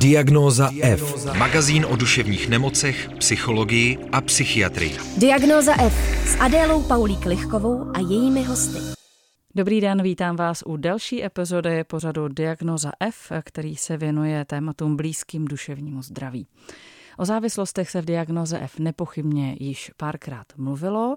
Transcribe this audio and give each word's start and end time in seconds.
Diagnóza 0.00 0.70
F. 0.82 1.26
Magazín 1.38 1.86
o 1.86 1.96
duševních 1.96 2.48
nemocech, 2.48 3.08
psychologii 3.18 3.98
a 4.12 4.20
psychiatrii. 4.20 4.96
Diagnóza 5.16 5.82
F 5.82 5.94
s 6.28 6.36
Adélou 6.40 6.82
Paulík 6.82 7.26
Lichkovou 7.26 7.90
a 7.94 7.98
jejími 7.98 8.42
hosty. 8.42 8.78
Dobrý 9.54 9.80
den, 9.80 10.02
vítám 10.02 10.36
vás 10.36 10.62
u 10.66 10.76
další 10.76 11.24
epizody 11.24 11.84
pořadu 11.84 12.28
Diagnoza 12.28 12.90
F, 13.00 13.32
který 13.42 13.76
se 13.76 13.96
věnuje 13.96 14.44
tématům 14.44 14.96
blízkým 14.96 15.44
duševnímu 15.44 16.02
zdraví. 16.02 16.46
O 17.18 17.24
závislostech 17.24 17.90
se 17.90 18.02
v 18.02 18.04
diagnoze 18.04 18.58
F 18.58 18.78
nepochybně 18.78 19.56
již 19.60 19.90
párkrát 19.96 20.46
mluvilo, 20.56 21.16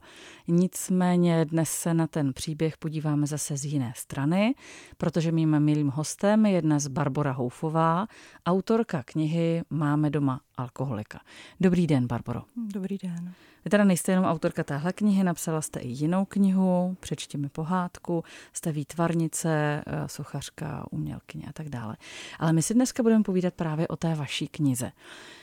nicméně 0.51 1.45
dnes 1.45 1.69
se 1.69 1.93
na 1.93 2.07
ten 2.07 2.33
příběh 2.33 2.77
podíváme 2.77 3.27
zase 3.27 3.57
z 3.57 3.65
jiné 3.65 3.93
strany, 3.95 4.55
protože 4.97 5.31
mým 5.31 5.59
milým 5.59 5.89
hostem 5.89 6.45
je 6.45 6.61
dnes 6.61 6.87
Barbara 6.87 7.31
Houfová, 7.31 8.07
autorka 8.45 9.03
knihy 9.03 9.63
Máme 9.69 10.09
doma 10.09 10.41
alkoholika. 10.57 11.19
Dobrý 11.59 11.87
den, 11.87 12.07
Barbaro. 12.07 12.43
Dobrý 12.55 12.97
den. 12.97 13.33
Vy 13.65 13.69
teda 13.69 13.83
nejste 13.83 14.11
jenom 14.11 14.25
autorka 14.25 14.63
téhle 14.63 14.93
knihy, 14.93 15.23
napsala 15.23 15.61
jste 15.61 15.79
i 15.79 15.87
jinou 15.87 16.25
knihu, 16.25 16.97
Přečti 16.99 17.37
mi 17.37 17.49
pohádku, 17.49 18.23
jste 18.53 18.71
výtvarnice, 18.71 19.83
eh, 19.87 20.07
sochařka, 20.07 20.85
umělkyně 20.91 21.45
a 21.49 21.53
tak 21.53 21.69
dále. 21.69 21.97
Ale 22.39 22.53
my 22.53 22.61
si 22.61 22.73
dneska 22.73 23.03
budeme 23.03 23.23
povídat 23.23 23.53
právě 23.53 23.87
o 23.87 23.95
té 23.95 24.15
vaší 24.15 24.47
knize. 24.47 24.91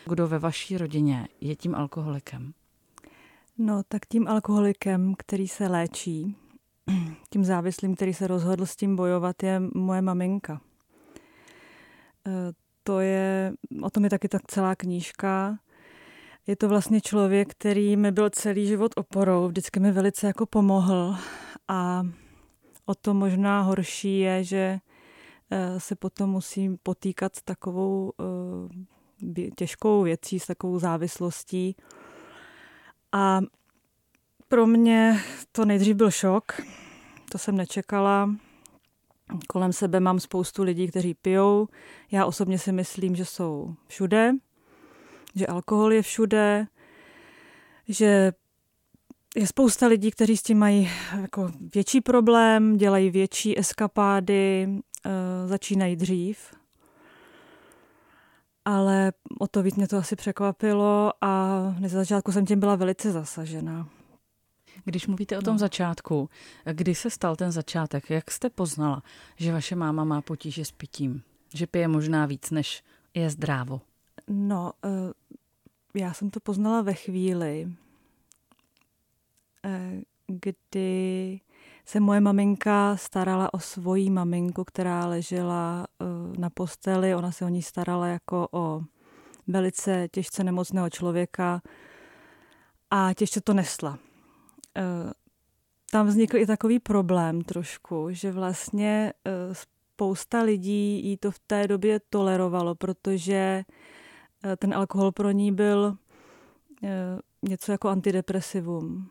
Kdo 0.07 0.29
ve 0.29 0.39
vaší 0.39 0.79
rodině 0.79 1.29
je 1.41 1.57
tím 1.57 1.75
alkoholikem? 1.75 2.53
No, 3.59 3.83
tak 3.89 4.07
tím 4.07 4.29
alkoholikem, 4.29 5.15
který 5.19 5.49
se 5.49 5.69
léčí, 5.69 6.37
tím 7.31 7.45
závislým, 7.45 7.95
který 7.95 8.15
se 8.15 8.27
rozhodl 8.27 8.67
s 8.67 8.77
tím 8.77 8.97
bojovat, 8.97 9.43
je 9.43 9.61
moje 9.75 10.03
maminka. 10.03 10.61
Eh, 12.27 12.53
to 12.83 13.01
je, 13.01 13.53
o 13.83 13.91
tom 13.91 14.05
je 14.05 14.11
taky 14.11 14.29
tak 14.29 14.43
celá 14.47 14.75
knížka. 14.75 15.59
Je 16.47 16.57
to 16.57 16.69
vlastně 16.69 17.01
člověk, 17.01 17.49
který 17.51 17.97
mi 17.97 18.13
byl 18.13 18.31
celý 18.31 18.67
život 18.67 18.93
oporou, 18.97 19.49
vždycky 19.49 19.81
mi 19.81 19.93
velice 19.93 20.27
jako 20.27 20.47
pomohl 20.47 21.17
a 21.69 22.07
o 22.87 22.95
to 22.95 23.15
možná 23.15 23.63
horší 23.63 24.19
je, 24.19 24.45
že 24.45 24.79
eh, 25.51 25.81
se 25.81 25.95
potom 25.95 26.31
musím 26.31 26.79
potýkat 26.83 27.37
s 27.37 27.43
takovou 27.43 28.13
eh, 28.21 29.51
těžkou 29.57 30.03
věcí, 30.03 30.41
s 30.41 30.47
takovou 30.47 30.79
závislostí. 30.79 31.77
A 33.13 33.41
pro 34.49 34.67
mě 34.67 35.21
to 35.53 35.65
nejdřív 35.65 35.97
byl 35.97 36.11
šok, 36.11 36.61
to 37.31 37.39
jsem 37.39 37.57
nečekala. 37.57 38.31
Kolem 39.49 39.73
sebe 39.73 40.01
mám 40.01 40.21
spoustu 40.21 40.63
lidí, 40.63 40.89
kteří 40.89 41.15
pijou. 41.15 41.69
Já 42.11 42.27
osobně 42.27 42.59
si 42.59 42.73
myslím, 42.73 43.17
že 43.17 43.25
jsou 43.25 43.75
všude, 43.87 44.33
že 45.35 45.47
alkohol 45.47 45.93
je 45.93 46.03
všude, 46.03 46.67
že 47.89 48.33
je 49.37 49.47
spousta 49.47 49.87
lidí, 49.87 50.11
kteří 50.11 50.37
s 50.37 50.43
tím 50.43 50.59
mají 50.59 50.91
jako 51.21 51.51
větší 51.75 52.01
problém, 52.01 52.77
dělají 52.77 53.11
větší 53.11 53.59
eskapády, 53.59 54.69
eh, 55.07 55.49
začínají 55.49 55.97
dřív. 55.97 56.58
Ale 58.69 59.13
o 59.39 59.47
to 59.47 59.63
víc 59.63 59.75
mě 59.75 59.89
to 59.89 59.97
asi 59.97 60.17
překvapilo 60.17 61.13
a 61.21 61.59
na 61.81 61.89
začátku 61.89 62.33
jsem 62.33 62.47
tím 62.47 62.61
byla 62.61 62.77
velice 62.77 63.13
zasažená. 63.13 63.89
Když 64.85 65.07
mluvíte 65.07 65.39
o 65.39 65.43
tom 65.43 65.55
no. 65.55 65.59
začátku, 65.59 66.31
kdy 66.73 66.95
se 66.95 67.11
stal 67.11 67.37
ten 67.37 67.53
začátek? 67.53 68.11
Jak 68.11 68.31
jste 68.31 68.51
poznala, 68.51 69.03
že 69.37 69.53
vaše 69.53 69.77
máma 69.77 70.05
má 70.05 70.23
potíže 70.23 70.65
s 70.65 70.73
pitím? 70.73 71.23
Že 71.55 71.67
pije 71.67 71.89
možná 71.89 72.27
víc, 72.27 72.51
než 72.51 72.83
je 73.15 73.31
zdrávo? 73.31 73.81
No, 74.29 74.73
eh, 74.85 75.13
já 75.95 76.13
jsem 76.13 76.31
to 76.31 76.41
poznala 76.41 76.83
ve 76.83 76.95
chvíli, 76.95 77.73
eh, 79.65 80.01
kdy 80.27 81.41
se 81.89 82.01
moje 82.01 82.21
maminka 82.21 82.97
starala 82.97 83.55
o 83.55 83.59
svoji 83.59 84.11
maminku, 84.11 84.65
která 84.65 85.07
ležela 85.07 85.87
eh, 85.87 86.05
na 86.39 86.51
posteli. 86.51 87.15
Ona 87.15 87.33
se 87.33 87.45
o 87.45 87.49
ní 87.49 87.63
starala 87.63 88.07
jako 88.07 88.49
o 88.53 88.83
velice 89.47 90.09
těžce 90.13 90.45
nemocného 90.45 90.91
člověka 90.91 91.63
a 92.91 93.15
těžce 93.15 93.41
to 93.41 93.55
nesla. 93.55 93.99
Tam 95.91 96.07
vznikl 96.07 96.37
i 96.37 96.47
takový 96.47 96.79
problém 96.79 97.43
trošku, 97.43 98.09
že 98.11 98.33
vlastně 98.33 99.13
spousta 99.53 100.43
lidí 100.43 101.07
jí 101.07 101.17
to 101.17 101.31
v 101.31 101.39
té 101.39 101.69
době 101.69 102.01
tolerovalo, 102.11 102.75
protože 102.75 103.65
Eh, 104.45 104.57
ten 104.57 104.75
alkohol 104.75 105.13
pro 105.13 105.31
ní 105.31 105.53
byl 105.53 105.97
eh, 106.85 107.19
něco 107.43 107.73
jako 107.73 107.89
antidepresivum. 107.89 109.11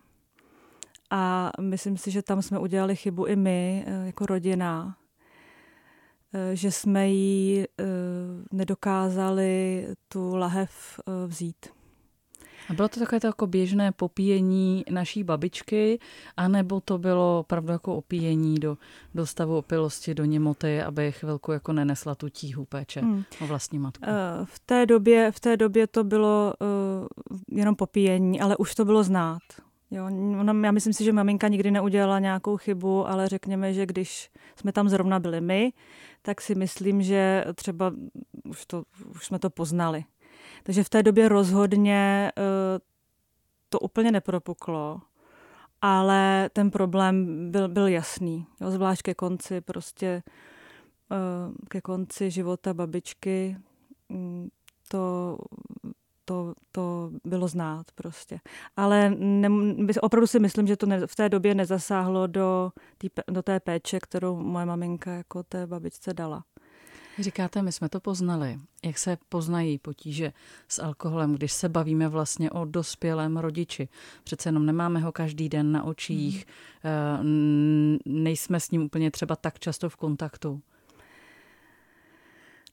A 1.09 1.51
myslím 1.61 1.97
si, 1.97 2.11
že 2.11 2.21
tam 2.21 2.41
jsme 2.41 2.59
udělali 2.59 2.95
chybu 2.95 3.25
i 3.25 3.35
my, 3.35 3.83
eh, 3.87 4.05
jako 4.05 4.25
rodina, 4.25 4.97
že 6.53 6.71
jsme 6.71 7.09
jí 7.09 7.65
nedokázali 8.51 9.87
tu 10.07 10.35
lahev 10.35 10.99
vzít. 11.27 11.65
A 12.69 12.73
bylo 12.73 12.87
to 12.87 12.99
takové 12.99 13.19
to 13.19 13.27
jako 13.27 13.47
běžné 13.47 13.91
popíjení 13.91 14.83
naší 14.91 15.23
babičky, 15.23 15.99
anebo 16.37 16.81
to 16.81 16.97
bylo 16.97 17.39
opravdu 17.39 17.71
jako 17.71 17.95
opíjení 17.95 18.59
do, 18.59 18.77
do 19.15 19.25
stavu 19.25 19.57
opilosti, 19.57 20.13
do 20.13 20.25
němoty, 20.25 20.81
aby 20.81 21.11
chvilku 21.11 21.51
jako 21.51 21.73
nenesla 21.73 22.15
tu 22.15 22.29
tíhu 22.29 22.65
péče 22.65 23.01
hmm. 23.01 23.23
o 23.41 23.47
vlastní 23.47 23.79
matku? 23.79 24.05
V 24.43 24.59
té 24.59 24.85
době, 24.85 25.31
v 25.31 25.39
té 25.39 25.57
době 25.57 25.87
to 25.87 26.03
bylo 26.03 26.53
uh, 27.29 27.57
jenom 27.57 27.75
popíjení, 27.75 28.41
ale 28.41 28.57
už 28.57 28.75
to 28.75 28.85
bylo 28.85 29.03
znát. 29.03 29.41
Jo, 29.91 30.05
ona, 30.39 30.53
já 30.63 30.71
myslím 30.71 30.93
si, 30.93 31.03
že 31.03 31.13
maminka 31.13 31.47
nikdy 31.47 31.71
neudělala 31.71 32.19
nějakou 32.19 32.57
chybu, 32.57 33.07
ale 33.07 33.27
řekněme, 33.27 33.73
že 33.73 33.85
když 33.85 34.29
jsme 34.55 34.71
tam 34.71 34.89
zrovna 34.89 35.19
byli 35.19 35.41
my, 35.41 35.73
tak 36.21 36.41
si 36.41 36.55
myslím, 36.55 37.01
že 37.01 37.45
třeba 37.55 37.93
už, 38.43 38.65
to, 38.65 38.83
už 39.15 39.25
jsme 39.25 39.39
to 39.39 39.49
poznali. 39.49 40.03
Takže 40.63 40.83
v 40.83 40.89
té 40.89 41.03
době 41.03 41.29
rozhodně 41.29 42.31
eh, 42.37 42.79
to 43.69 43.79
úplně 43.79 44.11
nepropuklo, 44.11 45.01
ale 45.81 46.49
ten 46.53 46.71
problém 46.71 47.47
byl, 47.51 47.67
byl 47.67 47.87
jasný. 47.87 48.45
Jo, 48.61 48.71
zvlášť 48.71 49.01
ke 49.01 49.13
konci 49.13 49.61
prostě 49.61 50.23
eh, 51.11 51.51
ke 51.69 51.81
konci 51.81 52.31
života 52.31 52.73
babičky 52.73 53.57
mm, 54.09 54.49
to, 54.87 55.37
to, 56.27 56.53
to 56.71 57.11
bylo 57.25 57.47
znát 57.47 57.85
prostě. 57.95 58.39
Ale 58.77 59.09
ne, 59.09 59.49
opravdu 60.01 60.27
si 60.27 60.39
myslím, 60.39 60.67
že 60.67 60.77
to 60.77 60.85
ne, 60.85 61.07
v 61.07 61.15
té 61.15 61.29
době 61.29 61.55
nezasáhlo 61.55 62.27
do, 62.27 62.71
tý, 62.97 63.09
do 63.27 63.41
té 63.41 63.59
péče, 63.59 63.99
kterou 63.99 64.35
moje 64.35 64.65
maminka 64.65 65.11
jako 65.13 65.43
té 65.43 65.67
babičce 65.67 66.13
dala. 66.13 66.43
Říkáte, 67.19 67.61
my 67.61 67.71
jsme 67.71 67.89
to 67.89 67.99
poznali. 67.99 68.59
Jak 68.85 68.97
se 68.97 69.17
poznají 69.29 69.77
potíže 69.77 70.33
s 70.67 70.79
alkoholem, 70.81 71.35
když 71.35 71.53
se 71.53 71.69
bavíme 71.69 72.07
vlastně 72.07 72.51
o 72.51 72.65
dospělém 72.65 73.37
rodiči? 73.37 73.89
Přece 74.23 74.49
jenom 74.49 74.65
nemáme 74.65 74.99
ho 74.99 75.11
každý 75.11 75.49
den 75.49 75.71
na 75.71 75.83
očích, 75.83 76.45
hmm. 77.21 77.97
nejsme 78.05 78.59
s 78.59 78.71
ním 78.71 78.81
úplně 78.83 79.11
třeba 79.11 79.35
tak 79.35 79.59
často 79.59 79.89
v 79.89 79.95
kontaktu. 79.95 80.61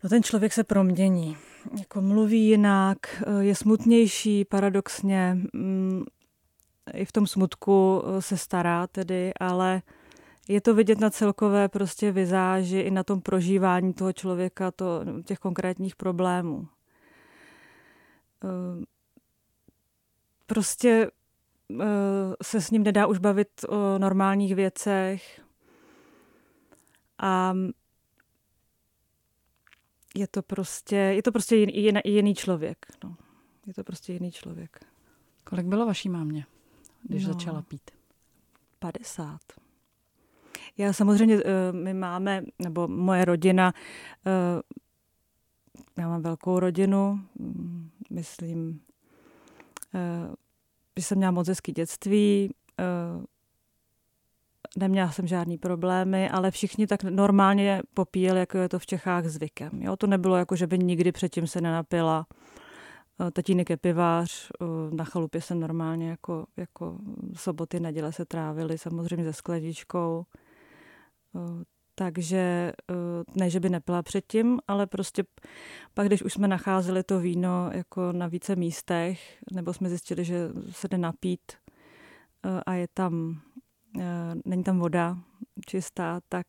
No 0.02 0.10
ten 0.10 0.22
člověk 0.22 0.52
se 0.52 0.64
promění. 0.64 1.36
Jako 1.78 2.00
mluví 2.00 2.46
jinak, 2.46 2.98
je 3.40 3.54
smutnější 3.54 4.44
paradoxně. 4.44 5.38
Mm, 5.52 6.04
I 6.92 7.04
v 7.04 7.12
tom 7.12 7.26
smutku 7.26 8.02
eh, 8.04 8.22
se 8.22 8.36
stará 8.36 8.86
tedy, 8.86 9.32
ale 9.40 9.82
je 10.48 10.60
to 10.60 10.74
vidět 10.74 11.00
na 11.00 11.10
celkové 11.10 11.68
prostě 11.68 12.12
vizáži 12.12 12.78
i 12.78 12.90
na 12.90 13.04
tom 13.04 13.20
prožívání 13.20 13.94
toho 13.94 14.12
člověka, 14.12 14.70
to, 14.70 15.04
těch 15.24 15.38
konkrétních 15.38 15.96
problémů. 15.96 16.68
Ehm, 18.44 18.84
prostě 20.46 21.10
eh, 21.80 21.84
se 22.42 22.60
s 22.60 22.70
ním 22.70 22.82
nedá 22.82 23.06
už 23.06 23.18
bavit 23.18 23.48
o 23.68 23.98
normálních 23.98 24.54
věcech 24.54 25.40
a 27.18 27.54
je 30.14 30.26
to 30.26 30.42
prostě, 30.42 30.96
je 30.96 31.22
to 31.22 31.32
prostě 31.32 31.56
jiný, 31.56 32.00
jiný 32.04 32.34
člověk. 32.34 32.86
No. 33.04 33.16
Je 33.66 33.74
to 33.74 33.84
prostě 33.84 34.12
jiný 34.12 34.32
člověk. 34.32 34.80
Kolik 35.44 35.66
bylo 35.66 35.86
vaší 35.86 36.08
mámě, 36.08 36.46
když 37.02 37.26
no, 37.26 37.32
začala 37.32 37.62
pít? 37.62 37.90
50. 38.78 39.40
Já 40.78 40.92
samozřejmě, 40.92 41.36
eh, 41.36 41.72
my 41.72 41.94
máme, 41.94 42.42
nebo 42.58 42.88
moje 42.88 43.24
rodina, 43.24 43.72
eh, 44.26 44.62
já 45.98 46.08
mám 46.08 46.22
velkou 46.22 46.58
rodinu, 46.58 47.20
mm, 47.38 47.90
myslím, 48.10 48.80
eh, 49.94 50.34
že 50.96 51.02
jsem 51.02 51.18
měla 51.18 51.32
moc 51.32 51.48
hezký 51.48 51.72
dětství, 51.72 52.54
neměla 54.78 55.10
jsem 55.10 55.26
žádný 55.26 55.58
problémy, 55.58 56.30
ale 56.30 56.50
všichni 56.50 56.86
tak 56.86 57.04
normálně 57.04 57.82
popíjeli, 57.94 58.40
jako 58.40 58.58
je 58.58 58.68
to 58.68 58.78
v 58.78 58.86
Čechách 58.86 59.24
zvykem. 59.24 59.70
Jo? 59.82 59.96
To 59.96 60.06
nebylo 60.06 60.36
jako, 60.36 60.56
že 60.56 60.66
by 60.66 60.78
nikdy 60.78 61.12
předtím 61.12 61.46
se 61.46 61.60
nenapila. 61.60 62.26
Eh, 63.20 63.30
tatínek 63.30 63.70
je 63.70 63.76
pivář, 63.76 64.50
eh, 64.50 64.64
na 64.94 65.04
chalupě 65.04 65.40
se 65.40 65.54
normálně 65.54 66.10
jako, 66.10 66.46
jako 66.56 66.98
soboty, 67.34 67.80
neděle 67.80 68.12
se 68.12 68.24
trávily 68.24 68.78
samozřejmě 68.78 69.24
se 69.24 69.32
skladičkou. 69.32 70.24
Eh, 71.36 71.64
takže 71.94 72.72
ne, 73.36 73.50
že 73.50 73.60
by 73.60 73.70
nepila 73.70 74.02
předtím, 74.02 74.58
ale 74.68 74.86
prostě 74.86 75.24
pak, 75.94 76.06
když 76.06 76.22
už 76.22 76.32
jsme 76.32 76.48
nacházeli 76.48 77.02
to 77.02 77.20
víno 77.20 77.70
jako 77.72 78.12
na 78.12 78.26
více 78.26 78.56
místech, 78.56 79.38
nebo 79.52 79.72
jsme 79.72 79.88
zjistili, 79.88 80.24
že 80.24 80.48
se 80.70 80.88
jde 80.88 80.98
napít 80.98 81.52
a 82.66 82.74
je 82.74 82.88
tam, 82.94 83.40
není 84.44 84.64
tam 84.64 84.78
voda 84.78 85.18
čistá, 85.66 86.20
tak 86.28 86.46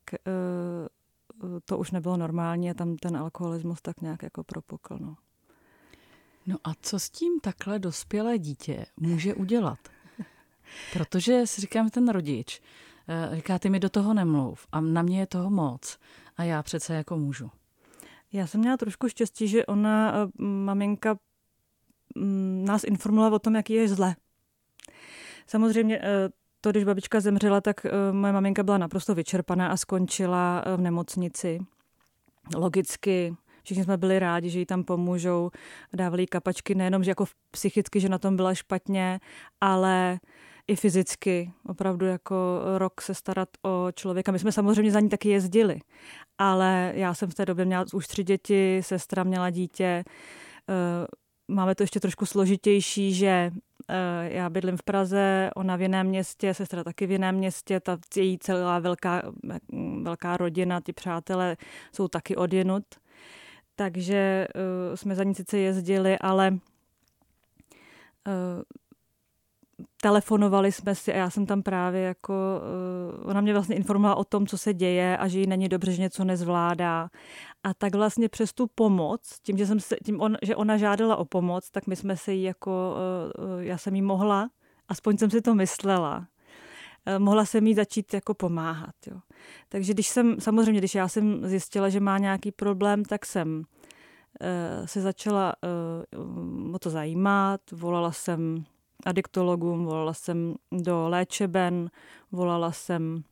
to 1.65 1.77
už 1.77 1.91
nebylo 1.91 2.17
normální 2.17 2.71
a 2.71 2.73
tam 2.73 2.97
ten 2.97 3.17
alkoholismus 3.17 3.81
tak 3.81 4.01
nějak 4.01 4.23
jako 4.23 4.43
propukl. 4.43 4.97
No. 4.99 5.15
No 6.47 6.57
a 6.63 6.71
co 6.81 6.99
s 6.99 7.09
tím 7.09 7.39
takhle 7.39 7.79
dospělé 7.79 8.37
dítě 8.37 8.85
může 8.97 9.33
udělat? 9.33 9.79
Protože 10.93 11.47
si 11.47 11.61
říkám, 11.61 11.89
ten 11.89 12.09
rodič 12.09 12.61
eh, 13.07 13.35
říká, 13.35 13.59
ty 13.59 13.69
mi 13.69 13.79
do 13.79 13.89
toho 13.89 14.13
nemluv 14.13 14.67
a 14.71 14.81
na 14.81 15.01
mě 15.01 15.19
je 15.19 15.27
toho 15.27 15.49
moc 15.49 15.99
a 16.37 16.43
já 16.43 16.63
přece 16.63 16.93
jako 16.93 17.17
můžu. 17.17 17.51
Já 18.33 18.47
jsem 18.47 18.61
měla 18.61 18.77
trošku 18.77 19.09
štěstí, 19.09 19.47
že 19.47 19.65
ona, 19.65 20.13
eh, 20.13 20.43
maminka, 20.43 21.17
mm, 22.15 22.65
nás 22.65 22.83
informovala 22.83 23.35
o 23.35 23.39
tom, 23.39 23.55
jaký 23.55 23.73
je 23.73 23.87
zle. 23.87 24.15
Samozřejmě 25.47 25.99
eh, 26.03 26.29
to, 26.65 26.71
když 26.71 26.83
babička 26.83 27.19
zemřela, 27.19 27.61
tak 27.61 27.85
moje 28.11 28.33
maminka 28.33 28.63
byla 28.63 28.77
naprosto 28.77 29.15
vyčerpaná 29.15 29.67
a 29.67 29.77
skončila 29.77 30.63
v 30.77 30.81
nemocnici. 30.81 31.59
Logicky 32.55 33.35
Všichni 33.63 33.83
jsme 33.83 33.97
byli 33.97 34.19
rádi, 34.19 34.49
že 34.49 34.59
jí 34.59 34.65
tam 34.65 34.83
pomůžou, 34.83 35.51
dávali 35.93 36.25
kapačky, 36.25 36.75
nejenom, 36.75 37.03
že 37.03 37.11
jako 37.11 37.25
psychicky, 37.51 37.99
že 37.99 38.09
na 38.09 38.17
tom 38.17 38.35
byla 38.35 38.53
špatně, 38.53 39.19
ale 39.61 40.19
i 40.67 40.75
fyzicky, 40.75 41.51
opravdu 41.67 42.05
jako 42.05 42.61
rok 42.77 43.01
se 43.01 43.13
starat 43.13 43.49
o 43.61 43.87
člověka. 43.95 44.31
My 44.31 44.39
jsme 44.39 44.51
samozřejmě 44.51 44.91
za 44.91 44.99
ní 44.99 45.09
taky 45.09 45.29
jezdili, 45.29 45.79
ale 46.37 46.91
já 46.95 47.13
jsem 47.13 47.29
v 47.29 47.33
té 47.33 47.45
době 47.45 47.65
měla 47.65 47.85
už 47.93 48.07
tři 48.07 48.23
děti, 48.23 48.81
sestra 48.83 49.23
měla 49.23 49.49
dítě, 49.49 50.03
eh, 50.69 51.07
máme 51.47 51.75
to 51.75 51.83
ještě 51.83 51.99
trošku 51.99 52.25
složitější, 52.25 53.13
že 53.13 53.51
eh, 53.89 54.29
já 54.33 54.49
bydlím 54.49 54.77
v 54.77 54.83
Praze, 54.83 55.49
ona 55.55 55.75
v 55.75 55.81
jiném 55.81 56.07
městě, 56.07 56.53
sestra 56.53 56.83
taky 56.83 57.07
v 57.07 57.11
jiném 57.11 57.35
městě, 57.35 57.79
ta 57.79 57.97
její 58.15 58.39
celá 58.39 58.79
velká, 58.79 59.21
velká 60.01 60.37
rodina, 60.37 60.81
ty 60.81 60.93
přátelé 60.93 61.57
jsou 61.93 62.07
taky 62.07 62.35
odjenut. 62.35 62.83
Takže 63.75 64.47
uh, 64.55 64.95
jsme 64.95 65.15
za 65.15 65.23
ní 65.23 65.35
sice 65.35 65.57
jezdili, 65.57 66.19
ale 66.19 66.51
uh, 66.51 66.59
telefonovali 70.01 70.71
jsme 70.71 70.95
si 70.95 71.13
a 71.13 71.17
já 71.17 71.29
jsem 71.29 71.45
tam 71.45 71.63
právě 71.63 72.01
jako, 72.01 72.33
uh, 73.23 73.29
ona 73.29 73.41
mě 73.41 73.53
vlastně 73.53 73.75
informovala 73.75 74.15
o 74.15 74.23
tom, 74.23 74.47
co 74.47 74.57
se 74.57 74.73
děje 74.73 75.17
a 75.17 75.27
že 75.27 75.39
jí 75.39 75.47
není 75.47 75.69
dobře, 75.69 75.91
že 75.91 76.01
něco 76.01 76.23
nezvládá. 76.23 77.09
A 77.63 77.73
tak 77.73 77.95
vlastně 77.95 78.29
přes 78.29 78.53
tu 78.53 78.67
pomoc, 78.75 79.21
tím, 79.43 79.57
že, 79.57 79.67
jsem 79.67 79.79
se, 79.79 79.95
tím 80.05 80.21
on, 80.21 80.37
že 80.41 80.55
ona 80.55 80.77
žádala 80.77 81.15
o 81.15 81.25
pomoc, 81.25 81.69
tak 81.71 81.87
my 81.87 81.95
jsme 81.95 82.17
se 82.17 82.33
jí 82.33 82.43
jako, 82.43 82.95
uh, 83.55 83.63
já 83.63 83.77
jsem 83.77 83.95
jí 83.95 84.01
mohla, 84.01 84.49
aspoň 84.87 85.17
jsem 85.17 85.29
si 85.29 85.41
to 85.41 85.55
myslela, 85.55 86.27
mohla 87.17 87.45
jsem 87.45 87.67
jí 87.67 87.73
začít 87.73 88.13
jako 88.13 88.33
pomáhat. 88.33 88.95
Jo. 89.07 89.19
Takže 89.69 89.93
když 89.93 90.07
jsem, 90.07 90.39
samozřejmě, 90.39 90.79
když 90.79 90.95
já 90.95 91.07
jsem 91.07 91.47
zjistila, 91.47 91.89
že 91.89 91.99
má 91.99 92.17
nějaký 92.17 92.51
problém, 92.51 93.05
tak 93.05 93.25
jsem 93.25 93.63
se 94.85 95.01
začala 95.01 95.53
o 96.73 96.79
to 96.79 96.89
zajímat, 96.89 97.61
volala 97.71 98.11
jsem 98.11 98.65
adiktologům, 99.05 99.85
volala 99.85 100.13
jsem 100.13 100.55
do 100.71 101.09
léčeben, 101.09 101.89
volala 102.31 102.71
jsem 102.71 103.23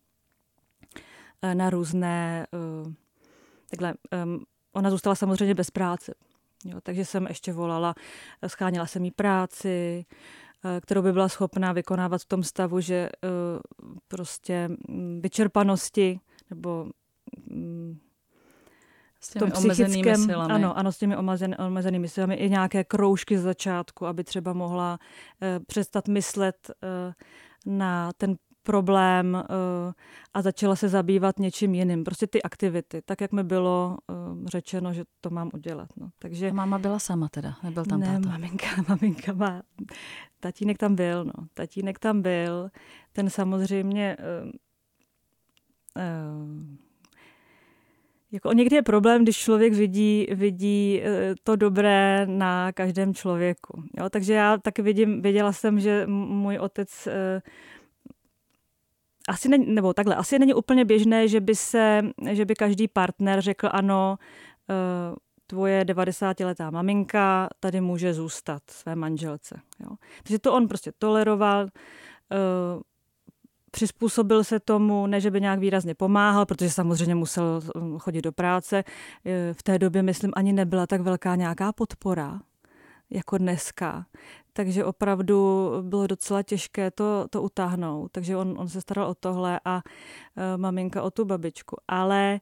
uh, 1.44 1.54
na 1.54 1.70
různé, 1.70 2.48
uh, 2.86 2.94
takhle, 3.70 3.94
ona 4.74 4.90
zůstala 4.90 5.16
samozřejmě 5.16 5.56
bez 5.56 5.72
práce, 5.72 6.14
jo, 6.66 6.82
takže 6.82 7.06
jsem 7.06 7.28
ještě 7.28 7.54
volala, 7.54 7.96
scháněla 8.48 8.86
jsem 8.86 9.06
jí 9.06 9.12
práci, 9.12 10.06
kterou 10.82 11.02
by 11.02 11.14
byla 11.14 11.30
schopná 11.30 11.74
vykonávat 11.74 12.22
v 12.22 12.26
tom 12.26 12.44
stavu, 12.44 12.80
že 12.80 13.10
prostě 14.08 14.70
mm, 14.88 15.22
vyčerpanosti 15.22 16.20
nebo 16.50 16.88
um, 17.52 18.00
s 19.24 19.30
těmi 19.30 19.52
tom 19.52 19.64
omezenými 19.64 20.16
silami. 20.16 20.54
Ano, 20.54 20.78
ano, 20.78 20.92
s 20.92 20.98
těmi 20.98 21.18
omezen, 21.18 21.56
omezenými 21.60 22.08
silami. 22.08 22.36
I 22.36 22.50
nějaké 22.50 22.84
kroužky 22.84 23.38
z 23.38 23.42
začátku, 23.42 24.06
aby 24.06 24.24
třeba 24.24 24.54
mohla 24.54 25.00
uh, 25.00 25.64
přestat 25.66 26.08
myslet 26.08 26.72
uh, 26.84 27.74
na 27.74 28.12
ten 28.18 28.36
problém 28.64 29.34
uh, 29.34 29.94
a 30.34 30.42
začala 30.42 30.76
se 30.76 30.90
zabývat 30.90 31.40
něčím 31.40 31.76
jiným. 31.76 32.04
Prostě 32.04 32.28
ty 32.28 32.44
aktivity, 32.44 33.02
tak 33.02 33.22
jak 33.22 33.32
mi 33.32 33.44
bylo 33.44 33.98
řečeno, 34.46 34.94
že 34.94 35.04
to 35.22 35.30
mám 35.30 35.50
udělat. 35.54 35.90
No. 35.98 36.10
Takže... 36.20 36.50
A 36.50 36.54
máma 36.54 36.78
byla 36.78 37.00
sama 37.00 37.30
teda, 37.30 37.56
nebyl 37.64 37.86
tam 37.86 38.00
ne, 38.00 38.08
táta? 38.08 38.30
maminka, 38.30 38.68
maminka 38.90 39.34
má, 39.34 39.62
tatínek 40.40 40.78
tam 40.78 40.96
byl, 40.96 41.26
no. 41.26 41.34
Tatínek 41.54 42.00
tam 42.00 42.22
byl, 42.22 42.70
ten 43.14 43.30
samozřejmě 43.30 44.18
uh, 44.44 44.52
uh, 45.96 46.78
jako 48.34 48.54
někdy 48.54 48.76
je 48.76 48.82
problém, 48.82 49.24
když 49.24 49.38
člověk 49.38 49.74
vidí, 49.74 50.28
vidí 50.32 51.02
to 51.44 51.56
dobré 51.56 52.26
na 52.26 52.72
každém 52.72 53.14
člověku. 53.14 53.84
Jo? 54.00 54.10
Takže 54.10 54.34
já 54.34 54.58
tak 54.58 54.80
vidím, 54.80 55.22
věděla 55.22 55.54
jsem, 55.54 55.80
že 55.80 56.04
můj 56.08 56.58
otec 56.58 57.08
asi 59.30 59.50
není, 59.50 59.76
nebo 59.76 59.94
takhle, 59.94 60.16
asi 60.16 60.40
není 60.40 60.54
úplně 60.54 60.86
běžné, 60.86 61.28
že 61.28 61.40
by 61.40 61.56
se, 61.56 62.02
že 62.32 62.46
by 62.46 62.56
každý 62.56 62.88
partner 62.88 63.42
řekl 63.42 63.70
ano, 63.72 64.18
uh, 64.70 65.16
tvoje 65.48 65.84
90-letá 65.84 66.72
maminka 66.72 67.50
tady 67.60 67.82
může 67.82 68.14
zůstat 68.14 68.64
své 68.70 68.96
manželce. 68.96 69.62
Jo. 69.80 69.90
Takže 70.24 70.40
to 70.40 70.54
on 70.54 70.68
prostě 70.68 70.92
toleroval, 70.98 71.68
přizpůsobil 73.74 74.44
se 74.44 74.60
tomu, 74.60 75.08
ne, 75.08 75.22
že 75.22 75.32
by 75.32 75.42
nějak 75.42 75.60
výrazně 75.60 75.96
pomáhal, 75.96 76.46
protože 76.46 76.70
samozřejmě 76.70 77.16
musel 77.16 77.62
chodit 77.98 78.22
do 78.22 78.32
práce. 78.32 78.84
V 79.54 79.64
té 79.64 79.80
době, 79.80 80.04
myslím, 80.04 80.32
ani 80.36 80.54
nebyla 80.54 80.88
tak 80.88 81.02
velká 81.02 81.36
nějaká 81.36 81.72
podpora 81.72 82.42
jako 83.10 83.38
dneska. 83.38 84.06
Takže 84.54 84.86
opravdu 84.86 85.70
bylo 85.82 86.08
docela 86.08 86.44
těžké 86.44 86.92
to, 86.92 87.26
to 87.30 87.42
utáhnout. 87.42 88.12
Takže 88.12 88.38
on, 88.38 88.56
on 88.58 88.70
se 88.70 88.82
staral 88.82 89.10
o 89.10 89.16
tohle 89.16 89.60
a 89.66 89.76
uh, 89.76 89.82
maminka 90.58 91.02
o 91.02 91.12
tu 91.12 91.26
babičku. 91.26 91.76
Ale 91.88 92.40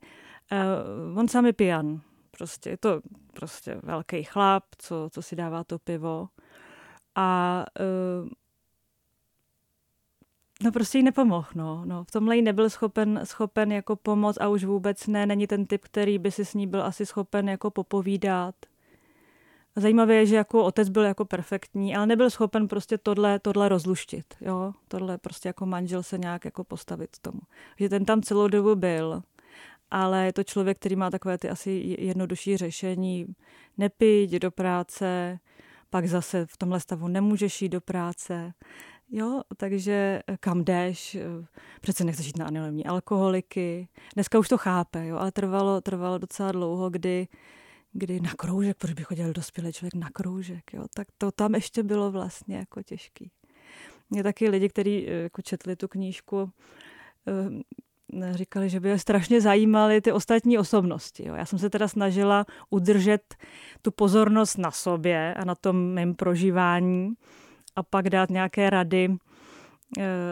uh, 1.12 1.20
on 1.20 1.28
sám 1.28 1.46
je 1.46 1.54
pijan. 1.54 2.02
Prostě 2.38 2.70
je 2.70 2.78
to 2.78 3.02
prostě 3.34 3.80
velký 3.84 4.24
chlap, 4.24 4.64
co, 4.78 5.10
co 5.12 5.22
si 5.22 5.36
dává 5.36 5.64
to 5.64 5.80
pivo. 5.80 6.28
A 7.16 7.66
uh, 7.80 8.30
No 10.64 10.72
prostě 10.72 10.98
jí 10.98 11.04
nepomohl, 11.04 11.48
no. 11.56 11.82
no. 11.86 12.04
V 12.04 12.12
tomhle 12.12 12.36
jí 12.36 12.42
nebyl 12.42 12.70
schopen, 12.70 13.22
schopen 13.24 13.72
jako 13.72 13.96
pomoct 13.96 14.42
a 14.42 14.48
už 14.48 14.64
vůbec 14.64 15.08
ne, 15.08 15.26
není 15.26 15.48
ten 15.48 15.66
typ, 15.66 15.82
který 15.86 16.20
by 16.20 16.32
si 16.32 16.46
s 16.46 16.54
ní 16.54 16.68
byl 16.68 16.84
asi 16.84 17.06
schopen 17.06 17.50
jako 17.50 17.72
popovídat. 17.72 18.56
Zajímavé 19.76 20.16
je, 20.16 20.26
že 20.26 20.36
jako 20.36 20.64
otec 20.64 20.90
byl 20.90 21.04
jako 21.04 21.26
perfektní, 21.26 21.96
ale 21.96 22.06
nebyl 22.06 22.30
schopen 22.30 22.68
prostě 22.68 22.98
tohle, 22.98 23.40
tohle 23.40 23.70
rozluštit, 23.70 24.26
jo, 24.42 24.74
tohle 24.88 25.18
prostě 25.18 25.50
jako 25.50 25.66
manžel 25.66 26.04
se 26.04 26.18
nějak 26.18 26.46
jako 26.46 26.64
postavit 26.64 27.10
tomu. 27.22 27.40
Že 27.80 27.90
ten 27.90 28.06
tam 28.06 28.22
celou 28.22 28.48
dobu 28.48 28.76
byl, 28.76 29.24
ale 29.92 30.26
je 30.26 30.34
to 30.34 30.44
člověk, 30.44 30.78
který 30.80 30.96
má 30.96 31.10
takové 31.10 31.38
ty 31.38 31.50
asi 31.50 31.96
jednodušší 32.00 32.58
řešení, 32.58 33.36
nepít, 33.78 34.32
do 34.32 34.52
práce, 34.52 35.40
pak 35.90 36.08
zase 36.08 36.46
v 36.46 36.58
tomhle 36.58 36.80
stavu 36.80 37.08
nemůžeš 37.08 37.62
jít 37.62 37.70
do 37.70 37.82
práce, 37.82 38.54
Jo, 39.14 39.42
takže 39.58 40.22
kam 40.40 40.64
jdeš, 40.64 41.18
přece 41.82 42.04
nechceš 42.04 42.26
jít 42.26 42.38
na 42.38 42.46
anonymní 42.46 42.86
alkoholiky. 42.86 43.88
Dneska 44.14 44.40
už 44.40 44.50
to 44.50 44.58
chápe, 44.58 45.08
jo, 45.08 45.18
ale 45.18 45.32
trvalo, 45.32 45.82
trvalo 45.82 46.18
docela 46.18 46.52
dlouho, 46.52 46.90
kdy 46.90 47.28
kdy 47.94 48.20
na 48.20 48.34
kroužek, 48.34 48.78
proč 48.78 48.94
by 48.94 49.04
chodil 49.04 49.34
dospělý 49.34 49.74
člověk 49.74 49.96
na 49.96 50.10
kroužek, 50.10 50.74
jo? 50.74 50.86
tak 50.94 51.08
to 51.18 51.32
tam 51.32 51.56
ještě 51.56 51.84
bylo 51.84 52.12
vlastně 52.12 52.58
jako 52.58 52.84
těžký. 52.84 53.32
Mě 54.10 54.24
taky 54.24 54.50
lidi, 54.50 54.70
kteří 54.70 55.08
eh, 55.08 55.12
jako 55.12 55.42
četli 55.42 55.76
tu 55.76 55.88
knížku, 55.88 56.52
eh, 57.28 58.34
říkali, 58.34 58.70
že 58.70 58.80
by 58.80 58.90
je 58.90 59.00
strašně 59.00 59.42
zajímaly 59.42 60.02
ty 60.02 60.12
ostatní 60.12 60.58
osobnosti. 60.58 61.28
Jo. 61.28 61.36
Já 61.36 61.46
jsem 61.46 61.60
se 61.60 61.70
teda 61.70 61.88
snažila 61.88 62.46
udržet 62.70 63.36
tu 63.82 63.92
pozornost 63.92 64.58
na 64.58 64.72
sobě 64.72 65.34
a 65.34 65.46
na 65.46 65.56
tom 65.56 65.94
mém 65.94 66.16
prožívání 66.16 67.14
a 67.76 67.84
pak 67.84 68.10
dát 68.10 68.30
nějaké 68.30 68.70
rady 68.70 69.18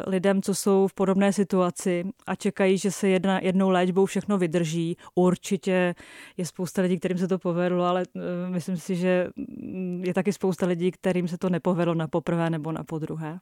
lidem, 0.07 0.41
co 0.41 0.55
jsou 0.55 0.87
v 0.87 0.93
podobné 0.93 1.33
situaci 1.33 2.05
a 2.27 2.35
čekají, 2.35 2.77
že 2.77 2.91
se 2.91 3.07
jedna, 3.07 3.39
jednou 3.39 3.69
léčbou 3.69 4.05
všechno 4.05 4.37
vydrží. 4.37 4.97
Určitě 5.15 5.95
je 6.37 6.45
spousta 6.45 6.81
lidí, 6.81 6.99
kterým 6.99 7.17
se 7.17 7.27
to 7.27 7.39
povedlo, 7.39 7.83
ale 7.83 8.03
myslím 8.47 8.77
si, 8.77 8.95
že 8.95 9.27
mm, 9.35 10.03
je 10.05 10.13
taky 10.13 10.33
spousta 10.33 10.65
lidí, 10.65 10.91
kterým 10.91 11.27
se 11.27 11.37
to 11.37 11.49
nepovedlo 11.49 11.93
na 11.93 12.07
poprvé 12.07 12.49
nebo 12.49 12.71
na 12.71 12.83
podruhé. 12.83 13.39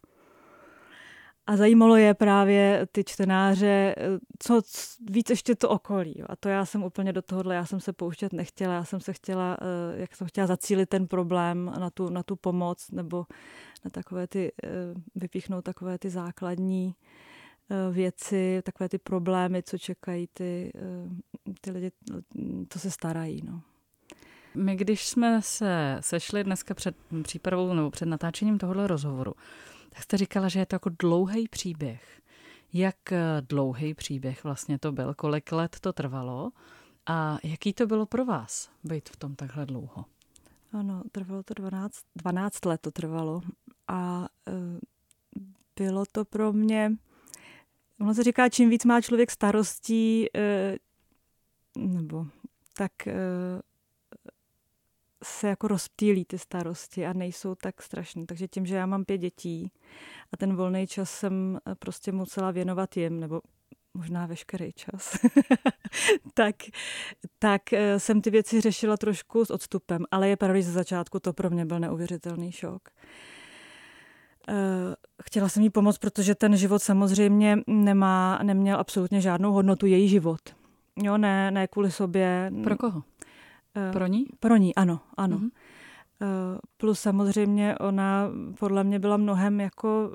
A 1.48 1.58
zajímalo 1.58 1.96
je 1.96 2.14
právě 2.14 2.88
ty 2.92 3.04
čtenáře, 3.04 3.96
co 4.40 4.62
víc 5.10 5.30
ještě 5.30 5.56
to 5.56 5.70
okolí. 5.70 6.24
A 6.24 6.36
to 6.36 6.50
já 6.50 6.66
jsem 6.66 6.84
úplně 6.84 7.14
do 7.14 7.22
tohohle, 7.22 7.56
já 7.56 7.66
jsem 7.66 7.80
se 7.80 7.94
pouštět 7.94 8.34
nechtěla, 8.34 8.74
já 8.74 8.84
jsem 8.84 9.00
se 9.00 9.14
chtěla, 9.14 9.58
eh, 9.62 10.00
jak 10.00 10.16
jsem 10.16 10.28
chtěla 10.28 10.48
zacílit 10.48 10.90
ten 10.90 11.08
problém 11.08 11.74
na 11.80 11.90
tu, 11.90 12.10
na 12.10 12.24
tu 12.24 12.36
pomoc, 12.36 12.92
nebo 12.92 13.26
na 13.86 13.92
takové 13.92 14.28
ty, 14.28 14.52
eh, 14.64 14.70
vypíchnout 15.16 15.66
takové 15.66 15.98
ty 15.98 16.10
základní 16.10 16.96
eh, 17.70 17.92
věci, 17.92 18.62
takové 18.64 18.90
ty 18.90 18.98
problémy, 18.98 19.64
co 19.64 19.78
čekají 19.78 20.28
ty, 20.34 20.72
ty 21.62 21.72
lidi, 21.72 21.92
co 22.70 22.80
se 22.80 22.92
starají. 22.92 23.42
No. 23.46 23.62
My, 24.56 24.76
když 24.76 25.08
jsme 25.08 25.42
se 25.42 25.98
sešli 26.00 26.44
dneska 26.44 26.74
před 26.74 26.96
přípravou 27.24 27.74
nebo 27.74 27.92
před 27.92 28.06
natáčením 28.06 28.58
tohohle 28.58 28.88
rozhovoru, 28.88 29.34
tak 29.90 30.04
jste 30.04 30.18
říkala, 30.18 30.48
že 30.48 30.60
je 30.60 30.66
to 30.66 30.76
jako 30.76 30.90
dlouhý 31.00 31.48
příběh. 31.48 32.22
Jak 32.74 33.12
eh, 33.12 33.42
dlouhý 33.50 33.94
příběh 33.94 34.44
vlastně 34.44 34.80
to 34.80 34.92
byl? 34.92 35.14
Kolik 35.14 35.52
let 35.52 35.78
to 35.82 35.94
trvalo? 35.94 36.52
A 37.06 37.38
jaký 37.44 37.74
to 37.74 37.88
bylo 37.88 38.06
pro 38.06 38.26
vás 38.26 38.70
být 38.84 39.10
v 39.10 39.18
tom 39.18 39.36
takhle 39.36 39.66
dlouho? 39.66 40.06
Ano, 40.74 41.04
trvalo 41.12 41.44
to 41.44 41.54
12, 41.54 42.02
12 42.16 42.66
let 42.66 42.82
to 42.82 42.92
trvalo 42.92 43.42
a 43.88 44.28
e, 44.48 44.52
bylo 45.76 46.04
to 46.12 46.26
pro 46.26 46.54
mě, 46.54 46.92
ono 48.00 48.14
se 48.14 48.24
říká, 48.24 48.50
čím 48.50 48.70
víc 48.70 48.86
má 48.86 49.02
člověk 49.02 49.32
starostí, 49.32 50.38
e, 50.38 50.78
nebo 51.78 52.26
tak 52.74 52.92
se 55.24 55.48
jako 55.48 55.68
rozptýlí 55.68 56.26
ty 56.26 56.38
starosti 56.38 57.06
a 57.06 57.14
nejsou 57.14 57.56
tak 57.56 57.82
strašný. 57.82 58.26
Takže 58.26 58.48
tím, 58.48 58.66
že 58.66 58.76
já 58.76 58.86
mám 58.86 59.06
pět 59.06 59.18
dětí 59.18 59.72
a 60.32 60.38
ten 60.38 60.56
volný 60.56 60.88
čas 60.88 61.12
jsem 61.12 61.60
eh, 61.68 61.76
prostě 61.76 62.12
musela 62.12 62.52
věnovat 62.52 62.98
jim, 62.98 63.20
nebo 63.20 63.42
možná 63.94 64.26
veškerý 64.26 64.74
čas, 64.74 65.18
tak, 66.34 66.56
tak 67.40 67.74
eh, 67.74 68.00
jsem 68.00 68.22
ty 68.22 68.30
věci 68.30 68.62
řešila 68.62 68.98
trošku 68.98 69.46
s 69.46 69.50
odstupem. 69.50 70.06
Ale 70.12 70.30
je 70.30 70.38
pravda, 70.38 70.60
že 70.60 70.66
ze 70.66 70.72
začátku 70.72 71.20
to 71.20 71.34
pro 71.34 71.50
mě 71.50 71.66
byl 71.66 71.80
neuvěřitelný 71.80 72.52
šok. 72.52 72.90
Eh, 74.50 74.54
chtěla 75.24 75.50
jsem 75.50 75.64
jí 75.64 75.70
pomoct, 75.70 75.98
protože 75.98 76.36
ten 76.36 76.58
život 76.58 76.80
samozřejmě 76.80 77.58
nemá, 77.68 78.40
neměl 78.44 78.80
absolutně 78.80 79.22
žádnou 79.22 79.52
hodnotu, 79.54 79.86
její 79.86 80.10
život. 80.10 80.42
Jo, 81.04 81.18
ne, 81.18 81.52
ne 81.52 81.68
kvůli 81.68 81.92
sobě. 81.92 82.52
Pro 82.64 82.78
koho? 82.78 83.04
Eh, 83.78 83.92
pro 83.92 84.08
ní? 84.08 84.26
Pro 84.40 84.56
ní, 84.56 84.76
ano, 84.76 85.00
ano. 85.18 85.38
Mm-hmm. 85.38 85.50
Plus 86.78 87.00
samozřejmě 87.00 87.78
ona 87.78 88.30
podle 88.60 88.84
mě 88.84 89.00
byla 89.00 89.18
mnohem 89.18 89.60
jako 89.60 90.12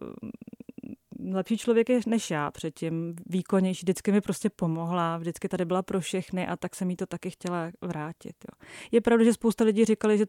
mm, 1.18 1.34
lepší 1.34 1.58
člověk 1.58 2.06
než 2.06 2.30
já 2.30 2.50
předtím, 2.50 3.14
výkonnější, 3.26 3.84
vždycky 3.84 4.12
mi 4.12 4.20
prostě 4.20 4.50
pomohla, 4.50 5.18
vždycky 5.18 5.48
tady 5.48 5.64
byla 5.64 5.82
pro 5.82 6.00
všechny 6.00 6.46
a 6.46 6.56
tak 6.56 6.76
jsem 6.76 6.90
jí 6.90 6.96
to 6.96 7.06
taky 7.06 7.30
chtěla 7.30 7.70
vrátit. 7.82 8.36
Jo. 8.44 8.66
Je 8.90 9.00
pravda, 9.00 9.24
že 9.24 9.32
spousta 9.32 9.64
lidí 9.64 9.84
říkali, 9.84 10.18
že 10.18 10.26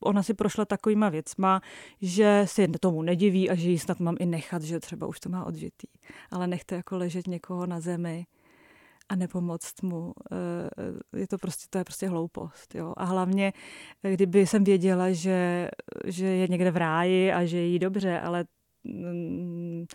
ona 0.00 0.22
si 0.22 0.34
prošla 0.34 0.64
takovýma 0.64 1.08
věcma, 1.08 1.60
že 2.02 2.42
si 2.44 2.68
tomu 2.68 3.02
nediví 3.02 3.50
a 3.50 3.54
že 3.54 3.70
ji 3.70 3.78
snad 3.78 4.00
mám 4.00 4.16
i 4.18 4.26
nechat, 4.26 4.62
že 4.62 4.80
třeba 4.80 5.06
už 5.06 5.20
to 5.20 5.28
má 5.28 5.44
odžitý. 5.44 5.88
Ale 6.30 6.46
nechte 6.46 6.76
jako 6.76 6.96
ležet 6.96 7.26
někoho 7.26 7.66
na 7.66 7.80
zemi, 7.80 8.26
a 9.08 9.16
nepomoct 9.16 9.82
mu. 9.82 10.12
Eh, 10.32 11.18
je 11.18 11.28
to 11.28 11.38
prostě, 11.38 11.66
to 11.70 11.78
je 11.78 11.84
prostě 11.84 12.08
hloupost. 12.08 12.74
Jo? 12.74 12.94
A 12.96 13.04
hlavně, 13.04 13.52
kdyby 14.02 14.46
jsem 14.46 14.64
věděla, 14.64 15.12
že, 15.12 15.68
že 16.04 16.26
je 16.26 16.48
někde 16.48 16.70
v 16.70 16.76
ráji 16.76 17.32
a 17.32 17.44
že 17.44 17.56
je 17.56 17.66
jí 17.66 17.78
dobře, 17.78 18.20
ale 18.20 18.44
mm, 18.84 19.86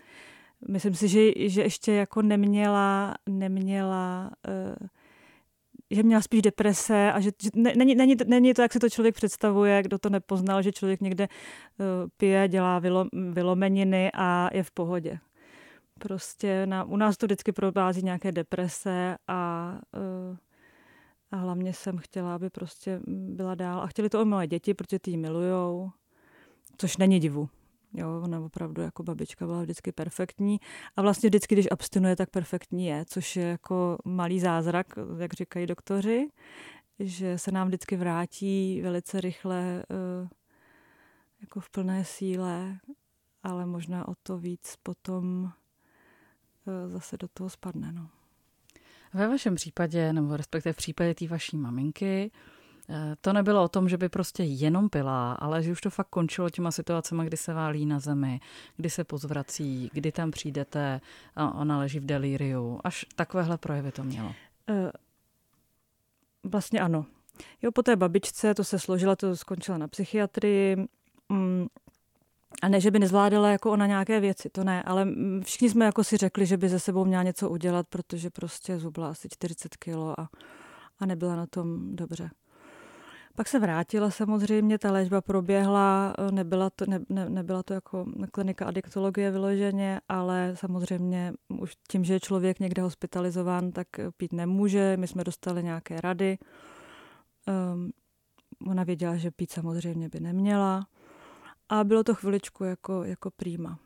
myslím 0.68 0.94
si, 0.94 1.08
že, 1.08 1.48
že 1.48 1.62
ještě 1.62 1.92
jako 1.92 2.22
neměla, 2.22 3.14
neměla 3.28 4.30
uh, 4.48 4.88
že 5.90 6.02
měla 6.02 6.22
spíš 6.22 6.42
deprese 6.42 7.12
a 7.12 7.20
že, 7.20 7.30
že 7.42 7.50
není, 7.54 7.94
není, 7.94 8.16
není 8.26 8.54
to, 8.54 8.62
jak 8.62 8.72
si 8.72 8.78
to 8.78 8.90
člověk 8.90 9.14
představuje, 9.14 9.82
kdo 9.82 9.98
to 9.98 10.10
nepoznal, 10.10 10.62
že 10.62 10.72
člověk 10.72 11.00
někde 11.00 11.28
uh, 11.28 11.86
pije, 12.16 12.48
dělá 12.48 12.78
vylo, 12.78 13.06
vylomeniny 13.32 14.10
a 14.14 14.48
je 14.52 14.62
v 14.62 14.70
pohodě. 14.70 15.18
Prostě 16.02 16.66
na, 16.66 16.84
u 16.84 16.96
nás 16.96 17.16
to 17.16 17.26
vždycky 17.26 17.52
provází 17.52 18.02
nějaké 18.02 18.32
deprese 18.32 19.16
a, 19.28 19.72
uh, 20.30 20.36
a 21.30 21.36
hlavně 21.36 21.72
jsem 21.72 21.98
chtěla, 21.98 22.34
aby 22.34 22.50
prostě 22.50 23.00
byla 23.06 23.54
dál. 23.54 23.80
A 23.80 23.86
chtěli 23.86 24.08
to 24.08 24.22
o 24.22 24.24
moje 24.24 24.46
děti, 24.46 24.74
protože 24.74 24.98
ty 24.98 25.10
ji 25.10 25.16
milujou, 25.16 25.90
což 26.76 26.96
není 26.96 27.20
divu. 27.20 27.48
Jo, 27.94 28.20
ona 28.24 28.40
opravdu 28.40 28.82
jako 28.82 29.02
babička 29.02 29.46
byla 29.46 29.62
vždycky 29.62 29.92
perfektní 29.92 30.60
a 30.96 31.02
vlastně 31.02 31.28
vždycky, 31.28 31.54
když 31.54 31.68
abstinuje, 31.70 32.16
tak 32.16 32.30
perfektní 32.30 32.86
je, 32.86 33.04
což 33.08 33.36
je 33.36 33.44
jako 33.44 33.98
malý 34.04 34.40
zázrak, 34.40 34.86
jak 35.18 35.32
říkají 35.32 35.66
doktoři, 35.66 36.28
že 36.98 37.38
se 37.38 37.52
nám 37.52 37.68
vždycky 37.68 37.96
vrátí 37.96 38.80
velice 38.82 39.20
rychle 39.20 39.84
uh, 40.22 40.28
jako 41.40 41.60
v 41.60 41.70
plné 41.70 42.04
síle, 42.04 42.78
ale 43.42 43.66
možná 43.66 44.08
o 44.08 44.14
to 44.22 44.38
víc 44.38 44.76
potom 44.82 45.52
Eh, 45.52 45.61
zase 46.86 47.16
do 47.16 47.28
toho 47.28 47.50
spadne. 47.50 47.92
No. 47.92 48.08
Ve 49.14 49.28
vašem 49.28 49.54
případě, 49.54 50.12
nebo 50.12 50.36
respektive 50.36 50.72
v 50.72 50.76
případě 50.76 51.14
té 51.14 51.26
vaší 51.26 51.56
maminky, 51.56 52.30
eh, 52.88 53.16
to 53.20 53.32
nebylo 53.32 53.62
o 53.62 53.68
tom, 53.68 53.88
že 53.88 53.96
by 53.96 54.08
prostě 54.08 54.42
jenom 54.42 54.88
pila, 54.88 55.32
ale 55.32 55.62
že 55.62 55.72
už 55.72 55.80
to 55.80 55.90
fakt 55.90 56.08
končilo 56.08 56.50
těma 56.50 56.70
situacemi, 56.70 57.26
kdy 57.26 57.36
se 57.36 57.54
válí 57.54 57.86
na 57.86 58.00
zemi, 58.00 58.40
kdy 58.76 58.90
se 58.90 59.04
pozvrací, 59.04 59.90
kdy 59.92 60.12
tam 60.12 60.30
přijdete 60.30 61.00
a 61.36 61.54
ona 61.54 61.78
leží 61.78 61.98
v 61.98 62.06
delíriu. 62.06 62.80
Až 62.84 63.06
takovéhle 63.16 63.58
projevy 63.58 63.92
to 63.92 64.04
mělo. 64.04 64.34
Eh, 64.68 64.92
vlastně 66.44 66.80
ano. 66.80 67.06
Jo, 67.62 67.72
po 67.72 67.82
té 67.82 67.96
babičce 67.96 68.54
to 68.54 68.64
se 68.64 68.78
složila, 68.78 69.16
to 69.16 69.36
skončila 69.36 69.78
na 69.78 69.88
psychiatrii. 69.88 70.76
A 72.62 72.68
ne, 72.68 72.80
že 72.80 72.90
by 72.90 72.98
nezvládala 72.98 73.50
jako 73.50 73.70
ona 73.70 73.86
nějaké 73.86 74.20
věci, 74.20 74.50
to 74.50 74.64
ne, 74.64 74.82
ale 74.82 75.06
všichni 75.42 75.70
jsme 75.70 75.84
jako 75.84 76.04
si 76.04 76.16
řekli, 76.16 76.46
že 76.46 76.56
by 76.56 76.68
ze 76.68 76.80
sebou 76.80 77.04
měla 77.04 77.22
něco 77.22 77.50
udělat, 77.50 77.86
protože 77.88 78.30
prostě 78.30 78.78
zubla 78.78 79.10
asi 79.10 79.28
40 79.28 79.76
kilo 79.76 80.20
a, 80.20 80.28
a 80.98 81.06
nebyla 81.06 81.36
na 81.36 81.46
tom 81.46 81.96
dobře. 81.96 82.30
Pak 83.34 83.48
se 83.48 83.58
vrátila 83.58 84.10
samozřejmě, 84.10 84.78
ta 84.78 84.92
léčba 84.92 85.20
proběhla, 85.20 86.14
nebyla 86.30 86.70
to, 86.70 86.84
ne, 86.88 87.00
ne, 87.08 87.28
nebyla 87.28 87.62
to 87.62 87.74
jako 87.74 88.06
klinika 88.32 88.66
adiktologie 88.66 89.30
vyloženě, 89.30 90.00
ale 90.08 90.52
samozřejmě 90.54 91.32
už 91.60 91.76
tím, 91.88 92.04
že 92.04 92.12
je 92.12 92.20
člověk 92.20 92.60
někde 92.60 92.82
hospitalizován, 92.82 93.72
tak 93.72 93.86
pít 94.16 94.32
nemůže. 94.32 94.96
My 94.96 95.08
jsme 95.08 95.24
dostali 95.24 95.62
nějaké 95.62 96.00
rady. 96.00 96.38
Um, 97.74 97.90
ona 98.66 98.84
věděla, 98.84 99.16
že 99.16 99.30
pít 99.30 99.52
samozřejmě 99.52 100.08
by 100.08 100.20
neměla. 100.20 100.86
A 101.72 101.84
bylo 101.84 102.04
to 102.04 102.14
chviličku 102.14 102.64
jako, 102.64 103.04
jako 103.04 103.30
prýma. 103.30 103.78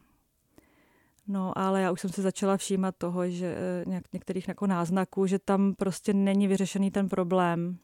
No, 1.26 1.58
ale 1.58 1.82
já 1.82 1.92
už 1.92 2.00
jsem 2.00 2.10
se 2.10 2.22
začala 2.22 2.56
všímat 2.56 2.96
toho, 2.98 3.30
že 3.30 3.56
eh, 3.56 3.84
nějak, 3.86 4.04
některých 4.12 4.48
jako 4.48 4.66
náznaků, 4.66 5.26
že 5.26 5.38
tam 5.38 5.74
prostě 5.74 6.14
není 6.14 6.48
vyřešený 6.48 6.90
ten 6.90 7.08
problém. 7.08 7.78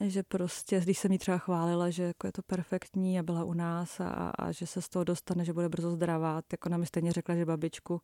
Že 0.00 0.22
prostě, 0.22 0.80
když 0.80 0.98
jsem 0.98 1.12
jí 1.12 1.18
třeba 1.18 1.38
chválila, 1.38 1.90
že 1.90 2.02
jako 2.02 2.26
je 2.26 2.32
to 2.32 2.42
perfektní 2.42 3.18
a 3.18 3.22
byla 3.22 3.44
u 3.44 3.54
nás 3.54 4.00
a, 4.00 4.32
a 4.38 4.52
že 4.52 4.66
se 4.66 4.82
z 4.82 4.88
toho 4.88 5.04
dostane, 5.04 5.44
že 5.44 5.52
bude 5.52 5.68
brzo 5.68 5.90
zdravá, 5.90 6.42
tak 6.42 6.66
ona 6.66 6.76
mi 6.76 6.86
stejně 6.86 7.12
řekla, 7.12 7.34
že 7.34 7.44
babičku 7.44 8.00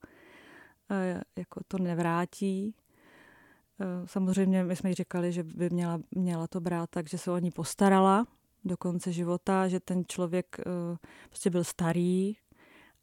eh, 0.91 1.23
jako 1.37 1.61
to 1.69 1.79
nevrátí. 1.79 2.75
Eh, 3.81 4.07
samozřejmě 4.07 4.65
my 4.65 4.77
jsme 4.77 4.91
jí 4.91 4.95
říkali, 4.95 5.33
že 5.33 5.43
by 5.43 5.71
měla, 5.71 6.01
měla 6.11 6.47
to 6.47 6.61
brát 6.61 6.91
tak, 6.91 7.09
že 7.09 7.19
se 7.19 7.31
o 7.31 7.39
ní 7.39 7.51
postarala, 7.51 8.27
do 8.65 8.77
konce 8.77 9.13
života, 9.13 9.69
že 9.69 9.81
ten 9.81 10.03
člověk 10.09 10.57
uh, 10.67 10.97
prostě 11.29 11.51
byl 11.51 11.65
starý 11.65 12.37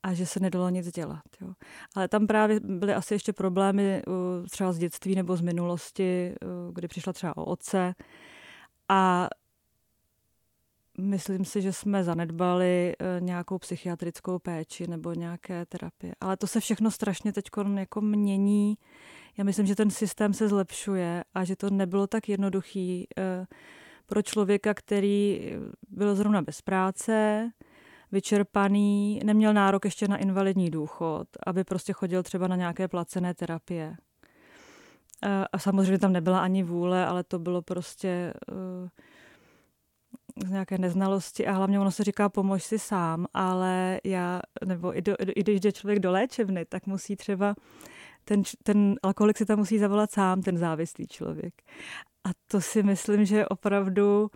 a 0.03 0.13
že 0.13 0.25
se 0.25 0.39
nedalo 0.39 0.69
nic 0.69 0.91
dělat. 0.91 1.23
Jo. 1.41 1.53
Ale 1.95 2.07
tam 2.07 2.27
právě 2.27 2.59
byly 2.59 2.93
asi 2.93 3.13
ještě 3.13 3.33
problémy 3.33 4.01
uh, 4.07 4.13
třeba 4.47 4.73
z 4.73 4.77
dětství 4.77 5.15
nebo 5.15 5.35
z 5.37 5.41
minulosti, 5.41 6.35
uh, 6.41 6.73
kdy 6.73 6.87
přišla 6.87 7.13
třeba 7.13 7.37
o 7.37 7.45
otce 7.45 7.95
a 8.89 9.27
myslím 10.97 11.45
si, 11.45 11.61
že 11.61 11.73
jsme 11.73 12.03
zanedbali 12.03 12.93
nějakou 13.19 13.57
psychiatrickou 13.57 14.39
péči 14.39 14.87
nebo 14.87 15.13
nějaké 15.13 15.65
terapie. 15.65 16.15
Ale 16.21 16.37
to 16.37 16.47
se 16.47 16.59
všechno 16.59 16.91
strašně 16.91 17.33
teď 17.33 17.45
jako 17.75 18.01
mění. 18.01 18.77
Já 19.37 19.43
myslím, 19.43 19.65
že 19.65 19.75
ten 19.75 19.89
systém 19.89 20.33
se 20.33 20.47
zlepšuje 20.47 21.23
a 21.33 21.43
že 21.43 21.55
to 21.55 21.69
nebylo 21.69 22.07
tak 22.07 22.29
jednoduchý 22.29 23.07
pro 24.05 24.21
člověka, 24.21 24.73
který 24.73 25.51
byl 25.89 26.15
zrovna 26.15 26.41
bez 26.41 26.61
práce 26.61 27.49
vyčerpaný, 28.11 29.19
neměl 29.23 29.53
nárok 29.53 29.85
ještě 29.85 30.07
na 30.07 30.17
invalidní 30.17 30.69
důchod, 30.71 31.27
aby 31.47 31.63
prostě 31.63 31.93
chodil 31.93 32.23
třeba 32.23 32.47
na 32.47 32.55
nějaké 32.55 32.87
placené 32.87 33.33
terapie. 33.33 33.95
A 35.51 35.59
samozřejmě 35.59 35.99
tam 35.99 36.13
nebyla 36.13 36.39
ani 36.39 36.63
vůle, 36.63 37.05
ale 37.05 37.23
to 37.23 37.39
bylo 37.39 37.61
prostě 37.61 38.33
uh, 38.51 38.89
z 40.47 40.49
nějaké 40.49 40.77
neznalosti 40.77 41.47
a 41.47 41.51
hlavně 41.51 41.79
ono 41.79 41.91
se 41.91 42.03
říká 42.03 42.29
pomož 42.29 42.63
si 42.63 42.79
sám, 42.79 43.25
ale 43.33 43.99
já, 44.03 44.41
nebo 44.65 44.97
i, 44.97 45.01
do, 45.01 45.15
i 45.35 45.41
když 45.43 45.59
jde 45.59 45.71
člověk 45.71 45.99
do 45.99 46.11
léčebny, 46.11 46.65
tak 46.65 46.87
musí 46.87 47.15
třeba 47.15 47.55
ten, 48.25 48.41
ten 48.63 48.95
alkoholik 49.03 49.37
si 49.37 49.45
tam 49.45 49.59
musí 49.59 49.79
zavolat 49.79 50.11
sám, 50.11 50.41
ten 50.41 50.57
závislý 50.57 51.07
člověk. 51.07 51.53
A 52.25 52.29
to 52.47 52.61
si 52.61 52.83
myslím, 52.83 53.25
že 53.25 53.47
opravdu 53.47 54.29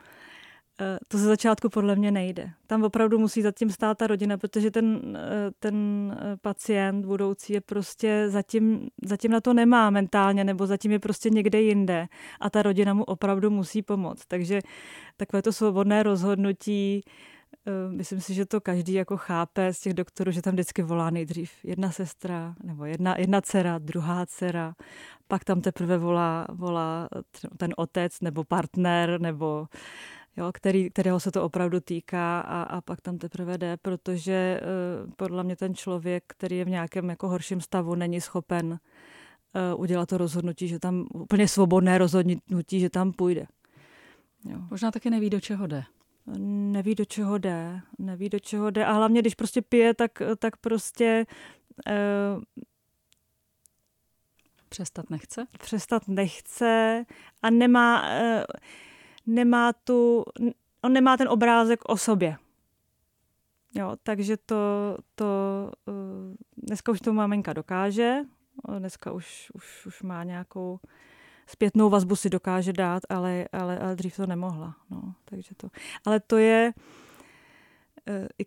Eh, 0.82 1.00
to 1.08 1.18
ze 1.18 1.26
začátku 1.26 1.70
podle 1.70 1.96
mě 1.96 2.12
nejde. 2.12 2.50
Tam 2.68 2.84
opravdu 2.84 3.20
musí 3.20 3.42
zatím 3.42 3.70
stát 3.70 3.98
ta 3.98 4.08
rodina, 4.08 4.38
protože 4.38 4.72
ten, 4.72 5.18
eh, 5.18 5.52
ten 5.60 5.76
eh, 6.20 6.38
pacient 6.42 7.06
budoucí 7.06 7.54
je 7.54 7.62
prostě 7.62 8.26
zatím, 8.30 8.88
zatím 9.06 9.32
na 9.32 9.42
to 9.42 9.54
nemá 9.54 9.90
mentálně, 9.90 10.44
nebo 10.44 10.68
zatím 10.68 10.92
je 10.92 11.00
prostě 11.00 11.30
někde 11.30 11.62
jinde 11.62 12.08
a 12.40 12.50
ta 12.50 12.62
rodina 12.62 12.94
mu 12.94 13.04
opravdu 13.04 13.50
musí 13.50 13.82
pomoct. 13.82 14.26
Takže 14.28 14.62
takové 15.18 15.42
to 15.42 15.54
svobodné 15.54 16.04
rozhodnutí, 16.04 17.02
myslím 17.90 18.22
si, 18.22 18.34
že 18.34 18.46
to 18.46 18.62
každý 18.62 18.94
jako 18.94 19.18
chápe 19.18 19.74
z 19.74 19.80
těch 19.80 19.94
doktorů, 19.94 20.32
že 20.32 20.42
tam 20.42 20.54
vždycky 20.54 20.82
volá 20.84 21.10
nejdřív 21.10 21.52
jedna 21.64 21.92
sestra, 21.92 22.56
nebo 22.64 22.86
jedna, 22.86 23.18
jedna 23.18 23.42
dcera, 23.42 23.78
druhá 23.78 24.26
dcera, 24.26 24.76
pak 25.28 25.44
tam 25.44 25.62
teprve 25.62 25.98
volá, 25.98 26.48
volá 26.50 27.10
ten 27.58 27.74
otec, 27.78 28.22
nebo 28.22 28.44
partner, 28.44 29.22
nebo 29.22 29.68
jo, 30.38 30.52
který, 30.54 30.90
kterého 30.90 31.20
se 31.20 31.32
to 31.32 31.44
opravdu 31.44 31.80
týká 31.80 32.40
a, 32.42 32.64
a 32.64 32.82
pak 32.82 33.02
tam 33.02 33.18
teprve 33.18 33.58
jde, 33.58 33.78
protože 33.78 34.62
uh, 34.62 35.12
podle 35.16 35.44
mě 35.44 35.56
ten 35.56 35.76
člověk, 35.76 36.24
který 36.28 36.58
je 36.58 36.66
v 36.66 36.70
nějakém 36.70 37.10
jako 37.10 37.30
horším 37.30 37.62
stavu, 37.62 37.96
není 37.96 38.22
schopen 38.22 38.80
uh, 39.74 39.82
udělat 39.82 40.10
to 40.10 40.18
rozhodnutí, 40.18 40.68
že 40.68 40.80
tam 40.80 41.08
úplně 41.14 41.48
svobodné 41.48 41.98
rozhodnutí, 41.98 42.80
že 42.80 42.90
tam 42.90 43.14
půjde. 43.14 43.48
Jo. 44.46 44.60
Možná 44.72 44.92
taky 44.92 45.10
neví, 45.10 45.30
do 45.30 45.40
čeho 45.40 45.68
jde. 45.68 45.84
Neví, 46.38 46.96
do 46.96 47.06
čeho 47.06 47.38
jde. 47.38 47.82
Neví, 48.00 48.30
do 48.30 48.40
čeho 48.40 48.70
jde. 48.70 48.86
A 48.86 48.92
hlavně, 48.92 49.22
když 49.22 49.36
prostě 49.36 49.62
pije, 49.62 49.94
tak, 49.94 50.12
tak 50.40 50.58
prostě 50.58 51.26
uh, 51.88 52.44
Přestat 54.70 55.10
nechce? 55.10 55.48
Přestat 55.60 56.08
nechce 56.08 57.06
a 57.42 57.50
nemá, 57.50 58.10
nemá 59.28 59.74
tu, 59.74 60.26
on 60.82 60.94
nemá 60.94 61.18
ten 61.18 61.30
obrázek 61.30 61.80
o 61.90 61.98
sobě. 61.98 62.38
Jo, 63.76 63.96
takže 64.04 64.38
to, 64.38 64.56
to 65.16 65.26
uh, 65.86 66.36
dneska 66.58 66.92
už 66.92 67.00
to 67.00 67.14
maminka 67.14 67.54
dokáže, 67.54 68.18
dneska 68.78 69.12
už, 69.12 69.52
už, 69.54 69.86
už 69.86 70.02
má 70.02 70.24
nějakou 70.24 70.80
zpětnou 71.50 71.90
vazbu 71.90 72.16
si 72.16 72.30
dokáže 72.30 72.74
dát, 72.74 73.04
ale, 73.10 73.48
ale, 73.52 73.80
ale 73.80 73.96
dřív 73.96 74.16
to 74.16 74.26
nemohla. 74.26 74.76
No, 74.90 75.14
takže 75.26 75.56
to. 75.58 75.68
Ale 76.06 76.20
to 76.20 76.38
je 76.38 76.74
uh, 78.10 78.28
i 78.40 78.46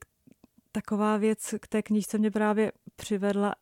taková 0.72 1.16
věc, 1.16 1.54
k 1.60 1.68
té 1.68 1.82
knížce 1.82 2.18
mě 2.18 2.30
právě 2.30 2.72
přivedla 2.96 3.54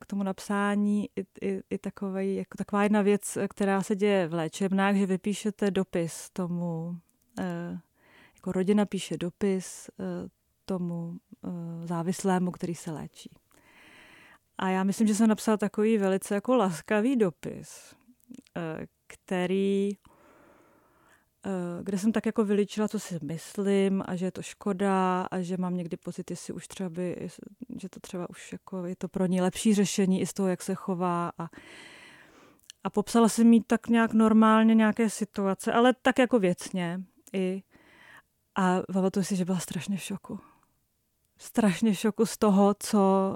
k 0.00 0.06
tomu 0.06 0.22
napsání 0.22 1.08
i, 1.16 1.46
i, 1.46 1.62
i 1.70 1.78
takový, 1.78 2.36
jako 2.36 2.56
taková 2.58 2.82
jedna 2.82 3.02
věc, 3.02 3.38
která 3.50 3.82
se 3.82 3.96
děje 3.96 4.28
v 4.28 4.34
léčebnách, 4.34 4.96
že 4.96 5.06
vypíšete 5.06 5.70
dopis 5.70 6.30
tomu, 6.30 6.96
eh, 7.38 7.80
jako 8.34 8.52
rodina 8.52 8.86
píše 8.86 9.16
dopis 9.16 9.90
tomu 10.64 11.16
závislému, 11.84 12.50
který 12.50 12.74
se 12.74 12.92
léčí. 12.92 13.30
A 14.58 14.68
já 14.68 14.84
myslím, 14.84 15.06
že 15.06 15.14
jsem 15.14 15.28
napsala 15.28 15.56
takový 15.56 15.98
velice 15.98 16.34
jako 16.34 16.56
laskavý 16.56 17.16
dopis, 17.16 17.94
který 19.06 19.96
Eh, 21.46 21.82
kde 21.82 21.98
jsem 21.98 22.12
tak 22.12 22.26
jako 22.26 22.44
vyličila, 22.44 22.88
co 22.88 22.98
si 22.98 23.18
myslím 23.22 24.02
a 24.06 24.16
že 24.16 24.26
je 24.26 24.32
to 24.32 24.42
škoda 24.42 25.22
a 25.30 25.40
že 25.40 25.56
mám 25.56 25.76
někdy 25.76 25.96
pocit, 25.96 26.30
jestli 26.30 26.54
už 26.54 26.68
třeba 26.68 26.88
by, 26.88 27.28
že 27.80 27.88
to 27.88 28.00
třeba 28.00 28.30
už 28.30 28.52
jako 28.52 28.84
je 28.84 28.96
to 28.96 29.08
pro 29.08 29.26
ní 29.26 29.40
lepší 29.40 29.74
řešení 29.74 30.20
i 30.20 30.26
z 30.26 30.32
toho, 30.32 30.48
jak 30.48 30.62
se 30.62 30.74
chová 30.74 31.32
a, 31.38 31.48
a 32.84 32.90
popsala 32.90 33.28
jsem 33.28 33.52
jí 33.52 33.62
tak 33.62 33.88
nějak 33.88 34.12
normálně 34.12 34.74
nějaké 34.74 35.10
situace, 35.10 35.72
ale 35.72 35.94
tak 36.02 36.18
jako 36.18 36.38
věcně 36.38 37.00
i 37.32 37.62
a 38.54 38.82
pamatuju 38.92 39.24
si, 39.24 39.36
že 39.36 39.44
byla 39.44 39.58
strašně 39.58 39.96
v 39.96 40.02
šoku. 40.02 40.40
Strašně 41.38 41.92
v 41.92 41.98
šoku 41.98 42.26
z 42.26 42.38
toho, 42.38 42.74
co, 42.78 43.34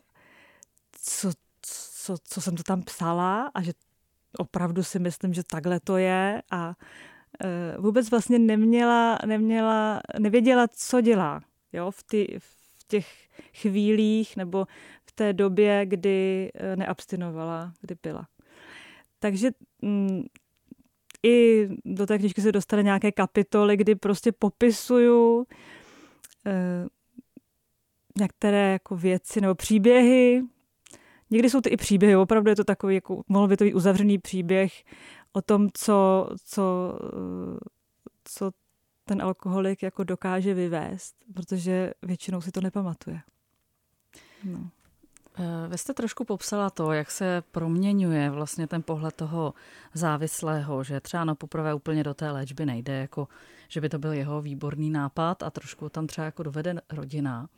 co, 0.93 1.31
co, 1.63 2.17
co 2.25 2.41
jsem 2.41 2.57
to 2.57 2.63
tam 2.63 2.83
psala 2.83 3.51
a 3.55 3.63
že 3.63 3.73
opravdu 4.39 4.83
si 4.83 4.99
myslím, 4.99 5.35
že 5.35 5.43
takhle 5.43 5.81
to 5.81 5.97
je 5.97 6.43
a 6.51 6.75
Eh, 7.45 7.77
vůbec 7.79 8.11
vlastně 8.11 8.39
neměla, 8.39 9.19
neměla, 9.27 10.01
nevěděla, 10.19 10.69
co 10.69 11.01
dělá 11.01 11.41
jo, 11.73 11.91
v, 11.91 12.03
ty, 12.03 12.37
v 12.39 12.85
těch 12.89 13.07
chvílích 13.55 14.37
nebo 14.37 14.67
v 15.05 15.13
té 15.13 15.33
době, 15.33 15.87
kdy 15.87 16.51
eh, 16.55 16.77
neabstinovala, 16.77 17.73
kdy 17.81 17.95
pila. 17.95 18.29
Takže 19.19 19.51
mm, 19.83 20.25
i 21.23 21.69
do 21.85 22.07
té 22.07 22.19
knižky 22.19 22.43
se 22.43 22.53
dostane 22.53 22.83
nějaké 22.83 23.13
kapitoly, 23.13 23.77
kdy 23.77 23.95
prostě 23.95 24.33
popisuju 24.33 25.47
eh, 26.47 26.87
některé 28.19 28.73
jako 28.73 28.97
věci 28.97 29.41
nebo 29.41 29.55
příběhy. 29.55 30.43
Někdy 31.33 31.51
jsou 31.51 31.61
to 31.61 31.69
i 31.73 31.77
příběhy, 31.77 32.17
opravdu 32.17 32.51
je 32.51 32.57
to 32.57 32.65
takový, 32.65 32.95
jako, 32.95 33.23
mohl 33.29 33.49
by 33.49 33.57
to 33.57 33.65
být 33.65 33.75
uzavřený 33.75 34.19
příběh 34.19 34.85
o 35.33 35.43
tom, 35.43 35.69
co, 35.75 36.29
co, 36.45 36.99
co 38.25 38.51
ten 39.05 39.23
alkoholik 39.23 39.83
jako 39.83 40.05
dokáže 40.05 40.55
vyvést, 40.55 41.17
protože 41.35 41.93
většinou 42.03 42.41
si 42.41 42.51
to 42.51 42.61
nepamatuje. 42.61 43.21
No. 44.45 44.71
Eh, 45.39 45.69
vy 45.69 45.79
jste 45.79 45.95
trošku 45.95 46.25
popsala 46.25 46.71
to, 46.71 46.93
jak 46.93 47.11
se 47.11 47.43
proměňuje 47.51 48.31
vlastně 48.31 48.67
ten 48.67 48.83
pohled 48.83 49.15
toho 49.15 49.55
závislého, 49.95 50.85
že 50.85 51.01
třeba 51.01 51.25
na 51.25 51.35
poprvé 51.35 51.75
úplně 51.75 52.05
do 52.05 52.15
té 52.15 52.31
léčby 52.31 52.67
nejde, 52.67 52.93
jako 52.93 53.29
že 53.69 53.81
by 53.81 53.89
to 53.89 53.99
byl 53.99 54.13
jeho 54.13 54.43
výborný 54.43 54.91
nápad 54.91 55.43
a 55.43 55.51
trošku 55.51 55.89
tam 55.89 56.07
třeba 56.07 56.25
jako 56.25 56.43
dovede 56.43 56.75
rodina 56.91 57.49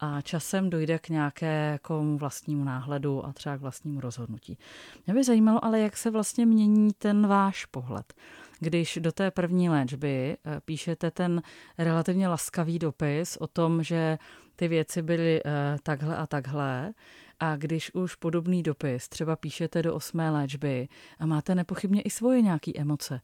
a 0.00 0.20
časem 0.20 0.70
dojde 0.70 0.98
k 0.98 1.08
nějakému 1.08 2.18
vlastnímu 2.18 2.64
náhledu 2.64 3.26
a 3.26 3.32
třeba 3.32 3.56
k 3.56 3.60
vlastnímu 3.60 4.00
rozhodnutí. 4.00 4.58
Mě 5.06 5.14
by 5.14 5.24
zajímalo 5.24 5.64
ale, 5.64 5.80
jak 5.80 5.96
se 5.96 6.10
vlastně 6.10 6.46
mění 6.46 6.92
ten 6.98 7.26
váš 7.26 7.64
pohled. 7.64 8.14
Když 8.60 8.98
do 9.02 9.12
té 9.12 9.30
první 9.30 9.68
léčby 9.68 10.36
eh, 10.44 10.60
píšete 10.64 11.10
ten 11.10 11.42
relativně 11.78 12.28
laskavý 12.28 12.78
dopis 12.78 13.36
o 13.36 13.46
tom, 13.46 13.82
že 13.82 14.18
ty 14.56 14.68
věci 14.68 15.02
byly 15.02 15.40
eh, 15.44 15.76
takhle 15.82 16.16
a 16.16 16.26
takhle, 16.26 16.92
a 17.40 17.56
když 17.56 17.94
už 17.94 18.14
podobný 18.14 18.62
dopis 18.62 19.08
třeba 19.08 19.36
píšete 19.36 19.82
do 19.82 19.94
osmé 19.94 20.30
léčby 20.30 20.88
a 21.18 21.26
máte 21.26 21.54
nepochybně 21.54 22.02
i 22.02 22.10
svoje 22.10 22.42
nějaké 22.42 22.70
emoce, 22.76 23.20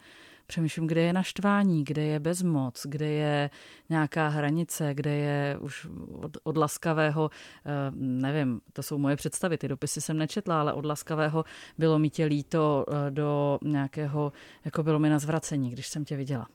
přemýšlím, 0.46 0.87
kde 0.87 1.00
je 1.00 1.12
naštvání, 1.12 1.85
kde 1.85 2.02
je 2.02 2.20
bezmoc, 2.20 2.87
kde 2.88 3.07
je 3.07 3.50
nějaká 3.88 4.29
hranice, 4.29 4.94
kde 4.94 5.14
je 5.14 5.59
už 5.61 5.87
od, 6.12 6.37
od 6.42 6.57
laskavého, 6.57 7.31
eh, 7.66 7.70
nevím, 7.96 8.61
to 8.72 8.83
jsou 8.83 8.98
moje 8.98 9.16
představy, 9.16 9.59
ty 9.59 9.68
dopisy 9.68 10.00
jsem 10.00 10.18
nečetla, 10.18 10.61
ale 10.61 10.72
od 10.72 10.87
laskavého 10.87 11.44
bylo 11.79 11.98
mi 11.98 12.11
tě 12.11 12.24
líto 12.24 12.87
eh, 12.88 13.11
do 13.11 13.59
nějakého, 13.62 14.33
jako 14.64 14.83
bylo 14.83 14.98
mi 14.98 15.09
na 15.09 15.18
zvracení, 15.18 15.70
když 15.70 15.88
jsem 15.88 16.05
tě 16.05 16.16
viděla. 16.16 16.48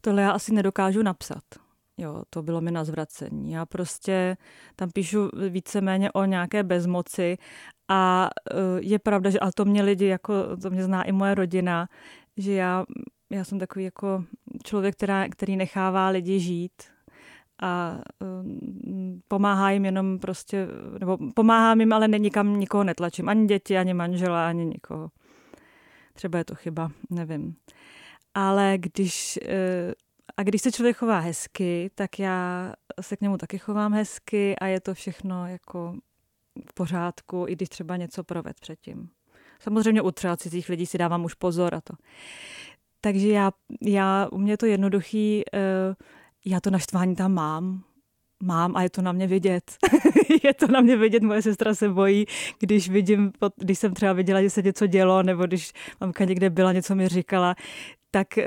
Tohle 0.00 0.22
já 0.22 0.30
asi 0.30 0.52
nedokážu 0.52 1.02
napsat. 1.02 1.65
Jo, 1.98 2.22
to 2.30 2.42
bylo 2.42 2.60
mi 2.60 2.70
na 2.70 2.84
zvracení. 2.84 3.52
Já 3.52 3.66
prostě 3.66 4.36
tam 4.76 4.90
píšu 4.90 5.30
víceméně 5.50 6.12
o 6.12 6.24
nějaké 6.24 6.62
bezmoci 6.62 7.38
a 7.88 8.30
eh, 8.50 8.54
je 8.80 8.98
pravda, 8.98 9.30
že 9.30 9.40
ale 9.40 9.52
to 9.54 9.64
mě 9.64 9.82
lidi, 9.82 10.06
jako 10.06 10.56
to 10.62 10.70
mě 10.70 10.84
zná 10.84 11.02
i 11.02 11.12
moje 11.12 11.34
rodina, 11.34 11.88
že 12.36 12.52
já, 12.52 12.84
já 13.30 13.44
jsem 13.44 13.58
takový 13.58 13.84
jako 13.84 14.24
člověk, 14.64 14.96
která, 14.96 15.28
který 15.28 15.56
nechává 15.56 16.08
lidi 16.08 16.40
žít 16.40 16.72
a 17.62 17.98
um, 18.42 19.22
pomáhá 19.28 19.70
jim 19.70 19.84
jenom 19.84 20.18
prostě, 20.18 20.68
nebo 21.00 21.18
pomáhám 21.34 21.80
jim, 21.80 21.92
ale 21.92 22.08
nikam 22.08 22.60
nikoho 22.60 22.84
netlačím. 22.84 23.28
Ani 23.28 23.46
děti, 23.46 23.78
ani 23.78 23.94
manžela, 23.94 24.48
ani 24.48 24.64
nikoho. 24.64 25.10
Třeba 26.14 26.38
je 26.38 26.44
to 26.44 26.54
chyba, 26.54 26.90
nevím. 27.10 27.56
Ale 28.34 28.74
když, 28.78 29.38
uh, 29.42 29.92
a 30.36 30.42
když 30.42 30.62
se 30.62 30.72
člověk 30.72 30.96
chová 30.96 31.18
hezky, 31.18 31.90
tak 31.94 32.18
já 32.18 32.72
se 33.00 33.16
k 33.16 33.20
němu 33.20 33.36
taky 33.36 33.58
chovám 33.58 33.92
hezky 33.92 34.56
a 34.56 34.66
je 34.66 34.80
to 34.80 34.94
všechno 34.94 35.46
jako 35.46 35.94
v 36.70 36.74
pořádku, 36.74 37.44
i 37.48 37.52
když 37.52 37.68
třeba 37.68 37.96
něco 37.96 38.24
proved 38.24 38.60
předtím. 38.60 39.10
Samozřejmě 39.60 40.02
u 40.02 40.10
třeba 40.10 40.36
cizích 40.36 40.68
lidí 40.68 40.86
si 40.86 40.98
dávám 40.98 41.24
už 41.24 41.34
pozor 41.34 41.74
a 41.74 41.80
to. 41.80 41.94
Takže 43.00 43.28
já, 43.28 43.52
já 43.82 44.28
u 44.32 44.38
mě 44.38 44.56
to 44.56 44.66
jednoduchý, 44.66 45.44
uh, 45.54 45.94
já 46.44 46.60
to 46.60 46.70
naštvání 46.70 47.16
tam 47.16 47.32
mám. 47.32 47.82
mám 48.42 48.76
a 48.76 48.82
je 48.82 48.90
to 48.90 49.02
na 49.02 49.12
mě 49.12 49.26
vidět. 49.26 49.76
je 50.44 50.54
to 50.54 50.66
na 50.66 50.80
mě 50.80 50.96
vidět, 50.96 51.22
moje 51.22 51.42
sestra 51.42 51.74
se 51.74 51.88
bojí, 51.88 52.26
když 52.58 52.88
vidím, 52.88 53.32
když 53.56 53.78
jsem 53.78 53.94
třeba 53.94 54.12
viděla, 54.12 54.42
že 54.42 54.50
se 54.50 54.62
něco 54.62 54.86
dělo, 54.86 55.22
nebo 55.22 55.46
když 55.46 55.72
mamka 56.00 56.24
někde 56.24 56.50
byla, 56.50 56.72
něco 56.72 56.94
mi 56.94 57.08
říkala, 57.08 57.54
tak 58.16 58.38
uh, 58.38 58.44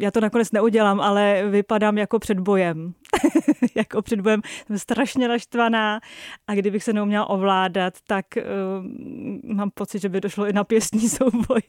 já 0.00 0.10
to 0.10 0.20
nakonec 0.20 0.52
neudělám, 0.52 1.00
ale 1.00 1.42
vypadám 1.50 1.98
jako 1.98 2.18
před 2.18 2.40
bojem. 2.40 2.94
jako 3.74 4.02
před 4.02 4.20
bojem 4.20 4.42
jsem 4.66 4.78
strašně 4.78 5.28
naštvaná 5.28 6.00
a 6.46 6.54
kdybych 6.54 6.84
se 6.84 6.92
neuměla 6.92 7.30
ovládat, 7.30 7.94
tak 8.06 8.26
uh, 8.36 9.54
mám 9.56 9.70
pocit, 9.70 9.98
že 10.02 10.08
by 10.08 10.20
došlo 10.20 10.46
i 10.46 10.52
na 10.52 10.64
pěstní 10.64 11.08
souboj. 11.08 11.62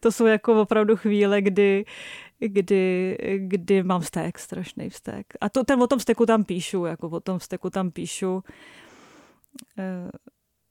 to 0.00 0.12
jsou 0.12 0.26
jako 0.26 0.62
opravdu 0.62 0.96
chvíle, 0.96 1.42
kdy 1.42 1.84
kdy, 2.38 3.16
kdy 3.36 3.82
mám 3.82 4.00
vztek, 4.00 4.38
strašný 4.38 4.90
vztek. 4.90 5.26
A 5.40 5.48
to, 5.48 5.64
ten 5.64 5.82
o 5.82 5.86
tom 5.86 5.98
vzteku 5.98 6.26
tam 6.26 6.44
píšu, 6.44 6.84
jako 6.84 7.08
o 7.08 7.20
tom 7.20 7.38
vzteku 7.38 7.70
tam 7.70 7.90
píšu 7.90 8.34
uh, 8.34 8.42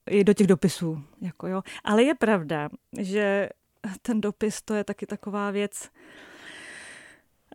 i 0.09 0.23
do 0.23 0.33
těch 0.33 0.47
dopisů. 0.47 1.03
Jako 1.21 1.47
jo. 1.47 1.61
Ale 1.83 2.03
je 2.03 2.15
pravda, 2.15 2.69
že 2.99 3.49
ten 4.01 4.21
dopis 4.21 4.61
to 4.61 4.73
je 4.73 4.83
taky 4.83 5.05
taková 5.05 5.51
věc, 5.51 5.89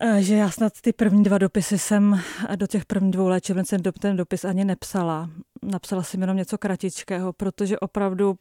eh, 0.00 0.22
že 0.22 0.34
já 0.34 0.50
snad 0.50 0.72
ty 0.80 0.92
první 0.92 1.22
dva 1.22 1.38
dopisy 1.38 1.78
jsem 1.78 2.20
do 2.56 2.66
těch 2.66 2.84
prvních 2.84 3.12
dvou 3.12 3.28
léčebnic 3.28 3.68
ten, 3.68 3.82
ten 3.82 4.16
dopis 4.16 4.44
ani 4.44 4.64
nepsala. 4.64 5.30
Napsala 5.62 6.02
jsem 6.02 6.20
jenom 6.20 6.36
něco 6.36 6.58
kratičkého, 6.58 7.32
protože 7.32 7.78
opravdu, 7.78 8.34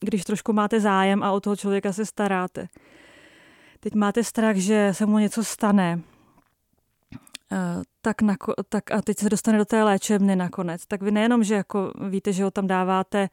když 0.00 0.24
trošku 0.24 0.52
máte 0.52 0.80
zájem 0.80 1.22
a 1.22 1.32
o 1.32 1.40
toho 1.40 1.56
člověka 1.56 1.92
se 1.92 2.06
staráte, 2.06 2.68
teď 3.80 3.94
máte 3.94 4.24
strach, 4.24 4.56
že 4.56 4.90
se 4.92 5.06
mu 5.06 5.18
něco 5.18 5.44
stane, 5.44 6.00
eh, 7.52 7.56
tak, 8.02 8.22
na, 8.22 8.36
tak 8.68 8.90
a 8.90 9.02
teď 9.02 9.18
se 9.18 9.28
dostane 9.28 9.58
do 9.58 9.64
té 9.64 9.82
léčebny 9.82 10.36
nakonec, 10.36 10.86
tak 10.86 11.02
vy 11.02 11.10
nejenom, 11.10 11.44
že 11.44 11.54
jako 11.54 11.92
víte, 12.08 12.32
že 12.32 12.44
ho 12.44 12.50
tam 12.50 12.66
dáváte 12.66 13.28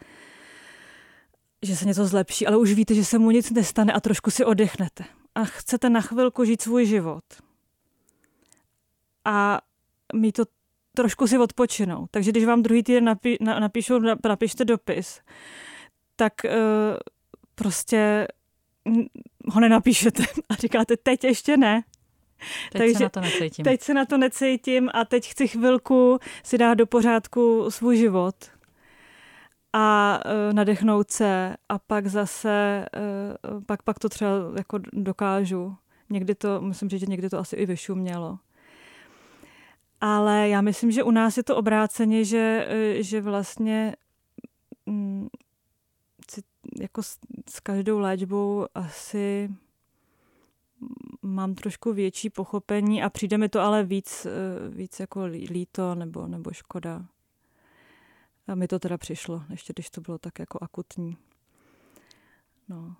že 1.61 1.75
se 1.75 1.85
něco 1.85 2.05
zlepší, 2.05 2.47
ale 2.47 2.57
už 2.57 2.73
víte, 2.73 2.93
že 2.93 3.05
se 3.05 3.19
mu 3.19 3.31
nic 3.31 3.51
nestane 3.51 3.93
a 3.93 3.99
trošku 3.99 4.31
si 4.31 4.45
odechnete. 4.45 5.03
A 5.35 5.45
chcete 5.45 5.89
na 5.89 6.01
chvilku 6.01 6.45
žít 6.45 6.61
svůj 6.61 6.85
život. 6.85 7.23
A 9.25 9.61
mít 10.13 10.31
to 10.31 10.43
trošku 10.95 11.27
si 11.27 11.37
odpočinou. 11.37 12.07
Takže 12.11 12.31
když 12.31 12.45
vám 12.45 12.63
druhý 12.63 12.83
týden 12.83 13.03
napí, 13.03 13.37
na, 13.41 13.59
napíšu, 13.59 13.99
napište 14.25 14.65
dopis, 14.65 15.21
tak 16.15 16.33
uh, 16.45 16.51
prostě 17.55 18.27
ho 19.45 19.59
nenapíšete 19.59 20.23
a 20.49 20.55
říkáte, 20.55 20.97
teď 20.97 21.23
ještě 21.23 21.57
ne. 21.57 21.83
Teď 22.71 22.79
Takže 22.79 22.95
se 22.95 23.03
na 23.03 23.09
to 23.09 23.19
necítím. 23.21 23.63
Teď 23.63 23.81
se 23.81 23.93
na 23.93 24.05
to 24.05 24.17
necítím 24.17 24.89
a 24.93 25.05
teď 25.05 25.27
chci 25.27 25.47
chvilku 25.47 26.19
si 26.43 26.57
dát 26.57 26.73
do 26.73 26.85
pořádku 26.85 27.71
svůj 27.71 27.97
život 27.97 28.35
a 29.73 30.19
uh, 30.25 30.53
nadechnout 30.53 31.11
se 31.11 31.55
a 31.69 31.79
pak 31.79 32.07
zase, 32.07 32.85
uh, 33.51 33.63
pak, 33.63 33.83
pak 33.83 33.99
to 33.99 34.09
třeba 34.09 34.31
jako 34.57 34.79
dokážu. 34.93 35.75
Někdy 36.09 36.35
to, 36.35 36.61
musím 36.61 36.89
říct, 36.89 36.99
že 36.99 37.05
někdy 37.05 37.29
to 37.29 37.39
asi 37.39 37.55
i 37.55 37.65
vyšumělo. 37.65 38.39
Ale 40.01 40.49
já 40.49 40.61
myslím, 40.61 40.91
že 40.91 41.03
u 41.03 41.11
nás 41.11 41.37
je 41.37 41.43
to 41.43 41.55
obráceně, 41.55 42.25
že, 42.25 42.67
že 42.99 43.21
vlastně 43.21 43.95
um, 44.85 45.29
jako 46.79 47.03
s, 47.03 47.17
s 47.49 47.59
každou 47.59 47.99
léčbou 47.99 48.65
asi 48.75 49.49
mám 51.21 51.55
trošku 51.55 51.93
větší 51.93 52.29
pochopení 52.29 53.03
a 53.03 53.09
přijde 53.09 53.37
mi 53.37 53.49
to 53.49 53.59
ale 53.59 53.83
víc, 53.83 54.27
víc 54.69 54.99
jako 54.99 55.25
líto 55.25 55.95
nebo, 55.95 56.27
nebo 56.27 56.51
škoda. 56.53 57.05
A 58.47 58.55
mi 58.55 58.67
to 58.67 58.79
teda 58.79 58.97
přišlo, 58.97 59.43
ještě 59.49 59.73
když 59.73 59.89
to 59.89 60.01
bylo 60.01 60.17
tak 60.17 60.39
jako 60.39 60.59
akutní. 60.61 61.17
No. 62.69 62.95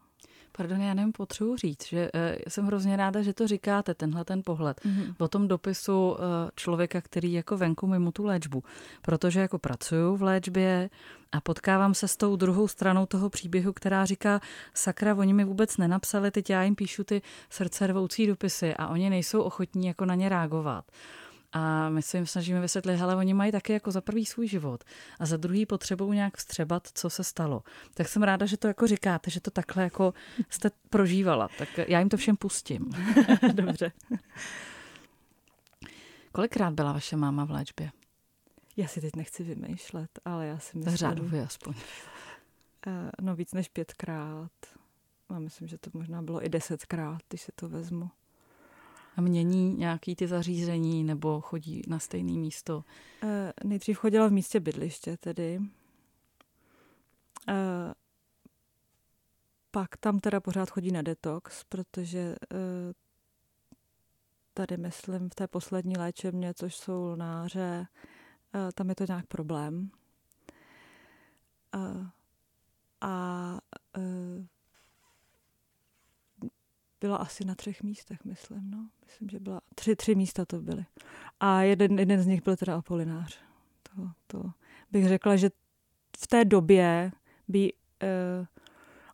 Pardon, 0.52 0.82
já 0.82 0.94
nevím, 0.94 1.12
potřebuji 1.12 1.56
říct, 1.56 1.88
že 1.88 2.12
uh, 2.12 2.22
jsem 2.48 2.66
hrozně 2.66 2.98
ráda, 2.98 3.22
že 3.22 3.34
to 3.34 3.48
říkáte, 3.48 3.94
tenhle 3.94 4.26
ten 4.26 4.42
pohled 4.46 4.82
mm-hmm. 4.82 5.16
o 5.20 5.28
tom 5.28 5.48
dopisu 5.48 6.10
uh, 6.12 6.18
člověka, 6.56 7.02
který 7.02 7.34
jako 7.34 7.58
venku 7.58 7.88
mimo 7.88 8.12
tu 8.12 8.26
léčbu. 8.26 8.64
Protože 9.02 9.40
jako 9.40 9.60
pracuju 9.60 10.16
v 10.16 10.22
léčbě 10.22 10.90
a 11.32 11.42
potkávám 11.42 11.94
se 11.94 12.08
s 12.08 12.18
tou 12.18 12.36
druhou 12.36 12.68
stranou 12.68 13.06
toho 13.06 13.30
příběhu, 13.30 13.74
která 13.74 14.06
říká, 14.06 14.42
sakra, 14.74 15.16
oni 15.16 15.34
mi 15.34 15.44
vůbec 15.46 15.78
nenapsali, 15.78 16.32
teď 16.32 16.50
já 16.50 16.64
jim 16.64 16.76
píšu 16.76 17.04
ty 17.04 17.22
srdce 17.50 17.88
rvoucí 17.88 18.28
dopisy 18.28 18.74
a 18.74 18.88
oni 18.88 19.10
nejsou 19.10 19.42
ochotní 19.42 19.88
jako 19.88 20.06
na 20.06 20.16
ně 20.16 20.30
reagovat. 20.30 20.86
A 21.52 21.90
my 21.90 22.02
se 22.02 22.18
jim 22.18 22.26
snažíme 22.26 22.62
vysvětlit, 22.62 22.96
hele, 22.96 23.16
oni 23.16 23.34
mají 23.34 23.52
taky 23.52 23.74
jako 23.74 23.92
za 23.92 24.02
prvý 24.02 24.26
svůj 24.26 24.48
život 24.48 24.84
a 25.20 25.26
za 25.26 25.38
druhý 25.38 25.66
potřebují 25.66 26.16
nějak 26.16 26.38
vstřebat, 26.38 26.88
co 26.94 27.10
se 27.10 27.24
stalo. 27.24 27.64
Tak 27.94 28.08
jsem 28.08 28.24
ráda, 28.24 28.46
že 28.46 28.58
to 28.58 28.68
jako 28.68 28.88
říkáte, 28.88 29.32
že 29.32 29.42
to 29.42 29.52
takhle 29.52 29.84
jako 29.84 30.14
jste 30.50 30.72
prožívala. 30.90 31.50
Tak 31.58 31.70
já 31.88 32.00
jim 32.00 32.10
to 32.10 32.18
všem 32.18 32.38
pustím. 32.38 32.90
Dobře. 33.54 33.92
Kolikrát 36.32 36.74
byla 36.74 36.94
vaše 36.94 37.16
máma 37.16 37.46
v 37.46 37.52
léčbě? 37.52 37.92
Já 38.78 38.88
si 38.88 39.02
teď 39.02 39.16
nechci 39.16 39.44
vymýšlet, 39.44 40.10
ale 40.26 40.48
já 40.48 40.60
si 40.60 40.78
myslím... 40.78 40.98
Řádově 40.98 41.44
aspoň. 41.44 41.74
Eh, 42.88 43.12
no 43.22 43.36
víc 43.36 43.54
než 43.54 43.70
pětkrát. 43.70 44.52
A 45.30 45.40
myslím, 45.40 45.68
že 45.68 45.78
to 45.78 45.90
možná 45.94 46.22
bylo 46.22 46.46
i 46.46 46.50
desetkrát, 46.50 47.22
když 47.30 47.42
se 47.42 47.52
to 47.56 47.70
vezmu 47.70 48.10
mění 49.22 49.74
nějaký 49.74 50.16
ty 50.16 50.28
zařízení 50.28 51.04
nebo 51.04 51.42
chodí 51.42 51.82
na 51.88 52.00
stejné 52.00 52.32
místo? 52.32 52.84
Uh, 53.24 53.30
nejdřív 53.64 53.98
chodila 53.98 54.28
v 54.28 54.32
místě 54.32 54.60
bydliště 54.60 55.18
tedy. 55.18 55.60
Uh, 55.60 55.66
pak 59.72 59.98
tam 59.98 60.20
teda 60.20 60.40
pořád 60.40 60.70
chodí 60.70 60.92
na 60.92 61.02
detox, 61.02 61.64
protože 61.64 62.36
uh, 62.52 62.58
tady 64.54 64.78
myslím 64.78 65.30
v 65.30 65.36
té 65.36 65.48
poslední 65.48 65.98
léčebně, 65.98 66.54
což 66.54 66.76
jsou 66.76 67.06
lnáře, 67.06 67.88
uh, 68.56 68.72
tam 68.76 68.90
je 68.90 68.96
to 68.96 69.06
nějak 69.08 69.28
problém. 69.28 69.90
Uh, 71.76 72.08
a 73.02 73.60
uh, 73.98 74.46
byla 77.08 77.18
asi 77.18 77.46
na 77.46 77.56
třech 77.56 77.84
místech, 77.84 78.26
myslím, 78.26 78.72
no. 78.72 78.90
Myslím, 79.06 79.30
že 79.30 79.40
byla 79.40 79.62
tři, 79.76 79.96
tři 79.96 80.16
místa 80.16 80.46
to 80.46 80.62
byly. 80.62 80.86
A 81.40 81.62
jeden, 81.62 82.00
jeden 82.00 82.22
z 82.22 82.26
nich 82.28 82.44
byl 82.44 82.56
teda 82.56 82.76
Apolinář. 82.76 83.40
To, 83.84 84.12
to 84.28 84.52
bych 84.92 85.08
řekla, 85.08 85.36
že 85.36 85.50
v 86.20 86.28
té 86.28 86.46
době 86.46 87.12
by 87.48 87.74
uh, 88.04 88.46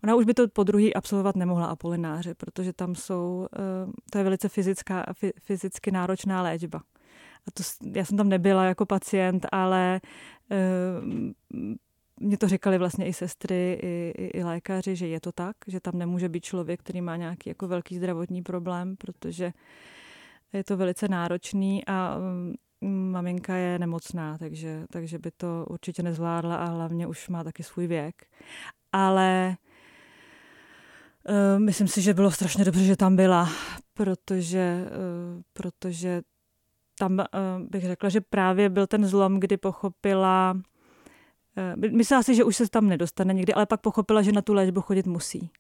Ona 0.03 0.15
už 0.15 0.25
by 0.25 0.34
to 0.34 0.47
po 0.47 0.63
druhý 0.63 0.93
absolvovat 0.93 1.36
nemohla 1.36 1.65
Apolináře, 1.65 2.36
protože 2.36 2.73
tam 2.73 2.95
jsou, 2.95 3.47
uh, 3.86 3.93
to 4.12 4.17
je 4.17 4.23
velice 4.23 4.49
fyzická, 4.49 5.06
fyzicky 5.39 5.91
náročná 5.91 6.41
léčba. 6.41 6.82
A 7.47 7.51
to, 7.53 7.63
já 7.95 8.06
jsem 8.06 8.17
tam 8.17 8.29
nebyla 8.29 8.65
jako 8.65 8.86
pacient, 8.86 9.45
ale 9.51 10.01
uh, 10.51 11.73
mě 12.19 12.38
to 12.38 12.47
říkali 12.47 12.78
vlastně 12.78 13.06
i 13.06 13.13
sestry, 13.13 13.80
i, 13.84 14.13
i, 14.17 14.26
i 14.39 14.43
lékaři, 14.43 14.95
že 14.95 15.08
je 15.08 15.19
to 15.19 15.32
tak, 15.32 15.56
že 15.67 15.80
tam 15.80 15.97
nemůže 15.97 16.30
být 16.30 16.45
člověk, 16.45 16.80
který 16.80 17.02
má 17.02 17.15
nějaký 17.15 17.49
jako 17.49 17.67
velký 17.67 17.97
zdravotní 17.97 18.41
problém, 18.41 18.95
protože 18.95 19.54
je 20.54 20.63
to 20.63 20.78
velice 20.78 21.08
náročný 21.08 21.86
a 21.86 22.17
mm, 22.82 23.12
maminka 23.12 23.56
je 23.56 23.80
nemocná, 23.80 24.38
takže, 24.38 24.86
takže 24.91 25.19
by 25.19 25.32
to 25.32 25.65
určitě 25.69 26.04
nezvládla 26.04 26.56
a 26.56 26.65
hlavně 26.65 27.08
už 27.08 27.30
má 27.30 27.43
taky 27.43 27.63
svůj 27.63 27.88
věk. 27.88 28.26
Ale 28.91 29.58
uh, 31.30 31.60
myslím 31.60 31.88
si, 31.88 32.02
že 32.02 32.13
bylo 32.13 32.32
strašně 32.32 32.65
dobře, 32.65 32.84
že 32.84 32.95
tam 32.95 33.15
byla, 33.15 33.49
protože, 33.93 34.86
uh, 34.86 35.41
protože 35.54 36.21
tam 36.99 37.19
uh, 37.19 37.26
bych 37.69 37.84
řekla, 37.84 38.10
že 38.10 38.21
právě 38.21 38.69
byl 38.69 38.88
ten 38.88 39.06
zlom, 39.06 39.39
kdy 39.39 39.58
pochopila, 39.58 40.56
Eh, 40.56 40.72
myslela 41.75 42.23
si, 42.23 42.35
že 42.35 42.43
už 42.43 42.55
se 42.55 42.69
tam 42.69 42.87
nedostane 42.87 43.33
někdy, 43.33 43.53
ale 43.53 43.65
pak 43.65 43.81
pochopila, 43.81 44.21
že 44.21 44.31
na 44.31 44.41
tu 44.41 44.53
léčbu 44.53 44.81
chodit 44.81 45.07
musí. 45.07 45.51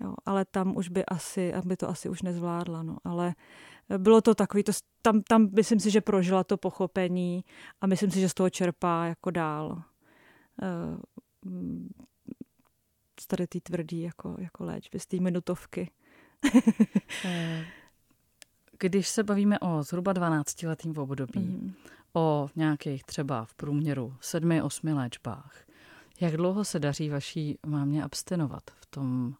Jo, 0.00 0.14
ale 0.26 0.44
tam 0.44 0.76
už 0.76 0.88
by 0.88 1.04
asi, 1.04 1.54
aby 1.54 1.76
to 1.76 1.88
asi 1.88 2.08
už 2.08 2.22
nezvládla, 2.22 2.82
no. 2.82 2.96
Ale 3.04 3.34
eh, 3.90 3.98
bylo 3.98 4.20
to 4.20 4.34
takový, 4.34 4.62
to, 4.62 4.72
tam, 5.02 5.22
tam 5.22 5.48
myslím 5.52 5.80
si, 5.80 5.90
že 5.90 6.00
prožila 6.00 6.44
to 6.44 6.56
pochopení 6.56 7.44
a 7.80 7.86
myslím 7.86 8.10
si, 8.10 8.20
že 8.20 8.28
z 8.28 8.34
toho 8.34 8.50
čerpá 8.50 9.06
jako 9.06 9.30
dál. 9.30 9.82
Uh, 10.62 10.98
z 13.20 13.26
tady 13.26 13.46
té 13.46 13.60
tvrdý 13.60 14.00
jako, 14.00 14.36
jako 14.38 14.64
léčby, 14.64 15.00
z 15.00 15.06
té 15.06 15.16
minutovky. 15.16 15.90
Když 18.78 19.08
se 19.08 19.22
bavíme 19.22 19.58
o 19.58 19.82
zhruba 19.82 20.14
12-letým 20.14 20.98
období, 20.98 21.40
mm 21.40 21.74
o 22.18 22.50
nějakých 22.56 23.04
třeba 23.04 23.44
v 23.44 23.54
průměru 23.54 24.14
sedmi, 24.20 24.62
osmi 24.62 24.92
léčbách. 24.92 25.56
Jak 26.20 26.36
dlouho 26.36 26.64
se 26.64 26.78
daří 26.78 27.08
vaší 27.08 27.58
mámě 27.66 28.04
abstinovat 28.04 28.62
v 28.80 28.86
tom 28.86 29.34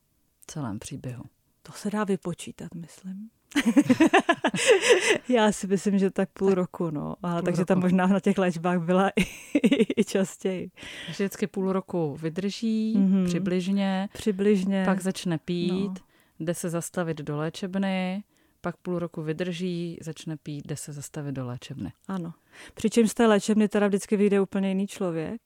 celém 0.47 0.79
příběhu? 0.79 1.25
To 1.62 1.73
se 1.73 1.91
dá 1.91 2.05
vypočítat, 2.05 2.75
myslím. 2.75 3.31
Já 5.29 5.53
si 5.53 5.67
myslím, 5.67 5.99
že 5.99 6.11
tak 6.11 6.29
půl 6.33 6.55
roku, 6.55 6.91
no. 6.91 7.14
A 7.23 7.35
půl 7.35 7.43
takže 7.43 7.61
roku. 7.61 7.67
tam 7.67 7.81
možná 7.81 8.07
na 8.07 8.21
těch 8.21 8.38
léčbách 8.38 8.83
byla 8.83 9.09
i, 9.09 10.01
i 10.01 10.05
častěji. 10.05 10.71
Vždycky 11.09 11.47
půl 11.47 11.73
roku 11.73 12.17
vydrží, 12.21 12.97
mm-hmm. 12.97 13.27
přibližně. 13.27 14.09
Přibližně. 14.12 14.83
Pak 14.85 15.03
začne 15.03 15.38
pít, 15.38 15.88
no. 15.88 16.07
jde 16.41 16.55
se 16.55 16.71
zastavit 16.71 17.19
do 17.19 17.37
léčebny, 17.37 18.25
pak 18.61 18.77
půl 18.77 18.99
roku 18.99 19.23
vydrží, 19.23 19.99
začne 20.03 20.37
pít, 20.37 20.66
jde 20.66 20.77
se 20.77 20.92
zastavit 20.92 21.33
do 21.33 21.47
léčebny. 21.47 21.92
Ano. 22.09 22.33
Přičemž 22.75 23.11
z 23.11 23.14
té 23.14 23.27
léčebny 23.27 23.68
teda 23.68 23.87
vždycky 23.87 24.16
vyjde 24.16 24.40
úplně 24.40 24.68
jiný 24.68 24.87
člověk. 24.87 25.40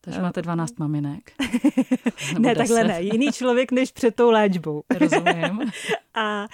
Takže 0.00 0.22
máte 0.22 0.42
12 0.42 0.78
maminek? 0.78 1.32
ne, 2.38 2.54
takhle 2.54 2.84
ne. 2.84 3.02
Jiný 3.02 3.32
člověk 3.32 3.72
než 3.72 3.92
před 3.92 4.14
tou 4.14 4.30
léčbou. 4.30 4.82
Rozumím. 4.98 5.70
A 6.14 6.46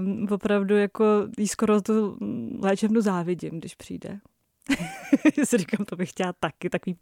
um, 0.00 0.28
opravdu 0.30 0.76
jako 0.76 1.04
jí 1.38 1.48
skoro 1.48 1.80
tu 1.80 2.18
léčebnu 2.60 3.00
závidím, 3.00 3.58
když 3.58 3.74
přijde. 3.74 4.20
si 5.44 5.58
říkám, 5.58 5.84
to 5.84 5.96
bych 5.96 6.10
chtěla 6.10 6.32
taky, 6.40 6.70
takový 6.70 6.96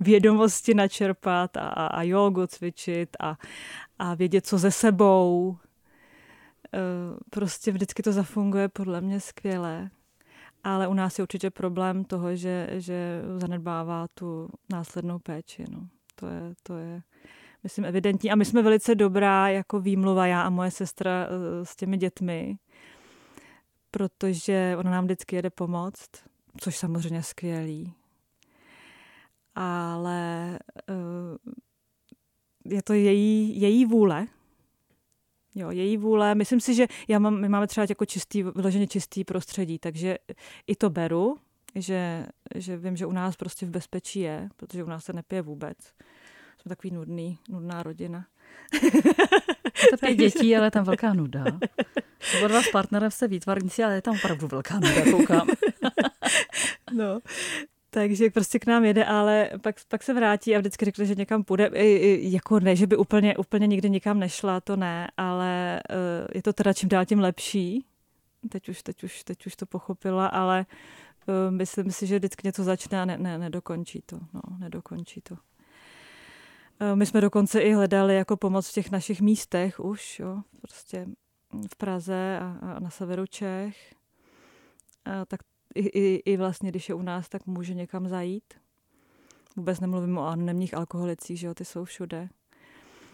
vědomosti 0.00 0.74
načerpat 0.74 1.56
a, 1.56 1.68
a 1.68 2.02
jogu 2.02 2.46
cvičit 2.46 3.16
a, 3.20 3.36
a 3.98 4.14
vědět, 4.14 4.46
co 4.46 4.58
ze 4.58 4.70
sebou. 4.70 5.56
Uh, 6.74 7.18
prostě 7.30 7.72
vždycky 7.72 8.02
to 8.02 8.12
zafunguje 8.12 8.68
podle 8.68 9.00
mě 9.00 9.20
skvěle 9.20 9.90
ale 10.66 10.88
u 10.88 10.94
nás 10.94 11.18
je 11.18 11.22
určitě 11.22 11.50
problém 11.50 12.04
toho, 12.04 12.36
že, 12.36 12.68
že 12.72 13.22
zanedbává 13.36 14.08
tu 14.08 14.48
následnou 14.72 15.18
péči. 15.18 15.64
No. 15.70 15.88
To, 16.14 16.26
je, 16.26 16.54
to 16.62 16.76
je, 16.76 17.02
myslím, 17.62 17.84
evidentní. 17.84 18.30
A 18.30 18.34
my 18.34 18.44
jsme 18.44 18.62
velice 18.62 18.94
dobrá 18.94 19.48
jako 19.48 19.80
výmluva, 19.80 20.26
já 20.26 20.42
a 20.42 20.50
moje 20.50 20.70
sestra 20.70 21.26
eh, 21.26 21.64
s 21.64 21.76
těmi 21.76 21.96
dětmi, 21.96 22.58
protože 23.90 24.76
ona 24.78 24.90
nám 24.90 25.04
vždycky 25.04 25.36
jede 25.36 25.50
pomoct, 25.50 26.10
což 26.60 26.76
samozřejmě 26.76 27.22
skvělý. 27.22 27.94
Ale 29.54 30.58
eh, 30.88 30.94
je 32.64 32.82
to 32.82 32.92
její, 32.92 33.60
její 33.60 33.84
vůle, 33.84 34.26
Jo, 35.56 35.70
její 35.70 35.96
vůle. 35.96 36.34
Myslím 36.34 36.60
si, 36.60 36.74
že 36.74 36.86
já 37.08 37.18
mám, 37.18 37.40
my 37.40 37.48
máme 37.48 37.66
třeba 37.66 37.86
jako 37.88 38.04
čistý, 38.04 38.42
vyloženě 38.42 38.86
čistý 38.86 39.24
prostředí, 39.24 39.78
takže 39.78 40.18
i 40.66 40.76
to 40.76 40.90
beru, 40.90 41.36
že, 41.74 42.26
že 42.54 42.76
vím, 42.76 42.96
že 42.96 43.06
u 43.06 43.12
nás 43.12 43.36
prostě 43.36 43.66
v 43.66 43.70
bezpečí 43.70 44.20
je, 44.20 44.48
protože 44.56 44.84
u 44.84 44.88
nás 44.88 45.04
se 45.04 45.12
nepije 45.12 45.42
vůbec. 45.42 45.78
Jsme 46.58 46.68
takový 46.68 46.94
nudný, 46.94 47.38
nudná 47.48 47.82
rodina. 47.82 48.26
To 49.90 49.96
pět 49.96 50.14
dětí, 50.18 50.56
ale 50.56 50.66
je 50.66 50.70
tam 50.70 50.84
velká 50.84 51.14
nuda. 51.14 51.44
Oba 52.38 52.48
dva 52.48 52.62
s 52.62 52.68
partnerem 52.68 53.10
se 53.10 53.28
výtvarníci, 53.28 53.84
ale 53.84 53.94
je 53.94 54.02
tam 54.02 54.14
opravdu 54.14 54.48
velká 54.48 54.74
nuda, 54.74 55.10
koukám. 55.10 55.48
No, 56.92 57.20
takže 57.96 58.30
prostě 58.30 58.58
k 58.58 58.66
nám 58.66 58.84
jede, 58.84 59.04
ale 59.04 59.50
pak, 59.62 59.76
pak 59.88 60.02
se 60.02 60.14
vrátí 60.14 60.56
a 60.56 60.58
vždycky 60.58 60.84
řekne, 60.84 61.04
že 61.06 61.14
někam 61.14 61.44
půjde. 61.44 61.70
I, 61.74 61.96
i, 61.96 62.32
jako 62.32 62.60
ne, 62.60 62.76
že 62.76 62.86
by 62.86 62.96
úplně, 62.96 63.36
úplně 63.36 63.66
nikdy 63.66 63.90
nikam 63.90 64.18
nešla, 64.18 64.60
to 64.60 64.76
ne, 64.76 65.08
ale 65.16 65.82
uh, 65.90 66.26
je 66.34 66.42
to 66.42 66.52
teda 66.52 66.72
čím 66.72 66.88
dál 66.88 67.04
tím 67.04 67.20
lepší. 67.20 67.84
Teď 68.48 68.68
už, 68.68 68.82
teď 68.82 69.04
už, 69.04 69.24
teď 69.24 69.46
už 69.46 69.56
to 69.56 69.66
pochopila, 69.66 70.26
ale 70.26 70.66
uh, 71.26 71.34
myslím 71.50 71.90
si, 71.90 72.06
že 72.06 72.18
vždycky 72.18 72.48
něco 72.48 72.64
začne 72.64 73.02
a 73.02 73.04
ne, 73.04 73.18
ne, 73.18 73.38
nedokončí 73.38 74.02
to. 74.06 74.18
No, 74.34 74.40
nedokončí 74.58 75.20
to. 75.20 75.34
Uh, 75.34 75.38
my 76.94 77.06
jsme 77.06 77.20
dokonce 77.20 77.60
i 77.60 77.72
hledali 77.72 78.14
jako 78.14 78.36
pomoc 78.36 78.68
v 78.68 78.72
těch 78.72 78.90
našich 78.90 79.20
místech 79.20 79.80
už, 79.80 80.18
jo, 80.18 80.42
prostě 80.60 81.06
v 81.72 81.76
Praze 81.76 82.38
a, 82.40 82.58
a 82.62 82.80
na 82.80 82.90
severu 82.90 83.26
Čech. 83.26 83.94
A 85.04 85.24
tak 85.24 85.40
i, 85.76 85.88
i, 85.88 86.22
i 86.32 86.36
vlastně, 86.36 86.70
když 86.70 86.88
je 86.88 86.94
u 86.94 87.02
nás, 87.02 87.28
tak 87.28 87.46
může 87.46 87.74
někam 87.74 88.08
zajít. 88.08 88.54
Vůbec 89.56 89.80
nemluvím 89.80 90.18
o 90.18 90.26
anonimních 90.26 90.74
alkoholicích, 90.74 91.38
že 91.38 91.46
jo, 91.46 91.54
ty 91.54 91.64
jsou 91.64 91.84
všude. 91.84 92.28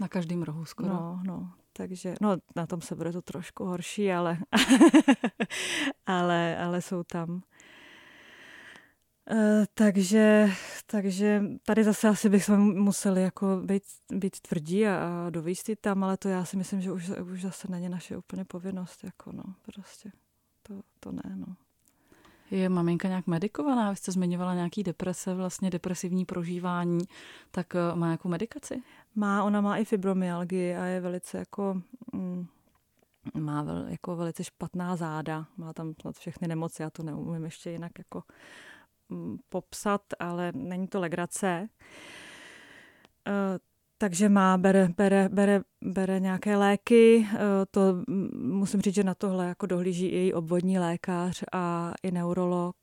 Na 0.00 0.08
každém 0.08 0.42
rohu 0.42 0.64
skoro. 0.64 0.88
No, 0.88 1.20
no. 1.26 1.52
Takže, 1.72 2.14
no, 2.20 2.36
na 2.56 2.66
tom 2.66 2.80
se 2.80 2.94
bude 2.94 3.12
to 3.12 3.22
trošku 3.22 3.64
horší, 3.64 4.12
ale, 4.12 4.38
ale, 6.06 6.56
ale 6.58 6.82
jsou 6.82 7.02
tam. 7.02 7.42
Uh, 9.30 9.64
takže, 9.74 10.50
takže 10.86 11.42
tady 11.66 11.84
zase 11.84 12.08
asi 12.08 12.28
bychom 12.28 12.82
museli 12.82 13.22
jako 13.22 13.60
být, 13.64 13.82
být 14.12 14.40
tvrdí 14.40 14.86
a, 14.86 15.26
a 15.26 15.30
dovíst 15.30 15.70
tam, 15.80 16.04
ale 16.04 16.16
to 16.16 16.28
já 16.28 16.44
si 16.44 16.56
myslím, 16.56 16.80
že 16.80 16.92
už, 16.92 17.08
už 17.08 17.42
zase 17.42 17.68
není 17.70 17.88
naše 17.88 18.16
úplně 18.16 18.44
povinnost, 18.44 19.04
jako 19.04 19.32
no, 19.32 19.42
prostě 19.62 20.12
to, 20.62 20.80
to 21.00 21.12
ne, 21.12 21.36
no. 21.36 21.56
Je 22.52 22.68
maminka 22.68 23.08
nějak 23.08 23.26
medikovaná? 23.26 23.90
Vy 23.90 23.96
jste 23.96 24.12
zmiňovala 24.12 24.54
nějaký 24.54 24.82
deprese, 24.82 25.34
vlastně 25.34 25.70
depresivní 25.70 26.24
prožívání, 26.24 27.00
tak 27.50 27.74
eh, 27.74 27.94
má 27.94 28.06
nějakou 28.06 28.28
medikaci? 28.28 28.82
Má, 29.14 29.44
ona 29.44 29.60
má 29.60 29.76
i 29.76 29.84
fibromyalgii 29.84 30.76
a 30.76 30.84
je 30.84 31.00
velice 31.00 31.38
jako... 31.38 31.82
Mm, 32.12 32.46
má 33.34 33.62
vel, 33.62 33.88
jako 33.88 34.16
velice 34.16 34.44
špatná 34.44 34.96
záda, 34.96 35.46
má 35.56 35.72
tam 35.72 35.94
snad 36.00 36.16
všechny 36.16 36.48
nemoci, 36.48 36.82
já 36.82 36.90
to 36.90 37.02
neumím 37.02 37.44
ještě 37.44 37.70
jinak 37.70 37.92
jako 37.98 38.22
mm, 39.08 39.38
popsat, 39.48 40.02
ale 40.18 40.52
není 40.54 40.88
to 40.88 41.00
legrace. 41.00 41.68
Uh, 43.28 43.58
takže 44.02 44.28
má, 44.28 44.58
bere, 44.58 44.88
bere, 44.96 45.28
bere, 45.28 45.60
bere 45.82 46.20
nějaké 46.20 46.56
léky. 46.56 47.28
Eh, 47.34 47.38
to 47.70 47.80
musím 48.34 48.80
říct, 48.80 48.94
že 48.94 49.04
na 49.04 49.14
tohle 49.14 49.46
jako 49.46 49.66
dohlíží 49.66 50.06
i 50.06 50.16
její 50.16 50.34
obvodní 50.34 50.78
lékař 50.78 51.44
a 51.52 51.92
i 52.02 52.10
neurolog. 52.10 52.76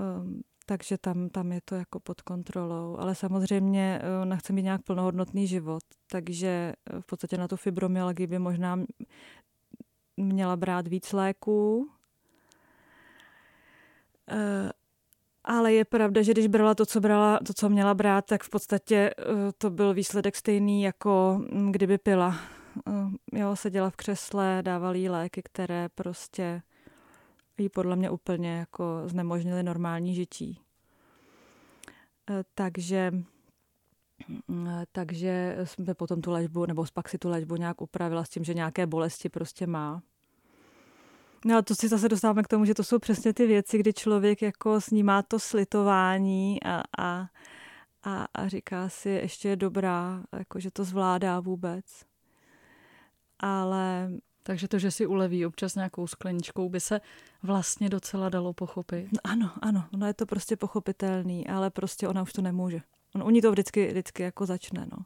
Ehm, 0.00 0.40
takže 0.66 0.98
tam, 0.98 1.28
tam 1.28 1.52
je 1.52 1.60
to 1.64 1.74
jako 1.74 2.00
pod 2.00 2.20
kontrolou. 2.20 2.96
Ale 2.98 3.14
samozřejmě 3.14 4.00
eh, 4.02 4.22
ona 4.22 4.36
chce 4.36 4.52
mít 4.52 4.62
nějak 4.62 4.82
plnohodnotný 4.82 5.46
život, 5.46 5.82
takže 6.10 6.48
eh, 6.48 7.00
v 7.00 7.06
podstatě 7.06 7.36
na 7.36 7.48
tu 7.48 7.56
fibromyalgii 7.56 8.26
by 8.26 8.38
možná 8.38 8.80
měla 10.16 10.56
brát 10.56 10.88
víc 10.88 11.12
léků 11.12 11.90
ale 15.48 15.72
je 15.72 15.84
pravda, 15.84 16.22
že 16.22 16.32
když 16.32 16.46
brala 16.46 16.74
to, 16.74 16.86
co 16.86 17.00
brala, 17.00 17.40
to, 17.46 17.52
co 17.52 17.68
měla 17.68 17.94
brát, 17.94 18.26
tak 18.26 18.42
v 18.42 18.50
podstatě 18.50 19.10
eh, 19.18 19.24
to 19.58 19.70
byl 19.70 19.94
výsledek 19.94 20.36
stejný, 20.36 20.82
jako 20.82 21.40
mm, 21.52 21.72
kdyby 21.72 21.98
pila. 21.98 22.36
Eh, 22.88 23.38
jo, 23.38 23.56
seděla 23.56 23.90
v 23.90 23.96
křesle, 23.96 24.58
dávali 24.62 25.08
léky, 25.08 25.42
které 25.42 25.88
prostě 25.88 26.62
jí 27.58 27.68
podle 27.68 27.96
mě 27.96 28.10
úplně 28.10 28.58
jako 28.58 29.02
znemožnily 29.06 29.62
normální 29.62 30.14
žití. 30.14 30.60
Eh, 32.30 32.44
takže 32.54 33.12
mm, 34.48 34.68
takže 34.92 35.56
jsme 35.64 35.94
potom 35.94 36.20
tu 36.20 36.30
léčbu, 36.30 36.66
nebo 36.66 36.84
pak 36.94 37.08
si 37.08 37.18
tu 37.18 37.28
léčbu 37.28 37.56
nějak 37.56 37.80
upravila 37.80 38.24
s 38.24 38.28
tím, 38.28 38.44
že 38.44 38.54
nějaké 38.54 38.86
bolesti 38.86 39.28
prostě 39.28 39.66
má. 39.66 40.02
No 41.44 41.58
a 41.58 41.62
to 41.62 41.74
si 41.74 41.88
zase 41.88 42.08
dostáváme 42.08 42.42
k 42.42 42.48
tomu, 42.48 42.64
že 42.64 42.74
to 42.74 42.84
jsou 42.84 42.98
přesně 42.98 43.32
ty 43.32 43.46
věci, 43.46 43.78
kdy 43.78 43.92
člověk 43.92 44.42
jako 44.42 44.80
snímá 44.80 45.22
to 45.22 45.38
slitování 45.38 46.62
a, 46.62 46.82
a, 46.98 47.26
a, 48.02 48.26
a 48.34 48.48
říká 48.48 48.88
si, 48.88 49.10
ještě 49.10 49.48
je 49.48 49.56
dobrá, 49.56 50.22
jako 50.32 50.60
že 50.60 50.70
to 50.70 50.84
zvládá 50.84 51.40
vůbec. 51.40 51.84
Ale... 53.38 54.10
Takže 54.42 54.68
to, 54.68 54.78
že 54.78 54.90
si 54.90 55.06
uleví 55.06 55.46
občas 55.46 55.74
nějakou 55.74 56.06
skleničkou, 56.06 56.68
by 56.68 56.80
se 56.80 57.00
vlastně 57.42 57.88
docela 57.88 58.28
dalo 58.28 58.52
pochopit. 58.52 59.08
No 59.12 59.18
ano, 59.24 59.50
ano, 59.62 59.84
ono 59.94 60.06
je 60.06 60.14
to 60.14 60.26
prostě 60.26 60.56
pochopitelný, 60.56 61.48
ale 61.48 61.70
prostě 61.70 62.08
ona 62.08 62.22
už 62.22 62.32
to 62.32 62.42
nemůže. 62.42 62.80
On 63.14 63.22
u 63.22 63.30
ní 63.30 63.40
to 63.40 63.50
vždycky, 63.50 63.86
vždycky 63.86 64.22
jako 64.22 64.46
začne, 64.46 64.86
no. 64.92 65.04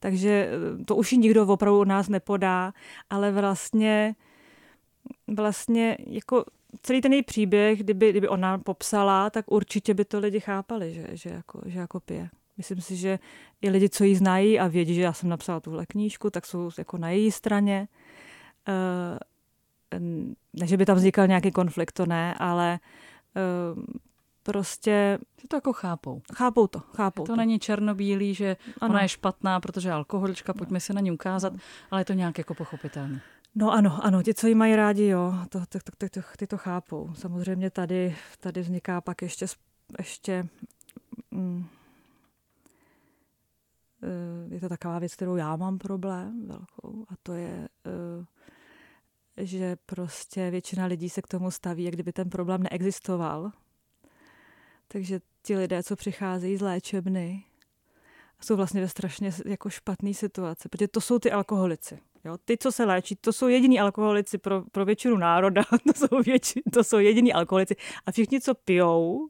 Takže 0.00 0.50
to 0.84 0.96
už 0.96 1.12
ji 1.12 1.18
nikdo 1.18 1.46
opravdu 1.46 1.80
u 1.80 1.84
nás 1.84 2.08
nepodá, 2.08 2.72
ale 3.10 3.32
vlastně 3.32 4.14
vlastně 5.26 5.96
jako 6.06 6.44
celý 6.82 7.00
ten 7.00 7.12
její 7.12 7.22
příběh, 7.22 7.78
kdyby, 7.78 8.10
kdyby 8.10 8.28
ona 8.28 8.58
popsala, 8.58 9.30
tak 9.30 9.52
určitě 9.52 9.94
by 9.94 10.04
to 10.04 10.18
lidi 10.18 10.40
chápali, 10.40 10.94
že, 10.94 11.06
že, 11.12 11.30
jako, 11.30 11.60
že 11.66 11.78
jako 11.78 12.00
pije. 12.00 12.28
Myslím 12.56 12.80
si, 12.80 12.96
že 12.96 13.18
i 13.62 13.70
lidi, 13.70 13.88
co 13.88 14.04
ji 14.04 14.16
znají 14.16 14.60
a 14.60 14.66
vědí, 14.66 14.94
že 14.94 15.02
já 15.02 15.12
jsem 15.12 15.28
napsala 15.28 15.60
tuhle 15.60 15.86
knížku, 15.86 16.30
tak 16.30 16.46
jsou 16.46 16.70
jako 16.78 16.98
na 16.98 17.10
její 17.10 17.32
straně. 17.32 17.88
Eh, 18.68 19.18
ne, 20.52 20.66
že 20.66 20.76
by 20.76 20.86
tam 20.86 20.96
vznikal 20.96 21.26
nějaký 21.26 21.50
konflikt, 21.50 21.92
to 21.92 22.06
ne, 22.06 22.34
ale 22.34 22.78
eh, 23.36 23.98
prostě... 24.42 25.18
Že 25.40 25.48
to 25.48 25.56
jako 25.56 25.72
chápou. 25.72 26.22
Chápou 26.34 26.66
to, 26.66 26.80
chápou 26.80 27.22
to. 27.22 27.32
To 27.32 27.36
není 27.36 27.58
černobílý, 27.58 28.34
že 28.34 28.56
ano. 28.80 28.90
ona 28.90 29.02
je 29.02 29.08
špatná, 29.08 29.60
protože 29.60 29.88
je 29.88 29.92
alkoholička, 29.92 30.52
pojďme 30.52 30.80
si 30.80 30.92
na 30.92 31.00
ní 31.00 31.12
ukázat, 31.12 31.52
ale 31.90 32.00
je 32.00 32.04
to 32.04 32.12
nějak 32.12 32.38
jako 32.38 32.54
pochopitelné. 32.54 33.20
No 33.54 33.72
ano, 33.72 33.98
ano, 34.02 34.22
ti, 34.22 34.34
co 34.34 34.46
jí 34.46 34.54
mají 34.54 34.76
rádi, 34.76 35.06
jo, 35.06 35.34
to, 35.48 35.60
to, 35.68 35.78
to, 35.78 35.92
to, 35.98 36.08
to, 36.08 36.20
ty 36.36 36.46
to 36.46 36.58
chápou. 36.58 37.14
Samozřejmě 37.14 37.70
tady, 37.70 38.16
tady 38.40 38.60
vzniká 38.60 39.00
pak 39.00 39.22
ještě, 39.22 39.46
ještě 39.98 40.48
mm, 41.30 41.66
eh, 44.02 44.54
je 44.54 44.60
to 44.60 44.68
taková 44.68 44.98
věc, 44.98 45.14
kterou 45.14 45.36
já 45.36 45.56
mám 45.56 45.78
problém 45.78 46.46
velkou 46.46 47.04
a 47.08 47.12
to 47.22 47.32
je, 47.32 47.68
eh, 47.86 48.26
že 49.46 49.76
prostě 49.86 50.50
většina 50.50 50.86
lidí 50.86 51.08
se 51.08 51.22
k 51.22 51.28
tomu 51.28 51.50
staví, 51.50 51.84
jak 51.84 51.94
kdyby 51.94 52.12
ten 52.12 52.30
problém 52.30 52.62
neexistoval. 52.62 53.52
Takže 54.88 55.20
ti 55.42 55.56
lidé, 55.56 55.82
co 55.82 55.96
přicházejí 55.96 56.56
z 56.56 56.60
léčebny, 56.60 57.44
jsou 58.40 58.56
vlastně 58.56 58.80
ve 58.80 58.88
strašně 58.88 59.32
jako 59.46 59.70
špatné 59.70 60.14
situaci, 60.14 60.68
protože 60.68 60.88
to 60.88 61.00
jsou 61.00 61.18
ty 61.18 61.32
alkoholici. 61.32 61.98
Jo? 62.24 62.36
Ty, 62.44 62.56
co 62.58 62.72
se 62.72 62.84
léčí, 62.84 63.16
to 63.16 63.32
jsou 63.32 63.48
jediní 63.48 63.80
alkoholici 63.80 64.38
pro, 64.38 64.62
pro 64.72 64.84
většinu 64.84 65.16
národa, 65.16 65.62
to 65.86 65.92
jsou, 65.92 66.22
větši, 66.22 66.62
to 66.72 66.84
jsou 66.84 66.98
jediní 66.98 67.32
alkoholici. 67.32 67.76
A 68.06 68.12
všichni, 68.12 68.40
co 68.40 68.54
pijou, 68.54 69.28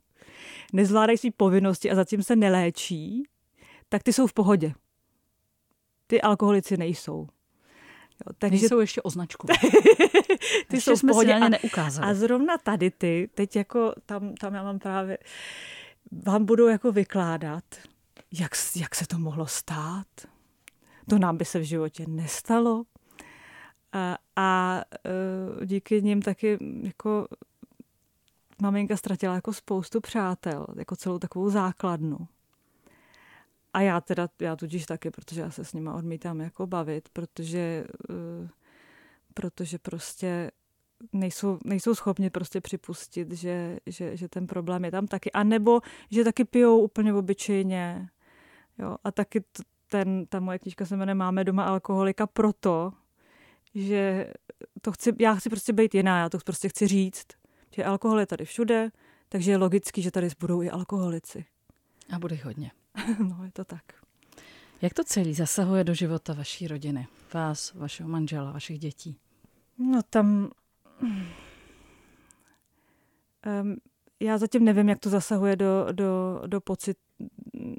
nezvládají 0.73 1.19
své 1.19 1.31
povinnosti 1.31 1.91
a 1.91 1.95
zatím 1.95 2.23
se 2.23 2.37
neléčí, 2.37 3.23
tak 3.89 4.03
ty 4.03 4.13
jsou 4.13 4.27
v 4.27 4.33
pohodě. 4.33 4.73
Ty 6.07 6.21
alkoholici 6.21 6.77
nejsou. 6.77 7.29
Jo, 8.27 8.33
takže 8.39 8.69
jsou 8.69 8.81
ještě 8.81 9.03
označku. 9.03 9.47
ty 10.69 10.77
ještě 10.77 10.91
jsou 10.91 11.07
v 11.07 11.11
pohodě. 11.11 11.35
A, 11.35 11.49
neukázali. 11.49 12.11
a 12.11 12.15
zrovna 12.15 12.59
tady 12.59 12.91
ty, 12.91 13.31
teď 13.35 13.57
jako 13.57 13.93
tam, 14.07 14.35
tam 14.35 14.55
já 14.55 14.63
mám 14.63 14.79
právě, 14.79 15.19
vám 16.27 16.45
budu 16.45 16.69
jako 16.69 16.93
vykládat, 16.93 17.65
jak, 18.33 18.53
jak 18.77 18.95
se 18.95 19.07
to 19.07 19.19
mohlo 19.19 19.47
stát. 19.47 20.07
To 21.09 21.19
nám 21.19 21.37
by 21.37 21.45
se 21.45 21.59
v 21.59 21.63
životě 21.63 22.05
nestalo. 22.09 22.85
A, 23.93 24.19
a 24.37 24.81
e, 25.63 25.67
díky 25.67 26.03
nim 26.03 26.23
taky 26.23 26.59
jako 26.83 27.29
maminka 28.63 28.97
ztratila 28.97 29.35
jako 29.35 29.53
spoustu 29.53 30.01
přátel, 30.01 30.67
jako 30.77 30.97
celou 30.97 31.19
takovou 31.19 31.51
základnu. 31.51 32.19
A 33.73 33.81
já 33.81 34.01
teda, 34.01 34.29
já 34.41 34.57
tudíž 34.57 34.87
taky, 34.87 35.11
protože 35.11 35.41
já 35.41 35.51
se 35.51 35.65
s 35.65 35.73
nima 35.73 35.95
odmítám 35.95 36.41
jako 36.41 36.67
bavit, 36.67 37.09
protože, 37.09 37.85
uh, 38.09 38.49
protože 39.35 39.79
prostě 39.79 40.51
nejsou, 41.13 41.59
nejsou 41.65 41.95
schopni 41.95 42.31
prostě 42.31 42.61
připustit, 42.61 43.33
že, 43.33 43.79
že, 43.87 44.17
že 44.17 44.29
ten 44.29 44.47
problém 44.47 44.85
je 44.85 44.91
tam 44.91 45.07
taky. 45.07 45.33
A 45.33 45.43
nebo, 45.43 45.81
že 46.11 46.25
taky 46.25 46.45
pijou 46.45 46.81
úplně 46.81 47.15
obyčejně. 47.15 48.09
Jo? 48.79 48.97
A 49.05 49.13
taky 49.13 49.45
ten, 49.89 50.27
ta 50.27 50.41
moje 50.41 50.59
knížka 50.59 50.87
se 50.87 50.97
jmenuje 50.97 51.15
Máme 51.15 51.45
doma 51.45 51.65
alkoholika 51.65 52.27
proto, 52.27 52.93
že 53.75 54.33
to 54.81 54.93
chci, 54.93 55.13
já 55.19 55.35
chci 55.35 55.51
prostě 55.51 55.73
být 55.73 55.95
jiná, 55.95 56.19
já 56.19 56.29
to 56.29 56.39
prostě 56.39 56.69
chci 56.69 56.87
říct, 56.87 57.27
že 57.71 57.85
alkohol 57.85 58.21
je 58.21 58.27
tady 58.27 58.45
všude, 58.45 58.91
takže 59.29 59.51
je 59.51 59.57
logický, 59.57 60.03
že 60.03 60.11
tady 60.11 60.29
budou 60.41 60.63
i 60.63 60.71
alkoholici. 60.71 61.45
A 62.13 62.19
bude 62.19 62.37
hodně. 62.37 62.71
no, 63.19 63.45
je 63.45 63.53
to 63.53 63.65
tak. 63.65 63.83
Jak 64.83 64.95
to 64.95 65.05
celý 65.05 65.35
zasahuje 65.35 65.85
do 65.85 65.95
života 65.95 66.33
vaší 66.33 66.69
rodiny? 66.69 67.07
Vás, 67.35 67.75
vašeho 67.75 68.09
manžela, 68.09 68.53
vašich 68.53 68.79
dětí? 68.79 69.17
No 69.79 70.01
tam... 70.11 70.51
Um, 73.63 73.77
já 74.21 74.39
zatím 74.39 74.65
nevím, 74.65 74.89
jak 74.89 74.99
to 74.99 75.11
zasahuje 75.11 75.57
do, 75.57 75.87
do, 75.93 76.43
do 76.47 76.61
pocit, 76.61 76.99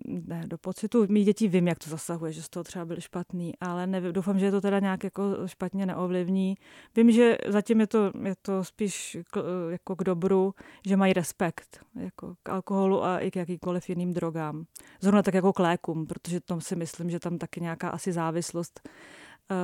ne, 0.06 0.44
do 0.48 0.58
pocitu 0.58 1.06
mých 1.10 1.26
dětí 1.26 1.48
vím, 1.48 1.68
jak 1.68 1.80
to 1.80 1.90
zasahuje, 1.90 2.32
že 2.32 2.44
z 2.44 2.50
toho 2.50 2.64
třeba 2.64 2.86
byly 2.86 3.02
špatný, 3.02 3.54
ale 3.62 3.88
nevím, 3.88 4.14
doufám, 4.14 4.40
že 4.40 4.52
to 4.52 4.62
teda 4.62 4.80
nějak 4.80 5.04
jako 5.04 5.48
špatně 5.48 5.86
neovlivní. 5.86 6.58
Vím, 6.96 7.12
že 7.12 7.38
zatím 7.48 7.80
je 7.80 7.88
to, 7.88 8.12
je 8.24 8.36
to 8.42 8.64
spíš 8.64 9.18
k, 9.32 9.44
jako 9.70 9.96
k 9.96 10.04
dobru, 10.04 10.54
že 10.86 10.98
mají 10.98 11.14
respekt 11.14 11.80
jako 11.96 12.36
k 12.44 12.50
alkoholu 12.50 13.04
a 13.04 13.20
i 13.20 13.32
k 13.32 13.36
jakýkoliv 13.36 13.90
jiným 13.90 14.14
drogám. 14.14 14.66
Zrovna 15.02 15.24
tak 15.24 15.34
jako 15.34 15.54
k 15.54 15.60
lékům, 15.60 16.08
protože 16.08 16.42
tam 16.42 16.62
si 16.62 16.76
myslím, 16.76 17.10
že 17.10 17.20
tam 17.20 17.38
taky 17.38 17.62
nějaká 17.62 17.90
asi 17.90 18.12
závislost 18.12 18.82
uh, 18.84 19.58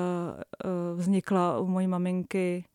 uh, 0.93 0.99
vznikla 0.99 1.59
u 1.59 1.67
mojí 1.67 1.87
maminky, 1.87 2.65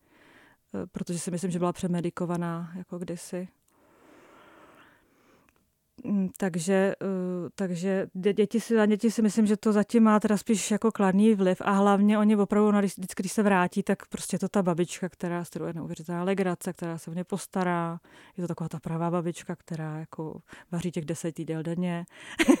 uh, 0.73 0.81
protože 0.91 1.19
si 1.19 1.31
myslím, 1.31 1.51
že 1.51 1.59
byla 1.59 1.73
přemedikovaná 1.73 2.71
jako 2.75 2.99
kdysi. 2.99 3.47
Mm, 6.03 6.29
takže, 6.37 6.93
uh, 7.01 7.49
takže 7.55 8.07
děti 8.33 8.59
si, 8.59 8.75
děti 8.87 9.11
si 9.11 9.21
myslím, 9.21 9.45
že 9.45 9.57
to 9.57 9.73
zatím 9.73 10.03
má 10.03 10.19
teda 10.19 10.37
spíš 10.37 10.71
jako 10.71 10.91
kladný 10.91 11.35
vliv 11.35 11.61
a 11.61 11.71
hlavně 11.71 12.17
oni 12.17 12.35
opravdu, 12.35 12.71
no, 12.71 12.81
vždycky, 12.81 13.23
když 13.23 13.31
se 13.31 13.43
vrátí, 13.43 13.83
tak 13.83 14.05
prostě 14.05 14.39
to 14.39 14.49
ta 14.49 14.63
babička, 14.63 15.09
která 15.09 15.45
s 15.45 15.49
je 15.67 15.73
neuvěřitelná 15.73 16.23
legrace, 16.23 16.73
která 16.73 16.97
se 16.97 17.11
v 17.11 17.15
ně 17.15 17.23
postará. 17.23 17.99
Je 18.37 18.41
to 18.43 18.47
taková 18.47 18.69
ta 18.69 18.79
pravá 18.79 19.11
babička, 19.11 19.55
která 19.55 19.99
jako 19.99 20.41
vaří 20.71 20.91
těch 20.91 21.05
deset 21.05 21.39
jídel 21.39 21.63
denně. 21.63 22.05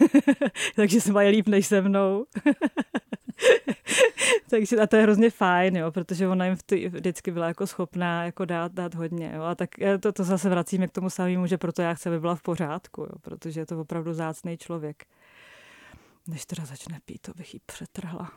takže 0.75 1.01
se 1.01 1.11
mají 1.11 1.29
líp 1.29 1.47
než 1.47 1.67
se 1.67 1.81
mnou. 1.81 2.25
Takže 4.49 4.77
a 4.77 4.87
to 4.87 4.95
je 4.95 5.01
hrozně 5.03 5.29
fajn, 5.29 5.77
jo, 5.77 5.91
protože 5.91 6.27
ona 6.27 6.45
jim 6.45 6.55
vždy, 6.55 6.89
vždycky 6.89 7.31
byla 7.31 7.47
jako 7.47 7.67
schopná 7.67 8.25
jako 8.25 8.45
dát, 8.45 8.71
dát 8.71 8.95
hodně. 8.95 9.31
Jo, 9.35 9.43
a 9.43 9.55
tak 9.55 9.69
to, 9.99 10.11
to 10.11 10.23
zase 10.23 10.49
vracíme 10.49 10.87
k 10.87 10.91
tomu 10.91 11.09
samému, 11.09 11.47
že 11.47 11.57
proto 11.57 11.81
já 11.81 11.93
chci, 11.93 12.09
aby 12.09 12.19
byla 12.19 12.35
v 12.35 12.41
pořádku, 12.41 13.01
jo, 13.01 13.19
protože 13.21 13.59
je 13.59 13.65
to 13.65 13.81
opravdu 13.81 14.13
zácný 14.13 14.57
člověk. 14.57 15.05
Než 16.27 16.45
teda 16.45 16.65
začne 16.65 16.99
pít, 17.05 17.21
to 17.21 17.31
bych 17.35 17.53
jí 17.53 17.59
přetrhla. 17.65 18.31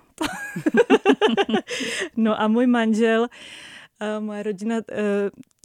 no 2.17 2.41
a 2.41 2.49
můj 2.49 2.67
manžel, 2.67 3.29
moje 4.19 4.43
rodina 4.43 4.77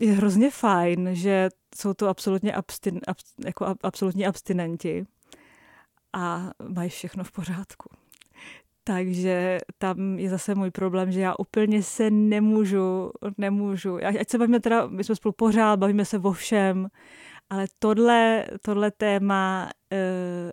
je 0.02 0.12
hrozně 0.12 0.52
fajn, 0.52 1.10
že 1.12 1.49
jsou 1.75 1.93
to 1.93 2.08
absolutně, 2.08 2.54
abstin, 2.54 2.99
ab, 3.08 3.17
jako 3.45 3.75
absolutní 3.84 4.28
abstinenti 4.28 5.06
a 6.13 6.52
mají 6.67 6.89
všechno 6.89 7.23
v 7.23 7.32
pořádku. 7.32 7.89
Takže 8.89 9.60
tam 9.78 10.19
je 10.19 10.30
zase 10.30 10.56
můj 10.56 10.71
problém, 10.71 11.12
že 11.12 11.19
já 11.19 11.36
úplně 11.39 11.84
se 11.84 12.12
nemůžu, 12.12 13.12
nemůžu. 13.38 13.97
Ať 14.19 14.30
se 14.30 14.38
bavíme 14.38 14.60
teda, 14.60 14.88
my 14.88 15.04
jsme 15.04 15.15
spolu 15.15 15.32
pořád, 15.32 15.80
bavíme 15.80 16.06
se 16.06 16.19
o 16.19 16.32
všem, 16.32 16.88
ale 17.49 17.65
tohle, 17.80 18.45
tohle 18.62 18.91
téma, 18.91 19.69
eh, 19.93 20.52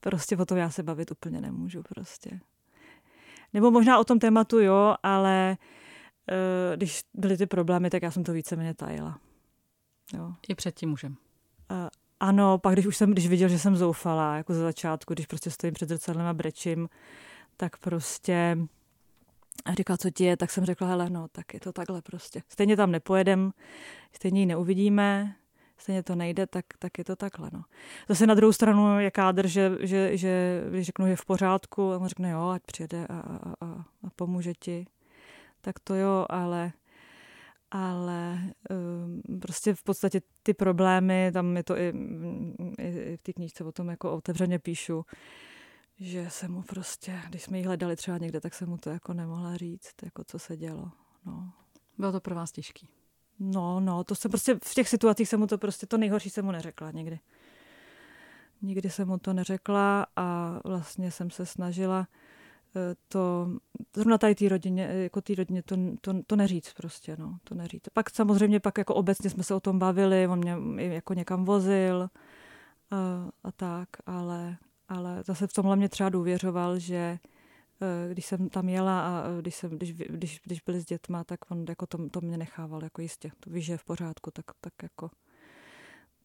prostě 0.00 0.36
o 0.36 0.46
tom 0.46 0.58
já 0.58 0.70
se 0.70 0.82
bavit 0.82 1.10
úplně 1.10 1.40
nemůžu 1.40 1.82
prostě. 1.82 2.40
Nebo 3.52 3.70
možná 3.70 3.98
o 3.98 4.04
tom 4.04 4.18
tématu 4.18 4.60
jo, 4.60 4.94
ale 5.02 5.56
eh, 6.30 6.76
když 6.76 7.00
byly 7.14 7.36
ty 7.36 7.46
problémy, 7.46 7.90
tak 7.90 8.02
já 8.02 8.10
jsem 8.10 8.24
to 8.24 8.32
víceméně 8.32 8.74
tajila. 8.74 9.18
Jo. 10.14 10.32
I 10.48 10.54
před 10.54 10.74
tím 10.74 10.90
mužem. 10.90 11.16
Uh, 11.70 11.88
ano, 12.20 12.58
pak 12.58 12.72
když 12.72 12.86
už 12.86 12.96
jsem, 12.96 13.12
když 13.12 13.28
viděl, 13.28 13.48
že 13.48 13.58
jsem 13.58 13.76
zoufala, 13.76 14.36
jako 14.36 14.54
za 14.54 14.60
začátku, 14.60 15.14
když 15.14 15.26
prostě 15.26 15.50
stojím 15.50 15.74
před 15.74 15.88
zrcadlem 15.88 16.26
a 16.26 16.34
brečím, 16.34 16.88
tak 17.58 17.76
prostě 17.76 18.58
a 19.64 19.74
říkal, 19.74 19.96
co 19.96 20.10
ti 20.10 20.24
je, 20.24 20.36
tak 20.36 20.50
jsem 20.50 20.64
řekla, 20.64 20.88
hele, 20.88 21.10
no, 21.10 21.28
tak 21.32 21.54
je 21.54 21.60
to 21.60 21.72
takhle 21.72 22.02
prostě. 22.02 22.42
Stejně 22.48 22.76
tam 22.76 22.90
nepojedem, 22.90 23.52
stejně 24.12 24.40
ji 24.40 24.46
neuvidíme, 24.46 25.34
stejně 25.78 26.02
to 26.02 26.14
nejde, 26.14 26.46
tak, 26.46 26.64
tak 26.78 26.98
je 26.98 27.04
to 27.04 27.16
takhle, 27.16 27.50
no. 27.52 27.62
Zase 28.08 28.26
na 28.26 28.34
druhou 28.34 28.52
stranu 28.52 29.00
je 29.00 29.10
kádr, 29.10 29.46
že, 29.46 29.78
že, 29.80 30.16
že 30.16 30.62
když 30.70 30.86
řeknu, 30.86 31.06
že 31.06 31.12
je 31.12 31.16
v 31.16 31.24
pořádku, 31.24 31.92
a 31.92 31.98
on 31.98 32.06
řekne, 32.06 32.30
jo, 32.30 32.48
ať 32.48 32.62
přijede 32.62 33.06
a, 33.06 33.20
a, 33.20 33.54
a, 33.60 33.84
a 34.06 34.10
pomůže 34.16 34.52
ti, 34.54 34.86
tak 35.60 35.78
to 35.78 35.94
jo, 35.94 36.26
ale 36.28 36.72
ale 37.70 38.38
um, 38.70 39.40
prostě 39.40 39.74
v 39.74 39.82
podstatě 39.82 40.20
ty 40.42 40.54
problémy, 40.54 41.30
tam 41.32 41.56
je 41.56 41.64
to 41.64 41.78
i, 41.78 41.92
i, 42.78 42.88
i 42.88 43.16
v 43.16 43.22
té 43.22 43.32
knížce 43.32 43.64
o 43.64 43.72
tom 43.72 43.88
jako 43.88 44.12
otevřeně 44.12 44.58
píšu, 44.58 45.04
že 46.00 46.30
jsem 46.30 46.52
mu 46.52 46.62
prostě, 46.62 47.20
když 47.28 47.42
jsme 47.42 47.58
ji 47.58 47.64
hledali 47.64 47.96
třeba 47.96 48.18
někde, 48.18 48.40
tak 48.40 48.54
jsem 48.54 48.68
mu 48.68 48.78
to 48.78 48.90
jako 48.90 49.14
nemohla 49.14 49.56
říct, 49.56 49.94
jako 50.02 50.24
co 50.24 50.38
se 50.38 50.56
dělo. 50.56 50.90
No. 51.26 51.52
Bylo 51.98 52.12
to 52.12 52.20
pro 52.20 52.34
vás 52.34 52.52
těžký? 52.52 52.88
No, 53.38 53.80
no, 53.80 54.04
to 54.04 54.14
se 54.14 54.28
prostě 54.28 54.58
v 54.62 54.74
těch 54.74 54.88
situacích 54.88 55.28
jsem 55.28 55.40
mu 55.40 55.46
to 55.46 55.58
prostě, 55.58 55.86
to 55.86 55.98
nejhorší 55.98 56.30
jsem 56.30 56.44
mu 56.44 56.52
neřekla 56.52 56.90
nikdy. 56.90 57.18
Nikdy 58.62 58.90
jsem 58.90 59.08
mu 59.08 59.18
to 59.18 59.32
neřekla 59.32 60.06
a 60.16 60.60
vlastně 60.64 61.10
jsem 61.10 61.30
se 61.30 61.46
snažila 61.46 62.08
eh, 62.76 62.94
to, 63.08 63.48
zrovna 63.96 64.18
tady 64.18 64.34
té 64.34 64.48
rodině, 64.48 64.82
jako 64.82 65.20
té 65.20 65.34
rodině 65.34 65.62
to, 65.62 65.76
to, 66.00 66.22
to, 66.26 66.36
neříct 66.36 66.74
prostě, 66.74 67.16
no, 67.18 67.38
to 67.44 67.54
neříct. 67.54 67.90
Pak 67.92 68.10
samozřejmě 68.10 68.60
pak 68.60 68.78
jako 68.78 68.94
obecně 68.94 69.30
jsme 69.30 69.42
se 69.42 69.54
o 69.54 69.60
tom 69.60 69.78
bavili, 69.78 70.28
on 70.28 70.38
mě 70.38 70.84
jako 70.94 71.14
někam 71.14 71.44
vozil 71.44 72.02
a, 72.02 72.10
eh, 72.92 73.30
a 73.44 73.52
tak, 73.52 73.88
ale 74.06 74.56
ale 74.88 75.22
zase 75.26 75.46
v 75.46 75.52
tomhle 75.52 75.76
mě 75.76 75.88
třeba 75.88 76.08
důvěřoval, 76.08 76.78
že 76.78 77.18
eh, 77.82 78.12
když 78.12 78.26
jsem 78.26 78.48
tam 78.48 78.68
jela 78.68 79.00
a 79.00 79.28
eh, 79.28 79.42
když, 79.42 79.54
jsem, 79.54 79.70
když, 79.70 79.92
když, 79.92 80.40
když 80.44 80.60
byli 80.60 80.80
s 80.80 80.84
dětma, 80.84 81.24
tak 81.24 81.50
on 81.50 81.64
jako 81.68 81.86
to, 81.86 82.08
to 82.08 82.20
mě 82.20 82.38
nechával 82.38 82.84
jako 82.84 83.02
jistě. 83.02 83.30
To 83.40 83.50
víš, 83.50 83.64
že 83.64 83.72
je 83.72 83.78
v 83.78 83.84
pořádku, 83.84 84.30
tak, 84.30 84.44
tak 84.60 84.72
jako 84.82 85.10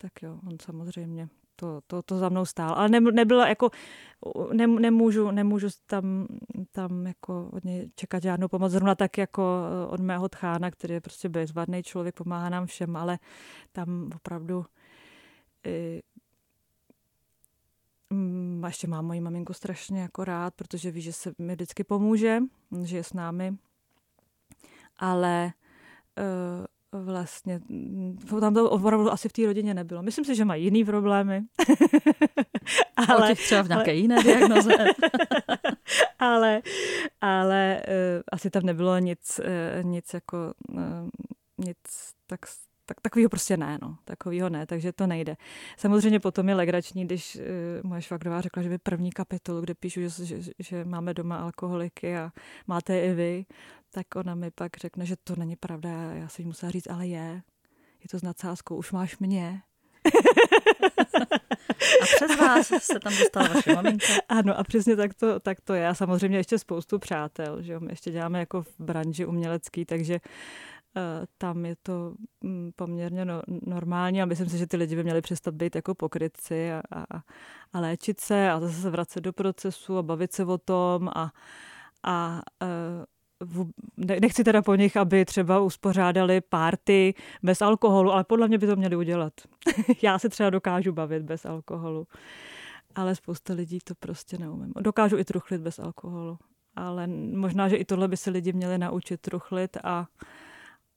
tak 0.03 0.22
jo, 0.22 0.39
on 0.47 0.57
samozřejmě 0.61 1.30
to, 1.55 1.82
to, 1.88 2.01
to 2.01 2.18
za 2.18 2.30
mnou 2.30 2.45
stál. 2.45 2.74
Ale 2.74 2.89
ne, 2.89 2.99
nebyla 2.99 3.47
jako, 3.47 3.70
ne, 4.53 4.68
nemůžu, 4.68 5.32
nemůžu 5.32 5.68
tam, 5.86 6.28
tam 6.72 7.07
jako 7.07 7.49
od 7.53 7.64
něj 7.64 7.89
čekat 7.95 8.24
žádnou 8.24 8.47
pomoc. 8.47 8.72
Zrovna 8.72 8.95
tak 8.95 9.18
jako 9.18 9.43
eh, 9.43 9.88
od 9.88 9.99
mého 9.99 10.30
tchána, 10.30 10.72
který 10.72 10.93
je 10.93 11.01
prostě 11.01 11.30
bezvadný 11.30 11.84
člověk, 11.84 12.16
pomáhá 12.16 12.49
nám 12.49 12.66
všem, 12.66 12.95
ale 12.95 13.20
tam 13.72 14.09
opravdu 14.16 14.66
ještě 18.68 18.88
mám 18.88 19.05
moji 19.05 19.22
maminku 19.22 19.53
strašně 19.53 20.01
jako 20.01 20.24
rád, 20.24 20.53
protože 20.53 20.91
ví, 20.91 21.01
že 21.01 21.14
se 21.14 21.34
mi 21.39 21.53
vždycky 21.53 21.84
pomůže, 21.84 22.39
že 22.84 22.97
je 22.97 23.03
s 23.03 23.14
námi. 23.14 23.53
Ale 24.97 25.53
vlastně 26.91 27.59
tam 28.39 28.53
to 28.53 28.70
opravdu 28.70 29.11
asi 29.11 29.30
v 29.30 29.34
té 29.34 29.45
rodině 29.45 29.74
nebylo. 29.74 30.03
Myslím 30.03 30.26
si, 30.26 30.36
že 30.36 30.45
mají 30.45 30.64
jiný 30.64 30.86
problémy. 30.86 31.41
ale, 33.07 33.36
třeba 33.36 33.61
v 33.61 33.68
nějaké 33.68 33.91
ale, 33.91 33.99
jiné 33.99 34.24
diagnoze. 34.24 34.74
ale 36.20 36.61
ale 37.22 37.82
uh, 37.88 38.22
asi 38.32 38.49
tam 38.49 38.64
nebylo 38.64 38.97
nic, 38.97 39.39
uh, 39.39 39.84
nic 39.84 40.14
jako 40.14 40.53
uh, 40.70 41.09
nic 41.57 41.78
tak 42.28 42.39
tak 42.86 43.02
takového 43.02 43.30
prostě 43.30 43.58
ne, 43.58 43.78
no. 43.82 43.98
Takového 44.06 44.50
ne, 44.50 44.66
takže 44.66 44.94
to 44.94 45.08
nejde. 45.08 45.38
Samozřejmě 45.78 46.20
potom 46.20 46.50
je 46.50 46.56
legrační, 46.56 47.06
když 47.06 47.36
uh, 47.36 47.42
moje 47.90 48.02
švagrová 48.02 48.42
řekla, 48.42 48.64
že 48.64 48.70
by 48.70 48.78
první 48.78 49.12
kapitolu, 49.12 49.62
kde 49.62 49.74
píšu, 49.74 50.02
že, 50.02 50.26
že, 50.26 50.52
že 50.60 50.86
máme 50.86 51.14
doma 51.14 51.38
alkoholiky 51.38 52.18
a 52.18 52.32
máte 52.68 53.00
i 53.00 53.14
vy, 53.14 53.46
tak 53.92 54.16
ona 54.16 54.36
mi 54.36 54.52
pak 54.52 54.78
řekne, 54.78 55.06
že 55.06 55.16
to 55.24 55.36
není 55.36 55.56
pravda. 55.56 55.90
Já 56.14 56.28
si 56.28 56.46
musela 56.46 56.72
říct, 56.72 56.90
ale 56.90 57.08
je. 57.08 57.42
Je 58.02 58.10
to 58.12 58.20
s 58.20 58.24
nadsázkou, 58.24 58.76
už 58.76 58.92
máš 58.92 59.18
mě. 59.18 59.62
A 62.02 62.06
přes 62.16 62.38
vás 62.38 62.68
se 62.68 63.00
tam 63.00 63.18
dostala 63.18 63.48
vaše 63.48 63.76
maminka. 63.76 64.06
Ano, 64.30 64.60
a 64.60 64.64
přesně 64.64 64.96
tak 64.96 65.14
to, 65.14 65.40
tak 65.40 65.62
to 65.62 65.74
je. 65.74 65.88
A 65.88 65.94
samozřejmě 65.94 66.38
ještě 66.38 66.60
spoustu 66.60 67.00
přátel, 67.00 67.62
že 67.62 67.74
jo? 67.74 67.80
My 67.80 67.92
ještě 67.92 68.12
děláme 68.12 68.40
jako 68.40 68.62
v 68.62 68.80
branži 68.80 69.26
umělecký, 69.26 69.86
takže 69.86 70.14
uh, 70.14 70.20
tam 71.38 71.66
je 71.66 71.76
to 71.84 72.16
um, 72.44 72.72
poměrně 72.76 73.26
no, 73.26 73.41
normální 73.48 74.22
a 74.22 74.26
myslím 74.26 74.50
si, 74.50 74.58
že 74.58 74.68
ty 74.68 74.78
lidi 74.78 74.96
by 74.96 75.04
měli 75.04 75.22
přestat 75.22 75.54
být 75.54 75.76
jako 75.76 75.96
pokrytci 75.96 76.74
a, 76.74 76.82
a, 76.91 77.22
a 77.74 77.80
léčit 77.80 78.20
se 78.20 78.52
a 78.52 78.60
zase 78.60 78.82
se 78.82 78.89
vracet 78.89 79.22
do 79.22 79.34
procesu 79.34 79.98
a 79.98 80.04
bavit 80.04 80.34
se 80.34 80.46
o 80.46 80.58
tom 80.58 81.10
a, 81.16 81.32
a 82.04 82.41
uh, 82.62 83.06
nechci 84.22 84.44
teda 84.44 84.62
po 84.62 84.76
nich, 84.76 84.98
aby 84.98 85.26
třeba 85.26 85.60
uspořádali 85.60 86.41
párty 86.41 87.14
bez 87.44 87.62
alkoholu, 87.62 88.12
ale 88.12 88.24
podle 88.24 88.48
mě 88.48 88.58
by 88.58 88.68
to 88.68 88.76
měli 88.76 88.96
udělat. 88.96 89.34
Já 90.02 90.20
se 90.20 90.30
třeba 90.30 90.50
dokážu 90.50 90.91
bavit 90.91 91.24
bez 91.24 91.46
alkoholu, 91.46 92.08
ale 92.96 93.16
spousta 93.16 93.54
lidí 93.54 93.80
to 93.84 93.96
prostě 93.96 94.38
neumím. 94.38 94.74
Dokážu 94.80 95.18
i 95.18 95.26
truchlit 95.26 95.62
bez 95.62 95.80
alkoholu, 95.80 96.38
ale 96.76 97.08
možná, 97.08 97.70
že 97.70 97.76
i 97.76 97.86
tohle 97.86 98.08
by 98.08 98.18
se 98.18 98.30
lidi 98.30 98.54
měli 98.54 98.78
naučit 98.78 99.22
truchlit 99.22 99.78
a, 99.84 100.08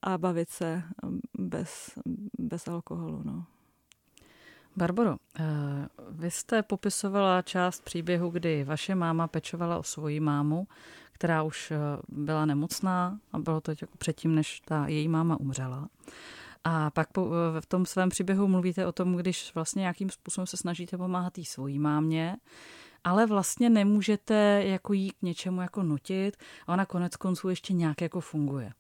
a 0.07 0.19
bavit 0.19 0.51
se 0.51 0.83
bez, 1.39 1.99
bez 2.39 2.69
alkoholu. 2.69 3.23
No. 3.25 3.45
Barbaro, 4.77 5.17
eh, 5.39 5.45
vy 6.11 6.31
jste 6.31 6.63
popisovala 6.63 7.43
část 7.43 7.85
příběhu, 7.85 8.31
kdy 8.31 8.65
vaše 8.65 8.95
máma 8.95 9.29
pečovala 9.29 9.79
o 9.79 9.83
svoji 9.83 10.21
mámu, 10.21 10.69
která 11.13 11.43
už 11.43 11.71
eh, 11.71 11.79
byla 12.09 12.45
nemocná 12.45 13.19
a 13.33 13.39
bylo 13.39 13.61
to 13.61 13.71
jako 13.71 13.97
předtím, 13.99 14.35
než 14.35 14.61
ta 14.61 14.87
její 14.87 15.09
máma 15.09 15.41
umřela. 15.41 15.89
A 16.65 16.91
pak 16.91 17.13
po, 17.13 17.31
eh, 17.57 17.61
v 17.61 17.67
tom 17.67 17.87
svém 17.87 18.09
příběhu 18.09 18.49
mluvíte 18.49 18.87
o 18.87 18.93
tom, 18.93 19.17
když 19.17 19.55
vlastně 19.55 19.81
nějakým 19.81 20.11
způsobem 20.11 20.47
se 20.47 20.57
snažíte 20.57 20.99
pomáhat 20.99 21.33
té 21.33 21.45
svojí 21.45 21.79
mámě, 21.79 22.37
ale 23.05 23.27
vlastně 23.27 23.71
nemůžete 23.71 24.63
jako 24.67 24.93
jí 24.93 25.11
k 25.11 25.23
něčemu 25.23 25.61
jako 25.61 25.83
nutit 25.83 26.37
a 26.67 26.73
ona 26.73 26.87
konec 26.87 27.17
konců 27.17 27.49
ještě 27.49 27.73
nějak 27.73 28.01
jako 28.01 28.21
funguje. 28.21 28.73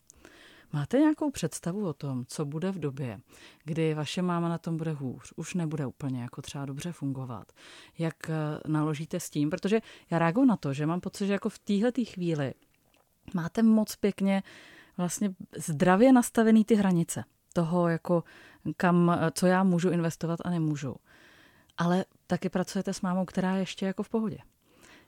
Máte 0.72 0.98
nějakou 0.98 1.30
představu 1.30 1.86
o 1.86 1.92
tom, 1.92 2.24
co 2.28 2.44
bude 2.44 2.72
v 2.72 2.78
době, 2.78 3.20
kdy 3.64 3.94
vaše 3.94 4.22
máma 4.22 4.48
na 4.48 4.58
tom 4.58 4.76
bude 4.76 4.92
hůř, 4.92 5.32
už 5.36 5.54
nebude 5.54 5.86
úplně 5.86 6.22
jako 6.22 6.42
třeba 6.42 6.66
dobře 6.66 6.92
fungovat? 6.92 7.52
Jak 7.98 8.30
eh, 8.30 8.34
naložíte 8.68 9.20
s 9.20 9.30
tím? 9.30 9.50
Protože 9.50 9.80
já 10.10 10.18
reaguju 10.18 10.46
na 10.46 10.56
to, 10.56 10.72
že 10.72 10.86
mám 10.86 11.00
pocit, 11.00 11.26
že 11.26 11.32
jako 11.32 11.48
v 11.48 11.58
téhle 11.58 11.92
chvíli 12.04 12.54
máte 13.34 13.62
moc 13.62 13.96
pěkně 13.96 14.42
vlastně 14.96 15.34
zdravě 15.56 16.12
nastavený 16.12 16.64
ty 16.64 16.74
hranice 16.74 17.24
toho, 17.52 17.88
jako 17.88 18.24
kam, 18.76 19.10
eh, 19.10 19.30
co 19.34 19.46
já 19.46 19.64
můžu 19.64 19.90
investovat 19.90 20.40
a 20.44 20.50
nemůžu. 20.50 20.96
Ale 21.78 22.04
taky 22.26 22.48
pracujete 22.48 22.92
s 22.92 23.00
mámou, 23.00 23.24
která 23.24 23.54
je 23.54 23.62
ještě 23.62 23.86
jako 23.86 24.02
v 24.02 24.08
pohodě. 24.08 24.38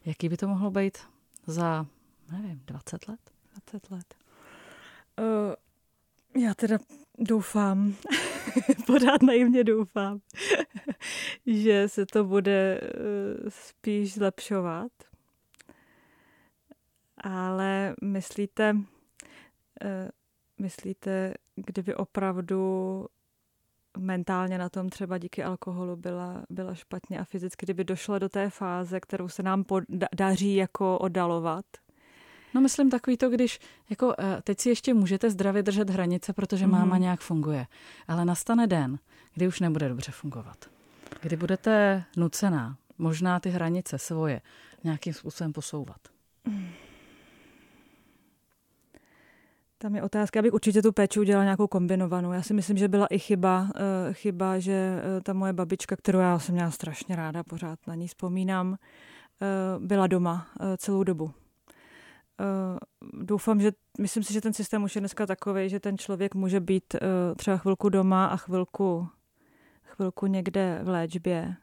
Jaký 0.05 0.29
by 0.29 0.37
to 0.37 0.49
mohlo 0.49 0.71
být 0.71 0.99
za, 1.47 1.87
nevím, 2.33 2.63
20 2.67 3.09
let? 3.09 3.21
20 3.73 3.91
let. 3.91 4.18
Uh, 5.19 5.55
já 6.43 6.55
teda 6.55 6.79
doufám, 7.19 7.95
pořád 8.87 9.23
naivně 9.23 9.65
doufám, 9.65 10.21
že 11.47 11.89
se 11.89 12.07
to 12.07 12.25
bude 12.25 12.81
uh, 12.81 13.49
spíš 13.49 14.15
zlepšovat. 14.15 14.93
Ale 17.17 17.95
myslíte, 18.03 18.73
uh, 18.75 18.81
myslíte, 20.59 21.35
kdyby 21.57 21.95
opravdu 21.95 23.07
mentálně 23.99 24.59
na 24.59 24.69
tom 24.69 24.89
třeba 24.89 25.19
díky 25.19 25.45
alkoholu 25.45 25.97
byla, 25.97 26.45
byla 26.51 26.75
špatně 26.75 27.19
a 27.19 27.25
fyzicky, 27.25 27.67
kdyby 27.67 27.85
došla 27.85 28.19
do 28.19 28.29
té 28.29 28.51
fáze, 28.51 29.01
kterou 29.01 29.29
se 29.29 29.43
nám 29.43 29.65
daří 30.15 30.57
jako 30.57 30.99
oddalovat, 30.99 31.65
No 32.55 32.61
myslím 32.61 32.91
takový 32.91 33.17
to, 33.17 33.31
když 33.31 33.61
jako 33.91 34.15
eh, 34.19 34.43
teď 34.45 34.61
si 34.61 34.69
ještě 34.69 34.95
můžete 34.95 35.31
zdravě 35.31 35.63
držet 35.63 35.91
hranice, 35.91 36.33
protože 36.33 36.67
mm. 36.67 36.73
máma 36.73 36.99
nějak 36.99 37.21
funguje, 37.21 37.67
ale 38.09 38.25
nastane 38.25 38.67
den, 38.67 38.99
kdy 39.35 39.49
už 39.49 39.61
nebude 39.61 39.89
dobře 39.89 40.13
fungovat. 40.13 40.57
Kdy 41.21 41.37
budete 41.37 42.05
nucená 42.17 42.77
možná 42.99 43.41
ty 43.41 43.51
hranice 43.51 43.99
svoje 43.99 44.41
nějakým 44.85 45.13
způsobem 45.13 45.53
posouvat. 45.53 45.99
Tam 49.79 49.97
je 49.97 50.03
otázka, 50.03 50.39
abych 50.39 50.53
určitě 50.53 50.83
tu 50.83 50.93
péči 50.93 51.21
udělala 51.21 51.45
nějakou 51.45 51.67
kombinovanou. 51.67 52.33
Já 52.33 52.43
si 52.43 52.55
myslím, 52.55 52.77
že 52.79 52.89
byla 52.89 53.07
i 53.07 53.19
chyba, 53.19 53.61
uh, 53.61 53.69
chyba, 54.13 54.59
že 54.59 55.03
uh, 55.17 55.23
ta 55.23 55.33
moje 55.33 55.53
babička, 55.53 55.97
kterou 55.97 56.19
já 56.19 56.39
jsem 56.39 56.55
měla 56.55 56.71
strašně 56.71 57.17
ráda, 57.17 57.43
pořád 57.43 57.79
na 57.87 57.95
ní 57.95 58.09
vzpomínám, 58.09 58.77
byla 59.79 60.07
doma 60.07 60.47
celou 60.77 61.05
dobu. 61.05 61.31
Uh, 62.41 62.79
doufám, 63.25 63.61
že 63.61 63.73
myslím 64.01 64.23
si, 64.23 64.33
že 64.33 64.41
ten 64.41 64.53
systém 64.53 64.83
už 64.83 64.95
je 64.95 65.01
dneska 65.01 65.27
takový, 65.27 65.69
že 65.69 65.81
ten 65.81 65.99
člověk 65.99 66.35
může 66.35 66.61
být 66.61 66.95
uh, 66.95 66.99
třeba 67.37 67.57
chvilku 67.57 67.89
doma 67.89 68.27
a 68.27 68.37
chvilku, 68.37 69.09
chvilku 69.83 70.27
někde 70.27 70.81
v 70.83 70.89
léčbě 70.89 71.57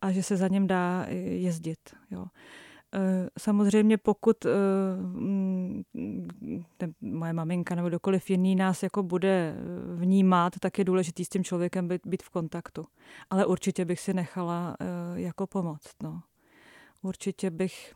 a 0.00 0.12
že 0.12 0.22
se 0.22 0.36
za 0.36 0.48
něm 0.48 0.66
dá 0.66 1.06
jezdit. 1.24 1.78
Jo. 2.10 2.26
Samozřejmě 3.38 3.98
pokud 3.98 4.44
uh, 4.44 4.50
ten, 6.76 6.94
moje 7.00 7.32
maminka 7.32 7.74
nebo 7.74 7.88
kdokoliv 7.88 8.30
jiný 8.30 8.56
nás 8.56 8.82
jako 8.82 9.02
bude 9.02 9.54
vnímat, 9.94 10.52
tak 10.60 10.78
je 10.78 10.84
důležité 10.84 11.24
s 11.24 11.28
tím 11.28 11.44
člověkem 11.44 11.88
být, 11.88 12.06
být 12.06 12.22
v 12.22 12.30
kontaktu. 12.30 12.86
Ale 13.30 13.46
určitě 13.46 13.84
bych 13.84 14.00
si 14.00 14.14
nechala 14.14 14.76
jako 15.14 15.46
pomoct. 15.46 16.02
No. 16.02 16.22
Určitě 17.02 17.50
bych 17.50 17.94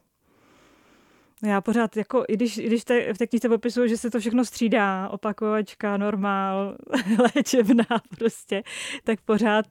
Já 1.45 1.61
pořád, 1.61 1.97
jako, 1.97 2.24
i 2.28 2.36
když, 2.36 2.59
i 2.59 2.66
když 2.66 2.84
te, 2.84 3.14
v 3.14 3.18
té 3.18 3.26
knize 3.26 3.49
popisuju, 3.49 3.86
že 3.86 3.97
se 3.97 4.11
to 4.11 4.20
všechno 4.20 4.45
střídá, 4.45 5.09
opakovačka, 5.09 5.97
normál, 5.97 6.76
léčebná 7.36 7.86
prostě, 8.18 8.62
tak 9.05 9.20
pořád, 9.20 9.66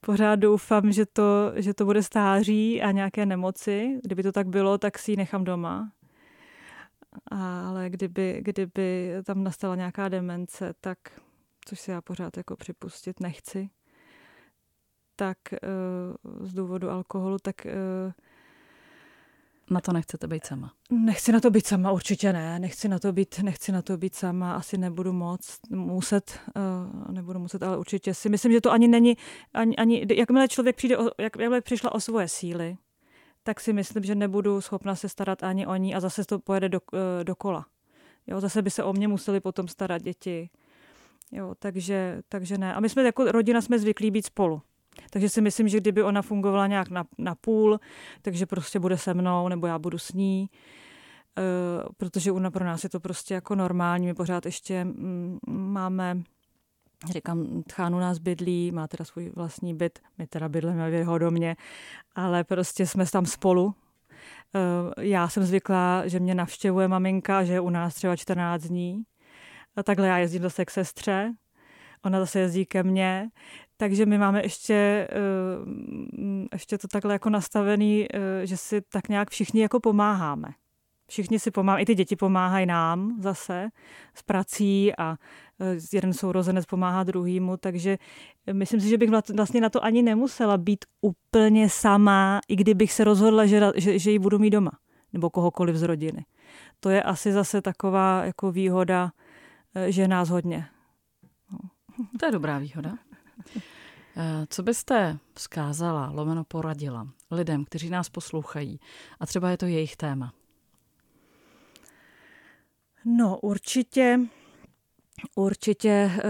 pořád 0.00 0.36
doufám, 0.36 0.92
že 0.92 1.06
to, 1.06 1.52
že 1.56 1.74
to 1.74 1.84
bude 1.84 2.02
stáří 2.02 2.82
a 2.82 2.90
nějaké 2.90 3.26
nemoci. 3.26 3.98
Kdyby 4.04 4.22
to 4.22 4.32
tak 4.32 4.46
bylo, 4.46 4.78
tak 4.78 4.98
si 4.98 5.12
ji 5.12 5.16
nechám 5.16 5.44
doma. 5.44 5.92
Ale 7.30 7.90
kdyby, 7.90 8.38
kdyby 8.42 9.12
tam 9.24 9.44
nastala 9.44 9.76
nějaká 9.76 10.08
demence, 10.08 10.74
tak, 10.80 10.98
což 11.64 11.80
si 11.80 11.90
já 11.90 12.00
pořád 12.00 12.36
jako 12.36 12.56
připustit 12.56 13.20
nechci, 13.20 13.70
tak 15.16 15.38
uh, 15.52 16.46
z 16.46 16.54
důvodu 16.54 16.90
alkoholu, 16.90 17.36
tak 17.42 17.56
uh, 17.66 18.12
na 19.70 19.80
to 19.80 19.92
nechcete 19.92 20.26
být 20.26 20.46
sama? 20.46 20.72
Nechci 20.90 21.32
na 21.32 21.40
to 21.40 21.50
být 21.50 21.66
sama, 21.66 21.92
určitě 21.92 22.32
ne. 22.32 22.58
Nechci 22.58 22.88
na 22.88 22.98
to 22.98 23.12
být, 23.12 23.38
nechci 23.42 23.72
na 23.72 23.82
to 23.82 23.96
být 23.96 24.14
sama. 24.14 24.54
Asi 24.54 24.78
nebudu 24.78 25.12
moc, 25.12 25.58
muset, 25.70 26.40
uh, 26.56 27.12
nebudu 27.14 27.38
muset, 27.38 27.62
ale 27.62 27.78
určitě 27.78 28.14
si 28.14 28.28
myslím, 28.28 28.52
že 28.52 28.60
to 28.60 28.72
ani 28.72 28.88
není, 28.88 29.16
ani, 29.54 29.76
ani 29.76 30.06
jakmile 30.14 30.48
člověk 30.48 30.76
přijde, 30.76 30.98
o, 30.98 31.04
jak, 31.04 31.36
jakmile 31.38 31.60
přišla 31.60 31.92
o 31.92 32.00
svoje 32.00 32.28
síly, 32.28 32.76
tak 33.42 33.60
si 33.60 33.72
myslím, 33.72 34.04
že 34.04 34.14
nebudu 34.14 34.60
schopna 34.60 34.94
se 34.94 35.08
starat 35.08 35.42
ani 35.42 35.66
o 35.66 35.76
ní 35.76 35.94
a 35.94 36.00
zase 36.00 36.24
to 36.24 36.38
pojede 36.38 36.68
do, 36.68 36.80
uh, 36.92 36.98
do 37.24 37.34
kola. 37.34 37.66
Jo, 38.26 38.40
zase 38.40 38.62
by 38.62 38.70
se 38.70 38.84
o 38.84 38.92
mě 38.92 39.08
museli 39.08 39.40
potom 39.40 39.68
starat 39.68 40.02
děti. 40.02 40.50
Jo, 41.32 41.54
takže, 41.58 42.22
takže 42.28 42.58
ne. 42.58 42.74
A 42.74 42.80
my 42.80 42.88
jsme 42.88 43.02
jako 43.02 43.32
rodina 43.32 43.60
jsme 43.60 43.78
zvyklí 43.78 44.10
být 44.10 44.26
spolu. 44.26 44.62
Takže 45.10 45.28
si 45.28 45.40
myslím, 45.40 45.68
že 45.68 45.80
kdyby 45.80 46.02
ona 46.02 46.22
fungovala 46.22 46.66
nějak 46.66 46.90
na, 46.90 47.04
na 47.18 47.34
půl, 47.34 47.80
takže 48.22 48.46
prostě 48.46 48.78
bude 48.78 48.98
se 48.98 49.14
mnou, 49.14 49.48
nebo 49.48 49.66
já 49.66 49.78
budu 49.78 49.98
s 49.98 50.12
ní, 50.12 50.50
uh, 51.38 51.88
protože 51.96 52.32
ona 52.32 52.50
pro 52.50 52.64
nás 52.64 52.84
je 52.84 52.90
to 52.90 53.00
prostě 53.00 53.34
jako 53.34 53.54
normální. 53.54 54.06
My 54.06 54.14
pořád 54.14 54.46
ještě 54.46 54.84
mm, 54.84 55.38
máme 55.46 56.22
Říkám, 57.06 57.62
tchán 57.62 57.94
u 57.94 57.98
nás 57.98 58.18
bydlí, 58.18 58.72
má 58.72 58.88
teda 58.88 59.04
svůj 59.04 59.32
vlastní 59.36 59.74
byt, 59.74 59.98
my 60.18 60.26
teda 60.26 60.48
bydlíme 60.48 60.90
v 60.90 60.94
jeho 60.94 61.18
domě, 61.18 61.56
ale 62.14 62.44
prostě 62.44 62.86
jsme 62.86 63.06
tam 63.06 63.26
spolu. 63.26 63.74
Eh, 64.54 65.04
já 65.04 65.28
jsem 65.28 65.44
zvyklá, 65.44 66.02
že 66.06 66.20
mě 66.20 66.34
navštěvuje 66.34 66.88
maminka, 66.88 67.44
že 67.44 67.52
je 67.52 67.60
u 67.60 67.70
nás 67.70 67.94
třeba 67.94 68.16
14 68.16 68.62
dní 68.62 69.02
A 69.76 69.82
takhle 69.82 70.08
já 70.08 70.18
jezdím 70.18 70.42
zase 70.42 70.64
k 70.64 70.70
sestře, 70.70 71.32
ona 72.04 72.20
zase 72.20 72.40
jezdí 72.40 72.66
ke 72.66 72.82
mně, 72.82 73.28
takže 73.80 74.06
my 74.06 74.18
máme 74.18 74.42
ještě, 74.42 74.74
eh, 74.74 76.48
ještě 76.52 76.78
to 76.78 76.88
takhle 76.88 77.12
jako 77.12 77.30
nastavený, 77.30 78.06
eh, 78.14 78.46
že 78.46 78.56
si 78.56 78.80
tak 78.80 79.08
nějak 79.08 79.30
všichni 79.30 79.60
jako 79.60 79.80
pomáháme. 79.80 80.48
Všichni 81.08 81.38
si 81.38 81.50
pomáhají, 81.50 81.82
i 81.82 81.86
ty 81.86 81.94
děti 81.94 82.16
pomáhají 82.16 82.66
nám 82.66 83.16
zase 83.20 83.68
s 84.14 84.22
prací 84.22 84.96
a 84.96 85.16
eh, 85.60 85.76
jeden 85.92 86.12
sourozenec 86.12 86.66
pomáhá 86.66 87.04
druhýmu, 87.04 87.56
takže 87.56 87.98
myslím 88.52 88.80
si, 88.80 88.88
že 88.88 88.98
bych 88.98 89.10
vlastně 89.36 89.60
na 89.60 89.70
to 89.70 89.84
ani 89.84 90.02
nemusela 90.02 90.56
být 90.56 90.84
úplně 91.00 91.68
sama, 91.68 92.40
i 92.48 92.56
kdybych 92.56 92.92
se 92.92 93.04
rozhodla, 93.04 93.46
že, 93.46 93.72
že, 93.76 93.98
že 93.98 94.10
ji 94.10 94.18
budu 94.18 94.38
mít 94.38 94.50
doma, 94.50 94.72
nebo 95.12 95.30
kohokoliv 95.30 95.76
z 95.76 95.82
rodiny. 95.82 96.24
To 96.80 96.90
je 96.90 97.02
asi 97.02 97.32
zase 97.32 97.62
taková 97.62 98.24
jako 98.24 98.52
výhoda, 98.52 99.10
že 99.86 100.08
nás 100.08 100.28
hodně. 100.28 100.66
No. 101.52 101.58
To 102.20 102.26
je 102.26 102.32
dobrá 102.32 102.58
výhoda. 102.58 103.07
Eh, 104.20 104.46
co 104.50 104.62
byste 104.62 105.18
vzkázala, 105.34 106.10
lomeno 106.14 106.44
poradila 106.44 107.08
lidem, 107.30 107.64
kteří 107.64 107.90
nás 107.90 108.08
poslouchají 108.08 108.80
a 109.20 109.26
třeba 109.26 109.50
je 109.50 109.56
to 109.56 109.66
jejich 109.66 109.96
téma? 109.96 110.32
No, 113.04 113.38
určitě, 113.38 114.20
určitě 115.34 116.10
uh, 116.14 116.20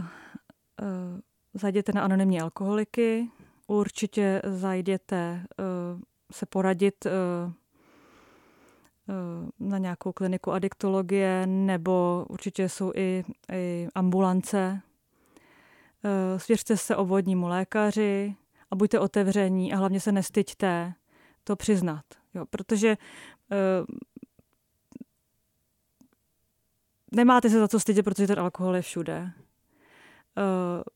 uh, 0.00 1.20
zajděte 1.54 1.92
na 1.92 2.02
anonymní 2.02 2.40
alkoholiky, 2.40 3.30
určitě 3.66 4.42
zajděte 4.44 5.44
uh, 5.58 6.00
se 6.32 6.46
poradit 6.46 7.06
uh, 7.06 7.12
na 9.60 9.78
nějakou 9.78 10.12
kliniku 10.12 10.52
adiktologie, 10.52 11.46
nebo 11.46 12.26
určitě 12.28 12.68
jsou 12.68 12.92
i, 12.94 13.24
i 13.52 13.88
ambulance 13.94 14.82
svěřte 16.36 16.76
se 16.76 16.96
obvodnímu 16.96 17.48
lékaři 17.48 18.36
a 18.70 18.76
buďte 18.76 19.00
otevření 19.00 19.72
a 19.72 19.76
hlavně 19.76 20.00
se 20.00 20.12
nestyďte 20.12 20.94
to 21.44 21.56
přiznat. 21.56 22.04
Jo, 22.34 22.46
protože 22.50 22.96
uh, 23.50 23.86
nemáte 27.12 27.50
se 27.50 27.58
za 27.58 27.68
co 27.68 27.80
stydět, 27.80 28.04
protože 28.04 28.26
ten 28.26 28.40
alkohol 28.40 28.76
je 28.76 28.82
všude. 28.82 29.22
Uh, 29.22 29.32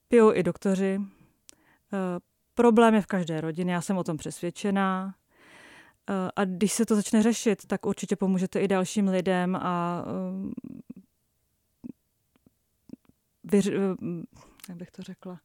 pijou 0.09 0.33
i 0.33 0.43
doktoři. 0.43 1.01
Problém 2.55 2.95
je 2.95 3.01
v 3.01 3.07
každé 3.07 3.41
rodině, 3.41 3.73
já 3.73 3.81
jsem 3.81 3.99
o 3.99 4.05
tom 4.05 4.17
přesvědčená. 4.17 5.15
A 6.37 6.45
když 6.45 6.73
se 6.73 6.87
to 6.87 6.97
začne 6.97 7.23
řešit, 7.23 7.67
tak 7.67 7.87
určitě 7.87 8.17
pomůžete 8.17 8.61
i 8.61 8.69
dalším 8.69 9.09
lidem 9.09 9.57
a 9.57 10.05
vyř, 13.45 13.71
jak 14.69 14.79
bych 14.79 14.91
to 14.91 15.03
řekla, 15.03 15.41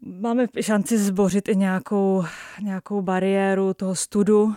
máme 0.00 0.46
šanci 0.60 0.98
zbořit 0.98 1.48
i 1.48 1.56
nějakou, 1.56 2.24
nějakou 2.60 3.02
bariéru 3.02 3.74
toho 3.74 3.94
studu 3.94 4.54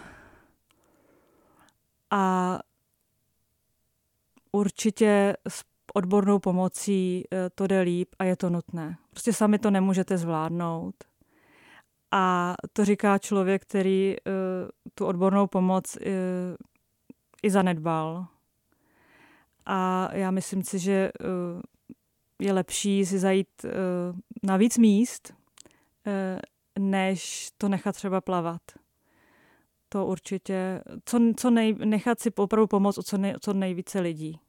a 2.11 2.59
určitě 4.51 5.37
s 5.47 5.63
odbornou 5.93 6.39
pomocí 6.39 7.23
eh, 7.31 7.49
to 7.55 7.67
jde 7.67 7.81
líp 7.81 8.15
a 8.19 8.23
je 8.23 8.35
to 8.35 8.49
nutné. 8.49 8.97
Prostě 9.09 9.33
sami 9.33 9.59
to 9.59 9.71
nemůžete 9.71 10.17
zvládnout. 10.17 10.95
A 12.11 12.55
to 12.73 12.85
říká 12.85 13.17
člověk, 13.17 13.61
který 13.61 14.15
uh, 14.15 14.33
tu 14.93 15.05
odbornou 15.05 15.47
pomoc 15.47 15.95
uh, 15.95 16.01
i 17.43 17.49
zanedbal. 17.49 18.25
A 19.65 20.09
já 20.13 20.31
myslím 20.31 20.63
si, 20.63 20.79
že 20.79 21.11
je 22.39 22.53
lepší 22.53 23.05
si 23.05 23.19
zajít 23.19 23.47
uh, 23.63 23.71
na 24.43 24.57
víc 24.57 24.77
míst, 24.77 25.33
uh, 25.33 26.39
než 26.79 27.49
to 27.57 27.69
nechat 27.69 27.95
třeba 27.95 28.21
plavat. 28.21 28.61
To 29.89 30.05
určitě, 30.05 30.81
co, 31.05 31.19
co 31.37 31.49
nej, 31.49 31.73
nechat 31.73 32.19
si 32.19 32.31
opravdu 32.31 32.67
pomoct 32.67 32.97
o 32.97 33.03
co, 33.03 33.17
nej, 33.17 33.35
co 33.41 33.53
nejvíce 33.53 33.99
lidí. 33.99 34.39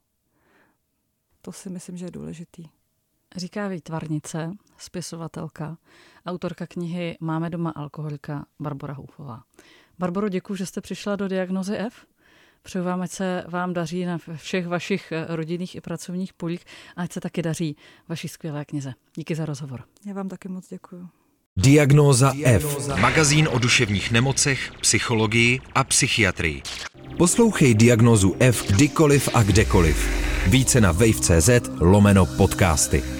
To 1.41 1.51
si 1.51 1.69
myslím, 1.69 1.97
že 1.97 2.05
je 2.05 2.11
důležitý. 2.11 2.65
Říká 3.35 3.67
výtvarnice, 3.67 4.51
spisovatelka, 4.77 5.77
autorka 6.25 6.67
knihy 6.67 7.17
Máme 7.19 7.49
doma 7.49 7.69
alkoholika 7.69 8.45
Barbara 8.59 8.93
Houfová. 8.93 9.43
Barbaro, 9.99 10.29
děkuji, 10.29 10.55
že 10.55 10.65
jste 10.65 10.81
přišla 10.81 11.15
do 11.15 11.27
diagnozy 11.27 11.77
F. 11.77 12.05
Přeju 12.67 12.85
vám, 12.85 13.01
ať 13.01 13.11
se 13.11 13.43
vám 13.47 13.73
daří 13.73 14.05
na 14.05 14.17
všech 14.35 14.67
vašich 14.67 15.11
eh, 15.11 15.25
rodinných 15.29 15.75
i 15.75 15.81
pracovních 15.81 16.33
polích 16.33 16.65
a 16.95 17.01
ať 17.01 17.11
se 17.11 17.21
taky 17.21 17.41
daří 17.41 17.75
vaší 18.07 18.27
skvělé 18.27 18.65
knize. 18.65 18.93
Díky 19.15 19.35
za 19.35 19.45
rozhovor. 19.45 19.83
Já 20.05 20.13
vám 20.13 20.29
taky 20.29 20.47
moc 20.49 20.69
děkuji. 20.69 21.07
Diagnóza 21.57 22.33
F. 22.43 22.87
Magazín 22.99 23.47
o 23.51 23.59
duševních 23.59 24.11
nemocech, 24.11 24.71
psychologii 24.81 25.59
a 25.75 25.83
psychiatrii. 25.83 26.61
Poslouchej 27.17 27.75
Diagnózu 27.75 28.35
F 28.39 28.71
kdykoliv 28.71 29.29
a 29.33 29.43
kdekoliv. 29.43 30.09
Více 30.47 30.81
na 30.81 30.91
wave.cz 30.91 31.49
lomeno 31.79 32.25
podcasty. 32.25 33.16